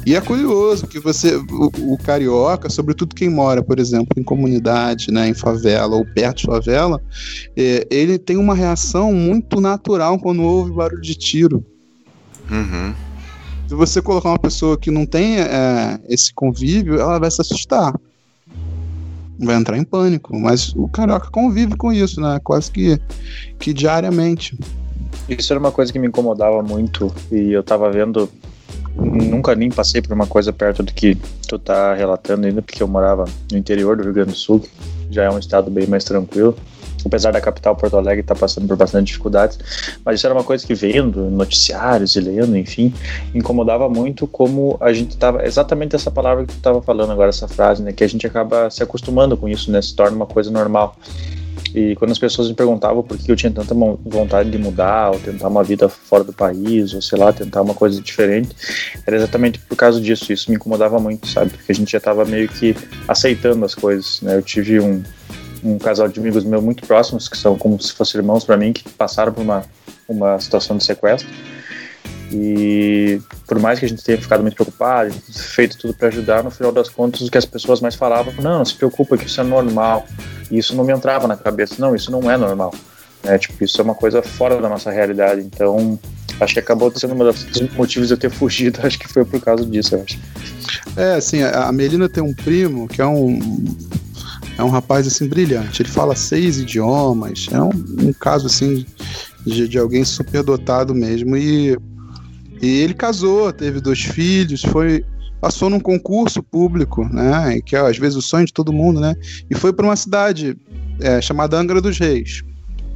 E 0.05 0.15
é 0.15 0.21
curioso 0.21 0.87
que 0.87 0.99
você, 0.99 1.35
o, 1.35 1.93
o, 1.93 1.97
carioca, 1.97 2.69
sobretudo 2.69 3.15
quem 3.15 3.29
mora, 3.29 3.61
por 3.61 3.79
exemplo, 3.79 4.19
em 4.19 4.23
comunidade, 4.23 5.11
né, 5.11 5.27
em 5.27 5.33
favela 5.33 5.95
ou 5.95 6.05
perto 6.05 6.37
de 6.37 6.45
favela, 6.47 6.99
é, 7.55 7.87
ele 7.91 8.17
tem 8.17 8.37
uma 8.37 8.55
reação 8.55 9.13
muito 9.13 9.61
natural 9.61 10.17
quando 10.17 10.41
ouve 10.41 10.71
barulho 10.71 11.01
de 11.01 11.13
tiro. 11.13 11.63
Uhum. 12.49 12.93
Se 13.67 13.75
você 13.75 14.01
colocar 14.01 14.29
uma 14.29 14.39
pessoa 14.39 14.77
que 14.77 14.89
não 14.91 15.05
tem 15.05 15.39
é, 15.39 15.99
esse 16.09 16.33
convívio, 16.33 16.99
ela 16.99 17.19
vai 17.19 17.29
se 17.29 17.39
assustar. 17.39 17.93
Vai 19.39 19.55
entrar 19.55 19.77
em 19.77 19.83
pânico. 19.83 20.37
Mas 20.37 20.73
o 20.75 20.89
carioca 20.89 21.29
convive 21.31 21.77
com 21.77 21.93
isso, 21.93 22.19
né? 22.19 22.39
Quase 22.43 22.69
que, 22.69 22.99
que 23.57 23.73
diariamente. 23.73 24.59
Isso 25.29 25.53
era 25.53 25.59
uma 25.59 25.71
coisa 25.71 25.93
que 25.93 25.97
me 25.97 26.07
incomodava 26.07 26.61
muito. 26.61 27.13
E 27.31 27.53
eu 27.53 27.63
tava 27.63 27.89
vendo 27.89 28.29
nunca 28.95 29.55
nem 29.55 29.69
passei 29.69 30.01
por 30.01 30.13
uma 30.13 30.27
coisa 30.27 30.51
perto 30.51 30.83
do 30.83 30.93
que 30.93 31.15
tu 31.47 31.57
tá 31.57 31.93
relatando 31.93 32.47
ainda, 32.47 32.61
porque 32.61 32.81
eu 32.81 32.87
morava 32.87 33.25
no 33.51 33.57
interior 33.57 33.97
do 33.97 34.03
Rio 34.03 34.13
Grande 34.13 34.31
do 34.31 34.37
Sul, 34.37 34.63
já 35.09 35.23
é 35.23 35.29
um 35.29 35.39
estado 35.39 35.69
bem 35.69 35.87
mais 35.87 36.03
tranquilo 36.03 36.55
apesar 37.05 37.31
da 37.31 37.41
capital 37.41 37.75
Porto 37.75 37.97
Alegre 37.97 38.21
estar 38.21 38.35
tá 38.35 38.39
passando 38.39 38.67
por 38.67 38.77
bastante 38.77 39.07
dificuldades, 39.07 39.59
mas 40.03 40.15
isso 40.15 40.27
era 40.27 40.33
uma 40.33 40.43
coisa 40.43 40.65
que 40.65 40.73
vendo 40.73 41.29
noticiários 41.29 42.15
e 42.15 42.19
lendo, 42.19 42.55
enfim, 42.57 42.93
incomodava 43.33 43.89
muito 43.89 44.27
como 44.27 44.77
a 44.79 44.93
gente 44.93 45.11
estava 45.11 45.45
exatamente 45.45 45.95
essa 45.95 46.11
palavra 46.11 46.45
que 46.45 46.53
tu 46.53 46.57
estava 46.57 46.81
falando 46.81 47.11
agora, 47.11 47.29
essa 47.29 47.47
frase, 47.47 47.81
né, 47.81 47.91
que 47.91 48.03
a 48.03 48.07
gente 48.07 48.25
acaba 48.25 48.69
se 48.69 48.83
acostumando 48.83 49.35
com 49.35 49.47
isso, 49.47 49.71
né, 49.71 49.81
se 49.81 49.95
torna 49.95 50.15
uma 50.15 50.25
coisa 50.25 50.51
normal. 50.51 50.95
E 51.73 51.95
quando 51.95 52.11
as 52.11 52.19
pessoas 52.19 52.49
me 52.49 52.53
perguntavam 52.53 53.01
por 53.01 53.17
que 53.17 53.31
eu 53.31 53.35
tinha 53.35 53.51
tanta 53.51 53.73
vontade 53.73 54.49
de 54.49 54.57
mudar, 54.57 55.11
ou 55.11 55.19
tentar 55.19 55.47
uma 55.47 55.63
vida 55.63 55.87
fora 55.87 56.23
do 56.23 56.33
país, 56.33 56.93
ou 56.93 57.01
sei 57.01 57.17
lá, 57.17 57.31
tentar 57.31 57.61
uma 57.61 57.73
coisa 57.73 58.01
diferente, 58.01 58.55
era 59.05 59.15
exatamente 59.15 59.59
por 59.59 59.75
causa 59.75 59.99
disso. 60.01 60.31
Isso 60.33 60.49
me 60.49 60.57
incomodava 60.57 60.99
muito, 60.99 61.27
sabe? 61.27 61.51
Porque 61.51 61.71
a 61.71 61.75
gente 61.75 61.91
já 61.91 61.97
estava 61.97 62.25
meio 62.25 62.47
que 62.47 62.75
aceitando 63.07 63.63
as 63.63 63.73
coisas, 63.73 64.21
né? 64.21 64.35
Eu 64.35 64.41
tive 64.41 64.79
um, 64.79 65.01
um 65.63 65.77
casal 65.77 66.07
de 66.07 66.19
amigos 66.19 66.43
meus 66.43 66.63
muito 66.63 66.85
próximos, 66.85 67.29
que 67.29 67.37
são 67.37 67.57
como 67.57 67.81
se 67.81 67.93
fossem 67.93 68.19
irmãos 68.19 68.43
para 68.43 68.57
mim, 68.57 68.73
que 68.73 68.87
passaram 68.89 69.31
por 69.31 69.41
uma, 69.41 69.63
uma 70.07 70.39
situação 70.39 70.77
de 70.77 70.83
sequestro. 70.83 71.29
E 72.31 73.21
por 73.45 73.59
mais 73.59 73.77
que 73.77 73.85
a 73.85 73.89
gente 73.89 74.03
tenha 74.03 74.17
ficado 74.17 74.41
muito 74.41 74.55
preocupado, 74.55 75.13
feito 75.31 75.77
tudo 75.77 75.93
para 75.93 76.07
ajudar, 76.07 76.43
no 76.43 76.49
final 76.49 76.71
das 76.71 76.87
contas, 76.87 77.21
o 77.21 77.29
que 77.29 77.37
as 77.37 77.45
pessoas 77.45 77.81
mais 77.81 77.95
falavam, 77.95 78.33
não, 78.41 78.59
não 78.59 78.65
se 78.65 78.73
preocupa, 78.73 79.17
que 79.17 79.25
isso 79.25 79.41
é 79.41 79.43
normal. 79.43 80.05
E 80.49 80.57
isso 80.57 80.75
não 80.75 80.83
me 80.83 80.93
entrava 80.93 81.27
na 81.27 81.35
cabeça, 81.35 81.75
não, 81.77 81.93
isso 81.93 82.09
não 82.09 82.31
é 82.31 82.37
normal. 82.37 82.73
É, 83.23 83.37
tipo, 83.37 83.63
isso 83.63 83.79
é 83.79 83.83
uma 83.83 83.93
coisa 83.93 84.21
fora 84.21 84.59
da 84.61 84.69
nossa 84.69 84.89
realidade. 84.89 85.41
Então, 85.41 85.99
acho 86.39 86.53
que 86.53 86.59
acabou 86.59 86.91
sendo 86.95 87.13
um 87.13 87.17
dos 87.31 87.75
motivos 87.75 88.07
de 88.07 88.13
eu 88.13 88.17
ter 88.17 88.31
fugido. 88.31 88.79
Acho 88.85 88.97
que 88.97 89.07
foi 89.07 89.25
por 89.25 89.39
causa 89.41 89.65
disso, 89.65 89.95
eu 89.95 90.03
acho. 90.03 90.17
É, 90.95 91.13
assim, 91.13 91.43
a 91.43 91.71
Melina 91.71 92.09
tem 92.09 92.23
um 92.23 92.33
primo 92.33 92.87
que 92.87 93.01
é 93.01 93.05
um 93.05 93.39
é 94.57 94.63
um 94.63 94.69
rapaz 94.69 95.07
assim 95.07 95.27
brilhante. 95.27 95.81
Ele 95.81 95.89
fala 95.89 96.15
seis 96.15 96.57
idiomas. 96.57 97.47
É 97.51 97.61
um, 97.61 97.69
um 97.69 98.13
caso 98.13 98.47
assim 98.47 98.85
de, 99.45 99.67
de 99.67 99.77
alguém 99.77 100.03
superdotado 100.03 100.93
mesmo. 100.93 101.37
E, 101.37 101.77
e 102.61 102.79
ele 102.79 102.93
casou, 102.93 103.51
teve 103.51 103.81
dois 103.81 104.01
filhos, 104.01 104.61
foi 104.61 105.03
passou 105.41 105.71
num 105.71 105.79
concurso 105.79 106.43
público, 106.43 107.03
né? 107.11 107.59
Que 107.65 107.75
é 107.75 107.79
às 107.79 107.97
vezes 107.97 108.15
o 108.15 108.21
sonho 108.21 108.45
de 108.45 108.53
todo 108.53 108.71
mundo, 108.71 109.01
né? 109.01 109.15
E 109.49 109.55
foi 109.55 109.73
para 109.73 109.85
uma 109.85 109.95
cidade 109.95 110.55
é, 110.99 111.19
chamada 111.19 111.57
Angra 111.57 111.81
dos 111.81 111.97
Reis. 111.97 112.43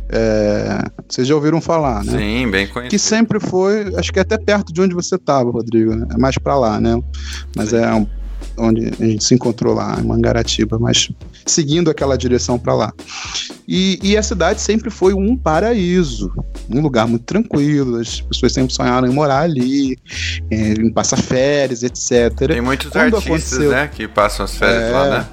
É, 0.07 0.83
vocês 1.09 1.27
já 1.27 1.33
ouviram 1.33 1.59
falar, 1.59 2.03
né? 2.03 2.11
Sim, 2.11 2.51
bem 2.51 2.67
conhecido. 2.67 2.91
Que 2.91 2.99
sempre 2.99 3.39
foi, 3.39 3.91
acho 3.95 4.13
que 4.13 4.19
é 4.19 4.21
até 4.21 4.37
perto 4.37 4.71
de 4.71 4.79
onde 4.79 4.93
você 4.93 5.15
estava, 5.15 5.49
Rodrigo. 5.49 5.95
Né? 5.95 6.05
É 6.13 6.17
mais 6.17 6.37
para 6.37 6.55
lá, 6.55 6.79
né? 6.79 7.01
Mas 7.55 7.69
Sim. 7.69 7.77
é 7.77 7.93
um 7.95 8.05
onde 8.57 8.87
a 8.99 9.05
gente 9.05 9.23
se 9.23 9.33
encontrou 9.33 9.73
lá, 9.73 9.97
em 9.99 10.03
Mangaratiba, 10.03 10.79
mas 10.79 11.09
seguindo 11.45 11.89
aquela 11.89 12.17
direção 12.17 12.57
para 12.57 12.73
lá. 12.73 12.93
E, 13.67 13.99
e, 14.01 14.15
a 14.15 14.23
cidade 14.23 14.61
sempre 14.61 14.89
foi 14.89 15.13
um 15.13 15.35
paraíso, 15.35 16.31
um 16.69 16.81
lugar 16.81 17.07
muito 17.07 17.23
tranquilo, 17.23 17.97
as 17.97 18.21
pessoas 18.21 18.53
sempre 18.53 18.73
sonharam 18.73 19.07
em 19.07 19.13
morar 19.13 19.41
ali, 19.41 19.97
em 20.51 20.91
passar 20.91 21.17
férias, 21.17 21.81
etc. 21.83 22.47
Tem 22.47 22.61
muitos 22.61 22.91
Quando 22.91 23.15
artistas, 23.17 23.59
né, 23.69 23.87
que 23.87 24.07
passam 24.07 24.45
as 24.45 24.55
férias 24.55 24.83
é, 24.83 24.91
lá, 24.91 25.09
né? 25.09 25.27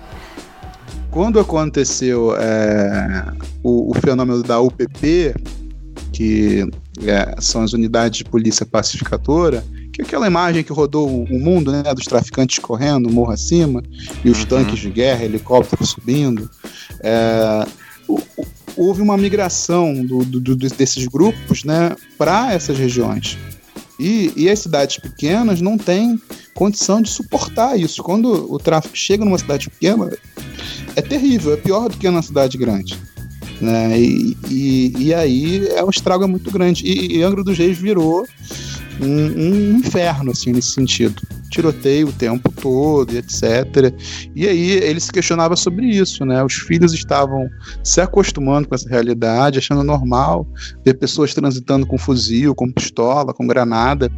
Quando 1.10 1.38
aconteceu 1.38 2.34
é, 2.36 3.26
o, 3.62 3.90
o, 3.90 3.94
fenômeno 4.00 4.42
da 4.42 4.58
UPP, 4.58 5.34
que 6.10 6.66
é, 7.04 7.34
são 7.38 7.62
as 7.62 7.74
unidades 7.74 8.18
de 8.18 8.24
polícia 8.24 8.64
pacificadora, 8.64 9.62
que 9.92 10.02
aquela 10.02 10.26
imagem 10.26 10.64
que 10.64 10.72
rodou 10.72 11.24
o 11.24 11.38
mundo, 11.38 11.70
né, 11.70 11.82
dos 11.94 12.04
traficantes 12.04 12.58
correndo 12.58 13.12
morro 13.12 13.30
acima 13.30 13.82
e 14.24 14.30
os 14.30 14.40
uhum. 14.40 14.46
tanques 14.46 14.78
de 14.78 14.90
guerra, 14.90 15.24
helicópteros 15.24 15.90
subindo. 15.90 16.50
É, 17.00 17.66
houve 18.76 19.02
uma 19.02 19.16
migração 19.16 20.04
do, 20.04 20.24
do, 20.24 20.56
desses 20.56 21.06
grupos, 21.06 21.64
né, 21.64 21.94
para 22.16 22.52
essas 22.52 22.78
regiões. 22.78 23.38
E, 24.00 24.32
e, 24.34 24.48
as 24.48 24.58
cidades 24.58 24.96
pequenas 24.96 25.60
não 25.60 25.78
têm 25.78 26.20
condição 26.54 27.00
de 27.00 27.08
suportar 27.08 27.78
isso. 27.78 28.02
Quando 28.02 28.52
o 28.52 28.58
tráfico 28.58 28.96
chega 28.96 29.24
numa 29.24 29.38
cidade 29.38 29.70
pequena, 29.70 30.10
é 30.96 31.02
terrível, 31.02 31.52
é 31.52 31.56
pior 31.56 31.88
do 31.88 31.96
que 31.96 32.10
na 32.10 32.22
cidade 32.22 32.58
grande. 32.58 32.98
Né? 33.60 34.00
E, 34.00 34.36
e, 34.50 34.92
e 34.98 35.14
aí 35.14 35.68
é 35.68 35.84
um 35.84 35.90
estrago 35.90 36.26
muito 36.26 36.50
grande. 36.50 36.84
E, 36.84 37.18
e 37.18 37.22
Angra 37.22 37.44
dos 37.44 37.56
Reis 37.56 37.78
virou 37.78 38.26
um, 39.02 39.38
um 39.38 39.78
inferno, 39.78 40.30
assim, 40.30 40.52
nesse 40.52 40.72
sentido. 40.72 41.20
Tiroteio 41.50 42.08
o 42.08 42.12
tempo 42.12 42.50
todo, 42.52 43.16
etc. 43.16 43.92
E 44.34 44.46
aí 44.46 44.70
ele 44.70 45.00
se 45.00 45.12
questionava 45.12 45.56
sobre 45.56 45.86
isso, 45.86 46.24
né? 46.24 46.42
Os 46.42 46.54
filhos 46.54 46.92
estavam 46.94 47.48
se 47.84 48.00
acostumando 48.00 48.68
com 48.68 48.74
essa 48.74 48.88
realidade, 48.88 49.58
achando 49.58 49.82
normal 49.82 50.46
ver 50.84 50.94
pessoas 50.94 51.34
transitando 51.34 51.86
com 51.86 51.98
fuzil, 51.98 52.54
com 52.54 52.72
pistola, 52.72 53.34
com 53.34 53.46
granada. 53.46 54.10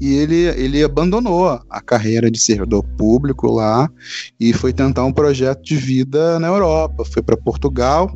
E 0.00 0.14
ele, 0.14 0.44
ele 0.56 0.82
abandonou 0.82 1.60
a 1.68 1.80
carreira 1.80 2.30
de 2.30 2.38
servidor 2.38 2.82
público 2.96 3.50
lá 3.50 3.90
e 4.38 4.52
foi 4.52 4.72
tentar 4.72 5.04
um 5.04 5.12
projeto 5.12 5.62
de 5.62 5.76
vida 5.76 6.38
na 6.38 6.48
Europa. 6.48 7.04
Foi 7.04 7.22
para 7.22 7.36
Portugal. 7.36 8.10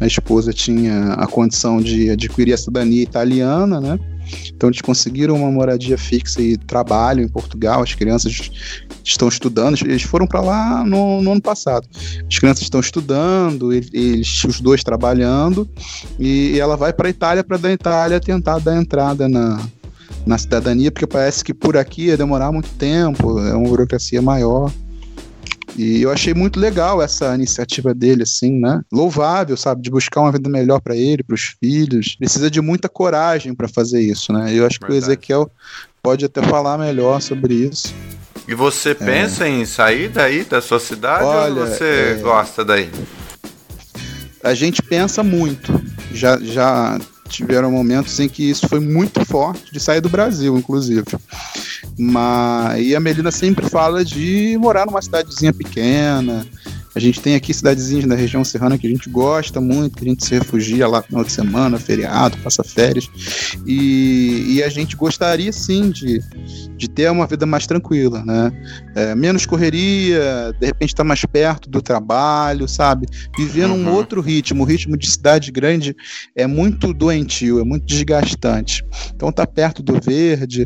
A 0.00 0.06
esposa 0.06 0.52
tinha 0.52 1.12
a 1.14 1.26
condição 1.26 1.80
de 1.80 2.10
adquirir 2.10 2.52
a 2.52 2.58
cidadania 2.58 3.02
italiana, 3.02 3.80
né? 3.80 3.98
Então 4.48 4.68
eles 4.68 4.80
conseguiram 4.80 5.36
uma 5.36 5.50
moradia 5.50 5.98
fixa 5.98 6.40
e 6.40 6.56
trabalho 6.56 7.22
em 7.22 7.28
Portugal. 7.28 7.82
As 7.82 7.94
crianças 7.94 8.50
estão 9.04 9.28
estudando. 9.28 9.76
Eles 9.82 10.02
foram 10.02 10.26
para 10.26 10.40
lá 10.40 10.84
no, 10.84 11.20
no, 11.20 11.32
ano 11.32 11.42
passado. 11.42 11.86
As 12.30 12.38
crianças 12.38 12.62
estão 12.62 12.80
estudando, 12.80 13.72
eles 13.72 14.44
os 14.44 14.60
dois 14.60 14.82
trabalhando 14.82 15.68
e 16.18 16.58
ela 16.58 16.76
vai 16.76 16.92
para 16.92 17.08
a 17.08 17.10
Itália 17.10 17.44
para 17.44 17.56
da 17.56 17.72
Itália 17.72 18.20
tentar 18.20 18.58
dar 18.58 18.76
entrada 18.76 19.28
na 19.28 19.60
na 20.26 20.38
cidadania, 20.38 20.90
porque 20.90 21.06
parece 21.06 21.44
que 21.44 21.52
por 21.52 21.76
aqui 21.76 22.06
ia 22.06 22.16
demorar 22.16 22.50
muito 22.50 22.68
tempo, 22.70 23.38
é 23.40 23.54
uma 23.54 23.68
burocracia 23.68 24.22
maior. 24.22 24.72
E 25.76 26.02
eu 26.02 26.10
achei 26.10 26.32
muito 26.32 26.60
legal 26.60 27.02
essa 27.02 27.34
iniciativa 27.34 27.92
dele, 27.92 28.22
assim, 28.22 28.60
né? 28.60 28.80
Louvável, 28.92 29.56
sabe? 29.56 29.82
De 29.82 29.90
buscar 29.90 30.20
uma 30.20 30.32
vida 30.32 30.48
melhor 30.48 30.80
para 30.80 30.94
ele, 30.94 31.22
para 31.22 31.34
os 31.34 31.54
filhos. 31.60 32.16
Precisa 32.16 32.50
de 32.50 32.60
muita 32.60 32.88
coragem 32.88 33.54
para 33.54 33.66
fazer 33.66 34.00
isso, 34.00 34.32
né? 34.32 34.52
Eu 34.52 34.66
acho 34.66 34.78
Verdade. 34.78 34.86
que 34.86 34.92
o 34.92 34.94
Ezequiel 34.94 35.50
pode 36.02 36.24
até 36.24 36.42
falar 36.42 36.78
melhor 36.78 37.20
sobre 37.20 37.54
isso. 37.54 37.92
E 38.46 38.54
você 38.54 38.90
é. 38.90 38.94
pensa 38.94 39.48
em 39.48 39.64
sair 39.64 40.08
daí, 40.08 40.44
da 40.44 40.60
sua 40.60 40.78
cidade, 40.78 41.24
Olha, 41.24 41.62
ou 41.62 41.66
você 41.66 42.16
é... 42.18 42.20
gosta 42.20 42.64
daí? 42.64 42.90
A 44.42 44.54
gente 44.54 44.82
pensa 44.82 45.22
muito. 45.22 45.82
Já, 46.12 46.38
já 46.38 46.98
tiveram 47.28 47.70
momentos 47.70 48.18
em 48.20 48.28
que 48.28 48.48
isso 48.48 48.68
foi 48.68 48.80
muito 48.80 49.24
forte 49.24 49.72
de 49.72 49.80
sair 49.80 50.00
do 50.00 50.08
Brasil, 50.08 50.56
inclusive. 50.56 51.04
Mas 51.98 52.86
e 52.86 52.94
a 52.94 53.00
Melina 53.00 53.30
sempre 53.30 53.68
fala 53.68 54.04
de 54.04 54.56
morar 54.60 54.86
numa 54.86 55.02
cidadezinha 55.02 55.52
pequena, 55.52 56.46
a 56.94 57.00
gente 57.00 57.20
tem 57.20 57.34
aqui 57.34 57.52
cidadezinhas 57.52 58.06
da 58.06 58.14
região 58.14 58.44
serrana 58.44 58.78
que 58.78 58.86
a 58.86 58.90
gente 58.90 59.10
gosta 59.10 59.60
muito, 59.60 59.96
que 59.96 60.04
a 60.04 60.08
gente 60.08 60.24
se 60.24 60.34
refugia 60.34 60.86
lá 60.86 60.98
no 60.98 61.04
final 61.04 61.24
de 61.24 61.32
semana, 61.32 61.78
feriado, 61.78 62.38
passa 62.38 62.62
férias. 62.62 63.08
E, 63.66 64.54
e 64.54 64.62
a 64.62 64.68
gente 64.68 64.94
gostaria 64.94 65.52
sim 65.52 65.90
de, 65.90 66.22
de 66.76 66.88
ter 66.88 67.10
uma 67.10 67.26
vida 67.26 67.44
mais 67.46 67.66
tranquila, 67.66 68.24
né? 68.24 68.52
É, 68.94 69.14
menos 69.14 69.44
correria, 69.44 70.54
de 70.60 70.66
repente 70.66 70.90
estar 70.90 71.02
tá 71.02 71.08
mais 71.08 71.24
perto 71.24 71.68
do 71.68 71.82
trabalho, 71.82 72.68
sabe? 72.68 73.06
Viver 73.36 73.66
uhum. 73.66 73.76
num 73.76 73.92
outro 73.92 74.20
ritmo. 74.20 74.62
O 74.62 74.66
ritmo 74.66 74.96
de 74.96 75.10
cidade 75.10 75.50
grande 75.50 75.96
é 76.36 76.46
muito 76.46 76.94
doentio, 76.94 77.60
é 77.60 77.64
muito 77.64 77.86
desgastante. 77.86 78.84
Então, 79.14 79.32
tá 79.32 79.46
perto 79.46 79.82
do 79.82 80.00
verde. 80.00 80.64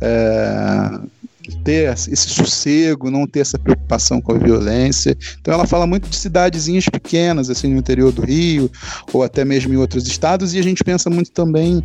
É 0.00 1.19
ter 1.50 1.92
esse 1.92 2.28
sossego, 2.28 3.10
não 3.10 3.26
ter 3.26 3.40
essa 3.40 3.58
preocupação 3.58 4.20
com 4.20 4.32
a 4.32 4.38
violência. 4.38 5.16
Então 5.40 5.54
ela 5.54 5.66
fala 5.66 5.86
muito 5.86 6.08
de 6.08 6.16
cidadezinhas 6.16 6.86
pequenas, 6.86 7.50
assim, 7.50 7.68
no 7.68 7.78
interior 7.78 8.12
do 8.12 8.22
Rio, 8.22 8.70
ou 9.12 9.22
até 9.22 9.44
mesmo 9.44 9.72
em 9.72 9.76
outros 9.76 10.06
estados, 10.06 10.54
e 10.54 10.58
a 10.58 10.62
gente 10.62 10.84
pensa 10.84 11.10
muito 11.10 11.30
também 11.30 11.82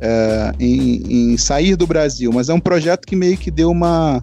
é, 0.00 0.52
em, 0.58 1.32
em, 1.32 1.36
sair 1.36 1.76
do 1.76 1.86
Brasil, 1.86 2.32
mas 2.32 2.48
é 2.48 2.54
um 2.54 2.60
projeto 2.60 3.06
que 3.06 3.16
meio 3.16 3.36
que 3.36 3.50
deu 3.50 3.70
uma 3.70 4.22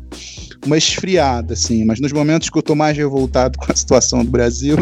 uma 0.66 0.78
esfriada, 0.78 1.54
assim. 1.54 1.84
Mas 1.86 2.00
nos 2.00 2.12
momentos 2.12 2.50
que 2.50 2.58
eu 2.58 2.62
tô 2.62 2.76
mais 2.76 2.96
revoltado 2.96 3.58
com 3.60 3.72
a 3.72 3.76
situação 3.76 4.24
do 4.24 4.30
Brasil, 4.30 4.78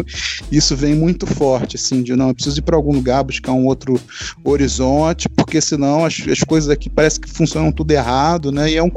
isso 0.50 0.76
vem 0.76 0.94
muito 0.94 1.26
forte, 1.26 1.76
assim, 1.76 2.02
de 2.02 2.14
não, 2.14 2.28
eu 2.28 2.34
preciso 2.34 2.58
ir 2.58 2.62
para 2.62 2.76
algum 2.76 2.92
lugar, 2.92 3.22
buscar 3.24 3.52
um 3.52 3.66
outro 3.66 3.98
horizonte, 4.44 5.28
porque 5.28 5.60
senão 5.60 6.04
as, 6.04 6.20
as 6.28 6.40
coisas 6.40 6.68
aqui 6.68 6.88
parece 6.90 7.20
que 7.20 7.28
funcionam 7.28 7.72
tudo 7.72 7.90
errado, 7.92 8.52
né? 8.52 8.70
E 8.70 8.76
é 8.76 8.82
um, 8.82 8.90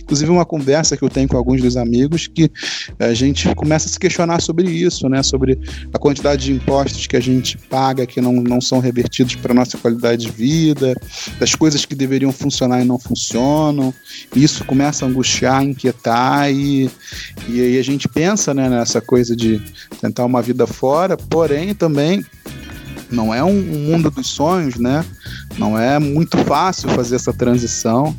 inclusive 0.00 0.30
uma 0.30 0.44
conversa 0.54 0.96
que 0.96 1.02
eu 1.02 1.08
tenho 1.08 1.28
com 1.28 1.36
alguns 1.36 1.60
dos 1.60 1.76
amigos 1.76 2.28
que 2.28 2.48
a 3.00 3.12
gente 3.12 3.52
começa 3.56 3.88
a 3.88 3.90
se 3.90 3.98
questionar 3.98 4.40
sobre 4.40 4.70
isso, 4.70 5.08
né? 5.08 5.20
Sobre 5.20 5.58
a 5.92 5.98
quantidade 5.98 6.44
de 6.44 6.52
impostos 6.52 7.08
que 7.08 7.16
a 7.16 7.20
gente 7.20 7.58
paga 7.58 8.06
que 8.06 8.20
não, 8.20 8.34
não 8.34 8.60
são 8.60 8.78
revertidos 8.78 9.34
para 9.34 9.52
nossa 9.52 9.76
qualidade 9.76 10.26
de 10.26 10.30
vida, 10.30 10.94
das 11.40 11.56
coisas 11.56 11.84
que 11.84 11.96
deveriam 11.96 12.30
funcionar 12.30 12.80
e 12.80 12.84
não 12.84 13.00
funcionam. 13.00 13.92
Isso 14.36 14.64
começa 14.64 15.04
a 15.04 15.08
angustiar, 15.08 15.64
inquietar 15.64 16.48
e, 16.52 16.88
e 17.48 17.60
aí 17.60 17.76
a 17.76 17.82
gente 17.82 18.08
pensa 18.08 18.54
né, 18.54 18.68
nessa 18.68 19.00
coisa 19.00 19.34
de 19.34 19.60
tentar 20.00 20.24
uma 20.24 20.40
vida 20.40 20.68
fora, 20.68 21.16
porém 21.16 21.74
também 21.74 22.24
não 23.10 23.34
é 23.34 23.42
um 23.42 23.60
mundo 23.60 24.08
dos 24.08 24.28
sonhos, 24.28 24.76
né? 24.76 25.04
Não 25.58 25.76
é 25.76 25.98
muito 25.98 26.38
fácil 26.38 26.88
fazer 26.90 27.16
essa 27.16 27.32
transição. 27.32 28.14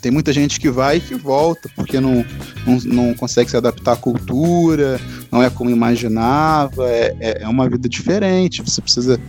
Tem 0.00 0.10
muita 0.10 0.32
gente 0.32 0.60
que 0.60 0.70
vai 0.70 0.98
e 0.98 1.00
que 1.00 1.14
volta, 1.14 1.68
porque 1.74 2.00
não, 2.00 2.24
não, 2.66 2.78
não 2.84 3.14
consegue 3.14 3.50
se 3.50 3.56
adaptar 3.56 3.92
à 3.92 3.96
cultura, 3.96 5.00
não 5.30 5.42
é 5.42 5.48
como 5.50 5.70
imaginava, 5.70 6.88
é, 6.88 7.16
é, 7.20 7.42
é 7.42 7.48
uma 7.48 7.68
vida 7.68 7.88
diferente. 7.88 8.62
Você 8.62 8.80
precisa 8.80 9.20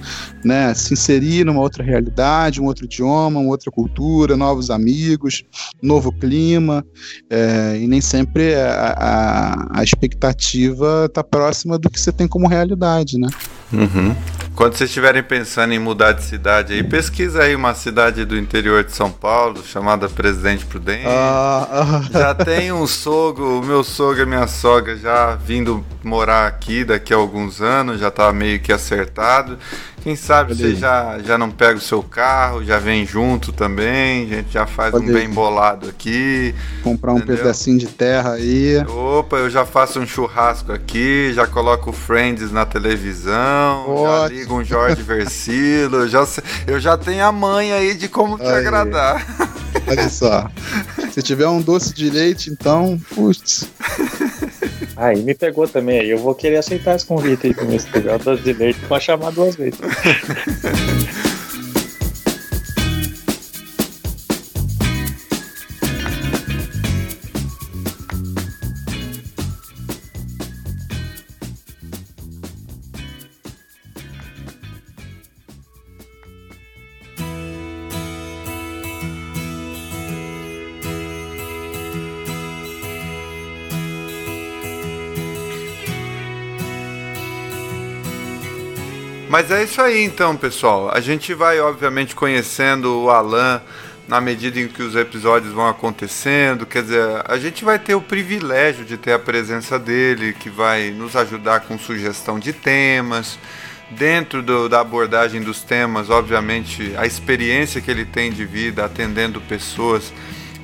né, 0.44 0.74
se 0.74 0.94
inserir 0.94 1.46
numa 1.46 1.62
outra 1.62 1.84
realidade, 1.84 2.62
um 2.62 2.66
outro 2.66 2.86
idioma, 2.86 3.40
uma 3.40 3.50
outra 3.50 3.72
cultura, 3.72 4.36
novos 4.36 4.70
amigos, 4.70 5.44
novo 5.82 6.12
clima, 6.12 6.86
é, 7.30 7.78
e 7.80 7.88
nem 7.88 8.02
sempre 8.02 8.56
a, 8.56 8.96
a, 8.98 9.80
a 9.80 9.84
expectativa 9.84 11.06
está 11.06 11.24
próxima 11.24 11.78
do 11.78 11.90
que 11.90 12.00
você 12.00 12.12
tem 12.12 12.28
como 12.28 12.48
realidade, 12.48 13.18
né? 13.18 13.30
Uhum. 13.72 14.16
Quando 14.56 14.78
vocês 14.78 14.90
estiverem 14.90 15.22
pensando 15.22 15.74
em 15.74 15.80
mudar 15.80 16.14
de 16.14 16.24
cidade 16.24 16.72
aí, 16.72 16.82
pesquisa 16.82 17.44
aí 17.44 17.54
uma 17.54 17.74
cidade 17.74 18.24
do 18.24 18.38
interior 18.38 18.86
de 18.86 18.94
São 18.94 19.12
Paulo, 19.12 19.62
chamada 19.66 20.08
Presidente 20.08 20.66
Prudente. 20.66 21.06
Ah, 21.08 21.68
ah. 21.70 22.02
Já 22.10 22.34
tem 22.34 22.72
um 22.72 22.88
sogro, 22.88 23.60
o 23.60 23.66
meu 23.66 23.84
sogro 23.84 24.24
e 24.24 24.26
minha 24.26 24.48
sogra 24.48 24.96
já 24.96 25.36
vindo 25.36 25.86
morar 26.02 26.48
aqui 26.48 26.86
daqui 26.86 27.14
a 27.14 27.18
alguns 27.18 27.62
anos, 27.62 28.00
já 28.00 28.10
tá 28.10 28.32
meio 28.32 28.62
que 28.62 28.72
acertado. 28.72 29.60
Quem 30.06 30.16
sabe 30.16 30.50
Pode 30.50 30.62
você 30.62 30.76
já, 30.76 31.18
já 31.18 31.36
não 31.36 31.50
pega 31.50 31.80
o 31.80 31.82
seu 31.82 32.04
carro, 32.04 32.64
já 32.64 32.78
vem 32.78 33.08
junto 33.08 33.52
também, 33.52 34.26
a 34.26 34.36
gente 34.36 34.54
já 34.54 34.68
faz 34.68 34.92
Pode 34.92 35.04
um 35.04 35.10
ir. 35.10 35.14
bem 35.14 35.28
bolado 35.28 35.90
aqui. 35.90 36.54
Comprar 36.84 37.14
entendeu? 37.14 37.34
um 37.34 37.38
pedacinho 37.40 37.80
de 37.80 37.88
terra 37.88 38.34
aí. 38.34 38.78
Opa, 38.88 39.38
eu 39.38 39.50
já 39.50 39.66
faço 39.66 40.00
um 40.00 40.06
churrasco 40.06 40.72
aqui, 40.72 41.32
já 41.34 41.48
coloco 41.48 41.92
Friends 41.92 42.52
na 42.52 42.68
televisão, 42.68 43.90
Ótimo. 43.90 44.06
já 44.06 44.28
ligo 44.28 44.54
um 44.60 44.64
Jorge 44.64 45.02
Versilo, 45.02 45.96
eu 46.02 46.08
já, 46.08 46.28
eu 46.68 46.80
já 46.80 46.96
tenho 46.96 47.26
a 47.26 47.32
mãe 47.32 47.74
aí 47.74 47.96
de 47.96 48.08
como 48.08 48.38
te 48.38 48.44
aí. 48.46 48.58
agradar. 48.60 49.26
Olha 49.88 50.08
só. 50.08 50.52
Se 51.14 51.24
tiver 51.24 51.48
um 51.48 51.60
doce 51.64 51.92
de 51.96 52.12
leite, 52.12 52.52
então, 52.52 53.02
putz. 53.16 53.68
Aí 54.96 55.22
me 55.22 55.34
pegou 55.34 55.68
também. 55.68 56.00
Aí 56.00 56.10
eu 56.10 56.18
vou 56.18 56.34
querer 56.34 56.58
aceitar 56.58 56.96
esse 56.96 57.06
convite 57.06 57.48
aí 57.48 57.54
com 57.54 57.72
esse 57.72 57.88
doce 58.24 58.44
de 58.44 58.54
leite 58.54 58.80
pra 58.88 59.00
chamar 59.00 59.32
duas 59.32 59.56
vezes. 59.56 59.80
Mas 89.36 89.52
é 89.52 89.66
isso 89.66 89.82
aí 89.82 90.02
então, 90.02 90.38
pessoal. 90.38 90.90
A 90.94 91.02
gente 91.02 91.34
vai, 91.34 91.60
obviamente, 91.60 92.16
conhecendo 92.16 93.02
o 93.02 93.10
Alan 93.10 93.62
na 94.08 94.22
medida 94.22 94.62
em 94.62 94.70
que 94.70 94.82
os 94.82 94.96
episódios 94.96 95.52
vão 95.52 95.68
acontecendo. 95.68 96.66
Quer 96.66 96.84
dizer, 96.84 97.22
a 97.26 97.38
gente 97.38 97.66
vai 97.66 97.78
ter 97.78 97.96
o 97.96 98.02
privilégio 98.02 98.86
de 98.86 98.96
ter 98.96 99.12
a 99.12 99.20
presença 99.20 99.78
dele, 99.78 100.32
que 100.32 100.50
vai 100.50 100.90
nos 100.90 101.18
ajudar 101.18 101.60
com 101.60 101.78
sugestão 101.78 102.40
de 102.40 102.54
temas. 102.54 103.38
Dentro 103.92 104.42
do, 104.42 104.70
da 104.70 104.80
abordagem 104.80 105.42
dos 105.42 105.62
temas, 105.62 106.10
obviamente, 106.10 106.94
a 106.96 107.06
experiência 107.06 107.82
que 107.82 107.92
ele 107.92 108.06
tem 108.06 108.32
de 108.32 108.46
vida 108.46 108.86
atendendo 108.86 109.42
pessoas 109.42 110.14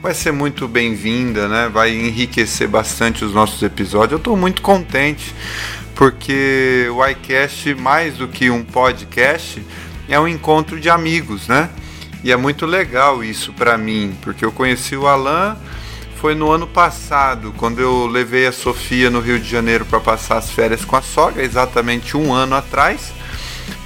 vai 0.02 0.14
ser 0.14 0.32
muito 0.32 0.66
bem-vinda, 0.66 1.50
né? 1.50 1.68
Vai 1.68 1.92
enriquecer 1.92 2.70
bastante 2.70 3.26
os 3.26 3.34
nossos 3.34 3.62
episódios. 3.62 4.14
Eu 4.14 4.18
estou 4.18 4.38
muito 4.38 4.62
contente 4.62 5.36
porque 5.96 6.88
o 6.92 7.06
iCast, 7.08 7.76
mais 7.76 8.18
do 8.18 8.28
que 8.28 8.50
um 8.50 8.64
podcast, 8.64 9.64
é 10.08 10.20
um 10.20 10.28
encontro 10.28 10.80
de 10.80 10.90
amigos, 10.90 11.48
né? 11.48 11.70
E 12.24 12.32
é 12.32 12.38
muito 12.38 12.66
legal 12.66 13.24
isso 13.24 13.54
para 13.54 13.78
mim, 13.78 14.16
porque 14.22 14.46
eu 14.46 14.52
conheci 14.52 14.96
o 14.96 15.08
Alan 15.08 15.58
foi 16.22 16.36
no 16.36 16.52
ano 16.52 16.68
passado, 16.68 17.52
quando 17.58 17.80
eu 17.80 18.06
levei 18.06 18.46
a 18.46 18.52
Sofia 18.52 19.10
no 19.10 19.20
Rio 19.20 19.40
de 19.40 19.50
Janeiro 19.50 19.84
para 19.84 20.00
passar 20.00 20.38
as 20.38 20.52
férias 20.52 20.86
com 20.86 20.96
a 20.96 21.02
sogra, 21.02 21.44
exatamente 21.44 22.16
um 22.16 22.32
ano 22.32 22.56
atrás. 22.56 23.12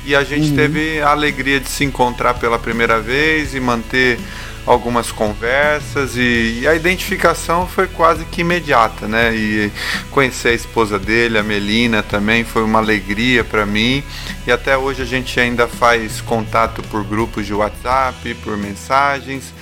E 0.05 0.13
a 0.13 0.21
gente 0.21 0.49
uhum. 0.49 0.55
teve 0.57 0.99
a 0.99 1.11
alegria 1.11 1.61
de 1.61 1.69
se 1.69 1.85
encontrar 1.85 2.33
pela 2.33 2.59
primeira 2.59 2.99
vez 2.99 3.55
e 3.55 3.59
manter 3.61 4.19
algumas 4.65 5.11
conversas 5.11 6.17
e, 6.17 6.61
e, 6.61 6.67
a 6.67 6.73
identificação 6.73 7.67
foi 7.67 7.87
quase 7.87 8.25
que 8.25 8.41
imediata, 8.41 9.07
né? 9.07 9.35
E 9.35 9.71
conhecer 10.09 10.49
a 10.49 10.53
esposa 10.53 10.97
dele, 10.97 11.37
a 11.37 11.43
Melina, 11.43 12.01
também 12.01 12.43
foi 12.43 12.63
uma 12.63 12.79
alegria 12.79 13.43
para 13.43 13.65
mim. 13.65 14.03
E 14.47 14.51
até 14.51 14.75
hoje 14.77 15.01
a 15.01 15.05
gente 15.05 15.39
ainda 15.39 15.67
faz 15.67 16.19
contato 16.21 16.81
por 16.83 17.03
grupos 17.03 17.45
de 17.45 17.53
WhatsApp, 17.53 18.33
por 18.43 18.57
mensagens. 18.57 19.53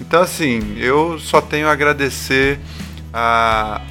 Então, 0.00 0.22
assim, 0.22 0.76
eu 0.78 1.18
só 1.18 1.40
tenho 1.40 1.68
a 1.68 1.72
agradecer 1.72 2.58
a, 3.12 3.82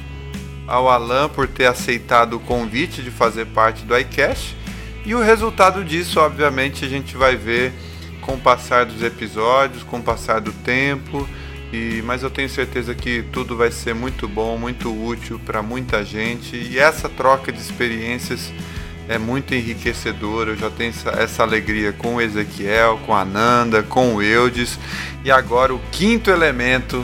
ao 0.66 0.88
Alan 0.88 1.28
por 1.28 1.46
ter 1.46 1.66
aceitado 1.66 2.34
o 2.34 2.40
convite 2.40 3.02
de 3.02 3.10
fazer 3.10 3.46
parte 3.46 3.84
do 3.84 3.96
iCast. 3.96 4.56
E 5.04 5.14
o 5.14 5.22
resultado 5.22 5.84
disso, 5.84 6.18
obviamente, 6.18 6.84
a 6.84 6.88
gente 6.88 7.16
vai 7.16 7.36
ver 7.36 7.72
com 8.28 8.34
o 8.34 8.38
passar 8.38 8.84
dos 8.84 9.02
episódios, 9.02 9.82
com 9.82 10.00
o 10.00 10.02
passar 10.02 10.38
do 10.38 10.52
tempo. 10.52 11.26
E, 11.72 12.02
mas 12.04 12.22
eu 12.22 12.28
tenho 12.28 12.48
certeza 12.48 12.94
que 12.94 13.22
tudo 13.32 13.56
vai 13.56 13.70
ser 13.70 13.94
muito 13.94 14.28
bom, 14.28 14.58
muito 14.58 14.92
útil 14.92 15.40
para 15.46 15.62
muita 15.62 16.04
gente. 16.04 16.54
E 16.54 16.78
essa 16.78 17.08
troca 17.08 17.50
de 17.50 17.58
experiências 17.58 18.52
é 19.08 19.16
muito 19.16 19.54
enriquecedora. 19.54 20.50
Eu 20.50 20.56
já 20.56 20.68
tenho 20.68 20.90
essa, 20.90 21.08
essa, 21.10 21.42
alegria 21.42 21.90
com 21.90 22.16
o 22.16 22.20
Ezequiel, 22.20 23.00
com 23.06 23.14
a 23.14 23.24
Nanda, 23.24 23.82
com 23.82 24.16
o 24.16 24.22
Eudes. 24.22 24.78
E 25.24 25.30
agora 25.30 25.74
o 25.74 25.80
quinto 25.90 26.30
elemento. 26.30 27.02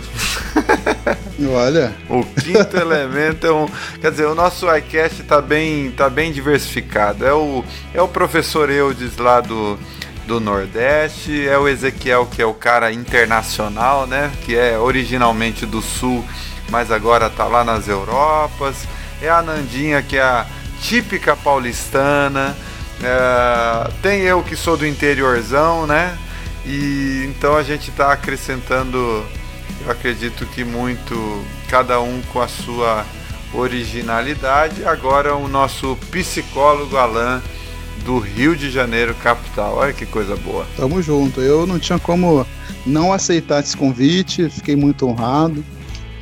Olha. 1.50 1.94
o 2.10 2.22
quinto 2.22 2.76
elemento 2.76 3.46
é 3.46 3.52
um. 3.52 3.66
Quer 3.98 4.10
dizer, 4.10 4.26
o 4.26 4.34
nosso 4.34 4.66
iCast 4.76 5.22
está 5.22 5.40
bem, 5.40 5.90
tá 5.90 6.10
bem 6.10 6.30
diversificado. 6.30 7.24
É 7.24 7.32
o, 7.32 7.64
é 7.94 8.02
o 8.02 8.08
professor 8.08 8.68
Eudes 8.68 9.16
lá 9.16 9.40
do 9.40 9.78
do 10.26 10.40
Nordeste, 10.40 11.46
é 11.46 11.58
o 11.58 11.68
Ezequiel 11.68 12.26
que 12.26 12.40
é 12.40 12.46
o 12.46 12.54
cara 12.54 12.92
internacional, 12.92 14.06
né? 14.06 14.32
Que 14.44 14.56
é 14.56 14.78
originalmente 14.78 15.66
do 15.66 15.82
Sul, 15.82 16.24
mas 16.70 16.90
agora 16.90 17.28
tá 17.28 17.44
lá 17.44 17.62
nas 17.62 17.88
Europas. 17.88 18.76
É 19.20 19.28
a 19.28 19.42
Nandinha 19.42 20.02
que 20.02 20.16
é 20.16 20.22
a 20.22 20.46
típica 20.80 21.36
paulistana. 21.36 22.56
É, 23.02 23.90
tem 24.02 24.20
eu 24.20 24.42
que 24.42 24.56
sou 24.56 24.76
do 24.76 24.86
interiorzão, 24.86 25.86
né? 25.86 26.16
E 26.64 27.24
então 27.28 27.56
a 27.56 27.62
gente 27.62 27.90
está 27.90 28.12
acrescentando, 28.12 29.24
eu 29.84 29.90
acredito 29.90 30.46
que 30.46 30.64
muito, 30.64 31.44
cada 31.68 32.00
um 32.00 32.22
com 32.32 32.40
a 32.40 32.48
sua 32.48 33.04
originalidade. 33.52 34.84
Agora 34.86 35.34
o 35.34 35.48
nosso 35.48 35.96
psicólogo 36.10 36.96
Alan 36.96 37.42
do 38.05 38.18
Rio 38.18 38.57
de 38.57 38.70
Janeiro, 38.70 39.14
capital. 39.14 39.76
Olha 39.76 39.92
que 39.92 40.07
coisa 40.07 40.36
boa. 40.36 40.66
Tamo 40.76 41.02
junto. 41.02 41.40
Eu 41.40 41.66
não 41.66 41.78
tinha 41.78 41.98
como 41.98 42.46
não 42.86 43.12
aceitar 43.12 43.61
esse 43.61 43.76
convite, 43.76 44.48
fiquei 44.50 44.76
muito 44.76 45.07
honrado, 45.07 45.64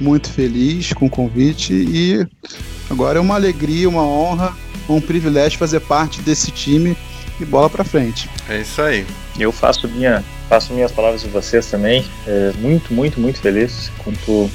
muito 0.01 0.31
feliz 0.31 0.93
com 0.93 1.07
o 1.07 1.11
convite 1.11 1.73
e 1.73 2.27
agora 2.89 3.19
é 3.19 3.21
uma 3.21 3.35
alegria, 3.35 3.89
uma 3.89 4.03
honra, 4.03 4.57
um 4.89 5.01
privilégio 5.01 5.59
fazer 5.59 5.81
parte 5.81 6.21
desse 6.23 6.51
time 6.51 6.97
e 7.41 7.45
bola 7.45 7.69
para 7.69 7.85
frente. 7.85 8.29
É 8.49 8.61
isso 8.61 8.81
aí. 8.81 9.05
Eu 9.39 9.51
faço 9.51 9.89
minha 9.89 10.23
faço 10.49 10.73
minhas 10.75 10.93
palavras 10.93 11.23
de 11.23 11.29
vocês 11.29 11.67
também. 11.67 12.05
É, 12.27 12.53
muito, 12.59 12.93
muito, 12.93 13.19
muito 13.19 13.41
feliz. 13.41 13.91
Quanto 14.05 14.51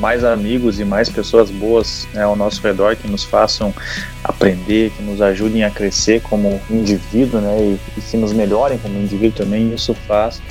mais 0.00 0.24
amigos 0.24 0.80
e 0.80 0.84
mais 0.84 1.08
pessoas 1.08 1.50
boas 1.50 2.08
né, 2.14 2.22
ao 2.22 2.34
nosso 2.34 2.60
redor 2.62 2.96
que 2.96 3.06
nos 3.06 3.22
façam 3.22 3.72
aprender, 4.24 4.90
que 4.96 5.02
nos 5.02 5.20
ajudem 5.20 5.62
a 5.62 5.70
crescer 5.70 6.22
como 6.22 6.60
indivíduo, 6.70 7.40
né, 7.40 7.58
e, 7.60 7.98
e 7.98 8.00
que 8.00 8.16
nos 8.16 8.32
melhorem 8.32 8.78
como 8.78 8.98
indivíduo 8.98 9.44
também, 9.44 9.72
isso 9.74 9.94
faz 9.94 10.42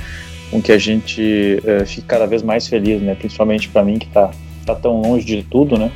com 0.51 0.61
que 0.61 0.71
a 0.71 0.77
gente 0.77 1.59
é, 1.65 1.85
fique 1.85 2.07
cada 2.07 2.25
vez 2.25 2.41
mais 2.41 2.67
feliz, 2.67 3.01
né, 3.01 3.15
principalmente 3.15 3.67
para 3.67 3.83
mim 3.83 3.97
que 3.97 4.07
está 4.07 4.31
tá 4.65 4.75
tão 4.75 5.01
longe 5.01 5.25
de 5.25 5.43
tudo, 5.43 5.77
né, 5.77 5.91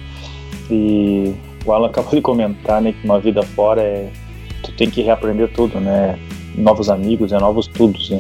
e 0.70 1.34
o 1.64 1.72
Alan 1.72 1.88
acabou 1.94 2.16
de 2.16 2.22
comentar, 2.22 2.82
né, 2.82 2.94
que 2.94 3.06
uma 3.06 3.20
vida 3.20 3.44
fora 3.44 3.82
é 3.82 4.10
tu 4.64 4.72
tem 4.72 4.90
que 4.90 5.02
reaprender 5.02 5.50
tudo, 5.54 5.80
né, 5.80 6.18
novos 6.56 6.90
amigos, 6.90 7.32
né, 7.32 7.40
novos 7.40 7.68
tudos, 7.68 8.10
né, 8.10 8.20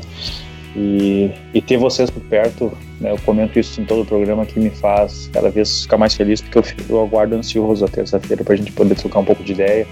e, 0.75 1.31
e 1.53 1.61
ter 1.61 1.77
vocês 1.77 2.09
por 2.09 2.21
perto, 2.23 2.71
né, 2.99 3.11
eu 3.11 3.19
comento 3.19 3.59
isso 3.59 3.79
em 3.79 3.85
todo 3.85 4.01
o 4.01 4.05
programa, 4.05 4.45
que 4.45 4.59
me 4.59 4.71
faz 4.71 5.29
cada 5.31 5.49
vez 5.49 5.83
ficar 5.83 5.97
mais 5.97 6.15
feliz, 6.15 6.41
porque 6.41 6.57
eu, 6.57 6.63
eu 6.89 7.01
aguardo 7.01 7.35
ansioso 7.35 7.85
a 7.85 7.87
terça-feira 7.87 8.43
para 8.43 8.53
a 8.53 8.57
gente 8.57 8.71
poder 8.71 8.95
trocar 8.95 9.19
um 9.19 9.25
pouco 9.25 9.43
de 9.43 9.51
ideia. 9.51 9.85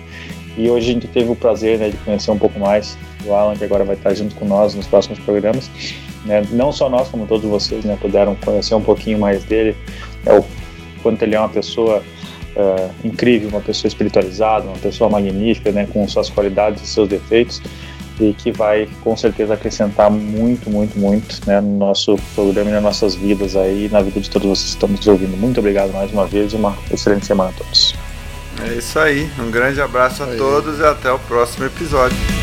E 0.57 0.69
hoje 0.69 0.89
a 0.89 0.93
gente 0.93 1.07
teve 1.07 1.31
o 1.31 1.35
prazer 1.35 1.77
né, 1.77 1.89
de 1.89 1.97
conhecer 1.97 2.31
um 2.31 2.37
pouco 2.37 2.59
mais 2.59 2.97
do 3.23 3.33
Alan, 3.33 3.55
que 3.55 3.63
agora 3.63 3.83
vai 3.83 3.95
estar 3.95 4.13
junto 4.13 4.35
com 4.35 4.45
nós 4.45 4.73
nos 4.73 4.87
próximos 4.87 5.19
programas. 5.19 5.69
Né, 6.25 6.43
não 6.51 6.71
só 6.71 6.89
nós, 6.89 7.07
como 7.09 7.27
todos 7.27 7.47
vocês, 7.47 7.85
né, 7.85 7.97
puderam 8.01 8.35
conhecer 8.35 8.73
um 8.73 8.81
pouquinho 8.81 9.19
mais 9.19 9.43
dele, 9.43 9.75
é 10.25 10.33
o 10.33 10.43
quanto 11.03 11.21
ele 11.21 11.35
é 11.35 11.39
uma 11.39 11.49
pessoa 11.49 12.03
uh, 12.55 13.07
incrível, 13.07 13.49
uma 13.49 13.61
pessoa 13.61 13.87
espiritualizada, 13.87 14.65
uma 14.65 14.77
pessoa 14.77 15.09
magnífica, 15.09 15.71
né, 15.71 15.87
com 15.91 16.07
suas 16.07 16.29
qualidades 16.29 16.81
e 16.81 16.87
seus 16.87 17.07
defeitos 17.07 17.61
e 18.23 18.33
que 18.33 18.51
vai 18.51 18.87
com 19.01 19.15
certeza 19.15 19.53
acrescentar 19.53 20.09
muito, 20.09 20.69
muito, 20.69 20.97
muito 20.97 21.39
né, 21.45 21.59
no 21.61 21.77
nosso 21.77 22.17
programa 22.35 22.69
e 22.69 22.73
nas 22.73 22.83
nossas 22.83 23.15
vidas 23.15 23.55
aí, 23.55 23.89
na 23.89 24.01
vida 24.01 24.19
de 24.19 24.29
todos 24.29 24.47
vocês 24.47 24.69
que 24.69 24.75
estão 24.75 24.89
nos 24.89 25.07
ouvindo. 25.07 25.37
Muito 25.37 25.59
obrigado 25.59 25.91
mais 25.91 26.11
uma 26.11 26.25
vez 26.25 26.53
e 26.53 26.55
uma 26.55 26.77
excelente 26.91 27.25
semana 27.25 27.49
a 27.49 27.53
todos. 27.53 27.95
É 28.63 28.73
isso 28.73 28.99
aí, 28.99 29.29
um 29.39 29.49
grande 29.49 29.81
abraço 29.81 30.23
a 30.23 30.27
todos 30.27 30.79
e 30.79 30.85
até 30.85 31.11
o 31.11 31.19
próximo 31.19 31.65
episódio. 31.65 32.40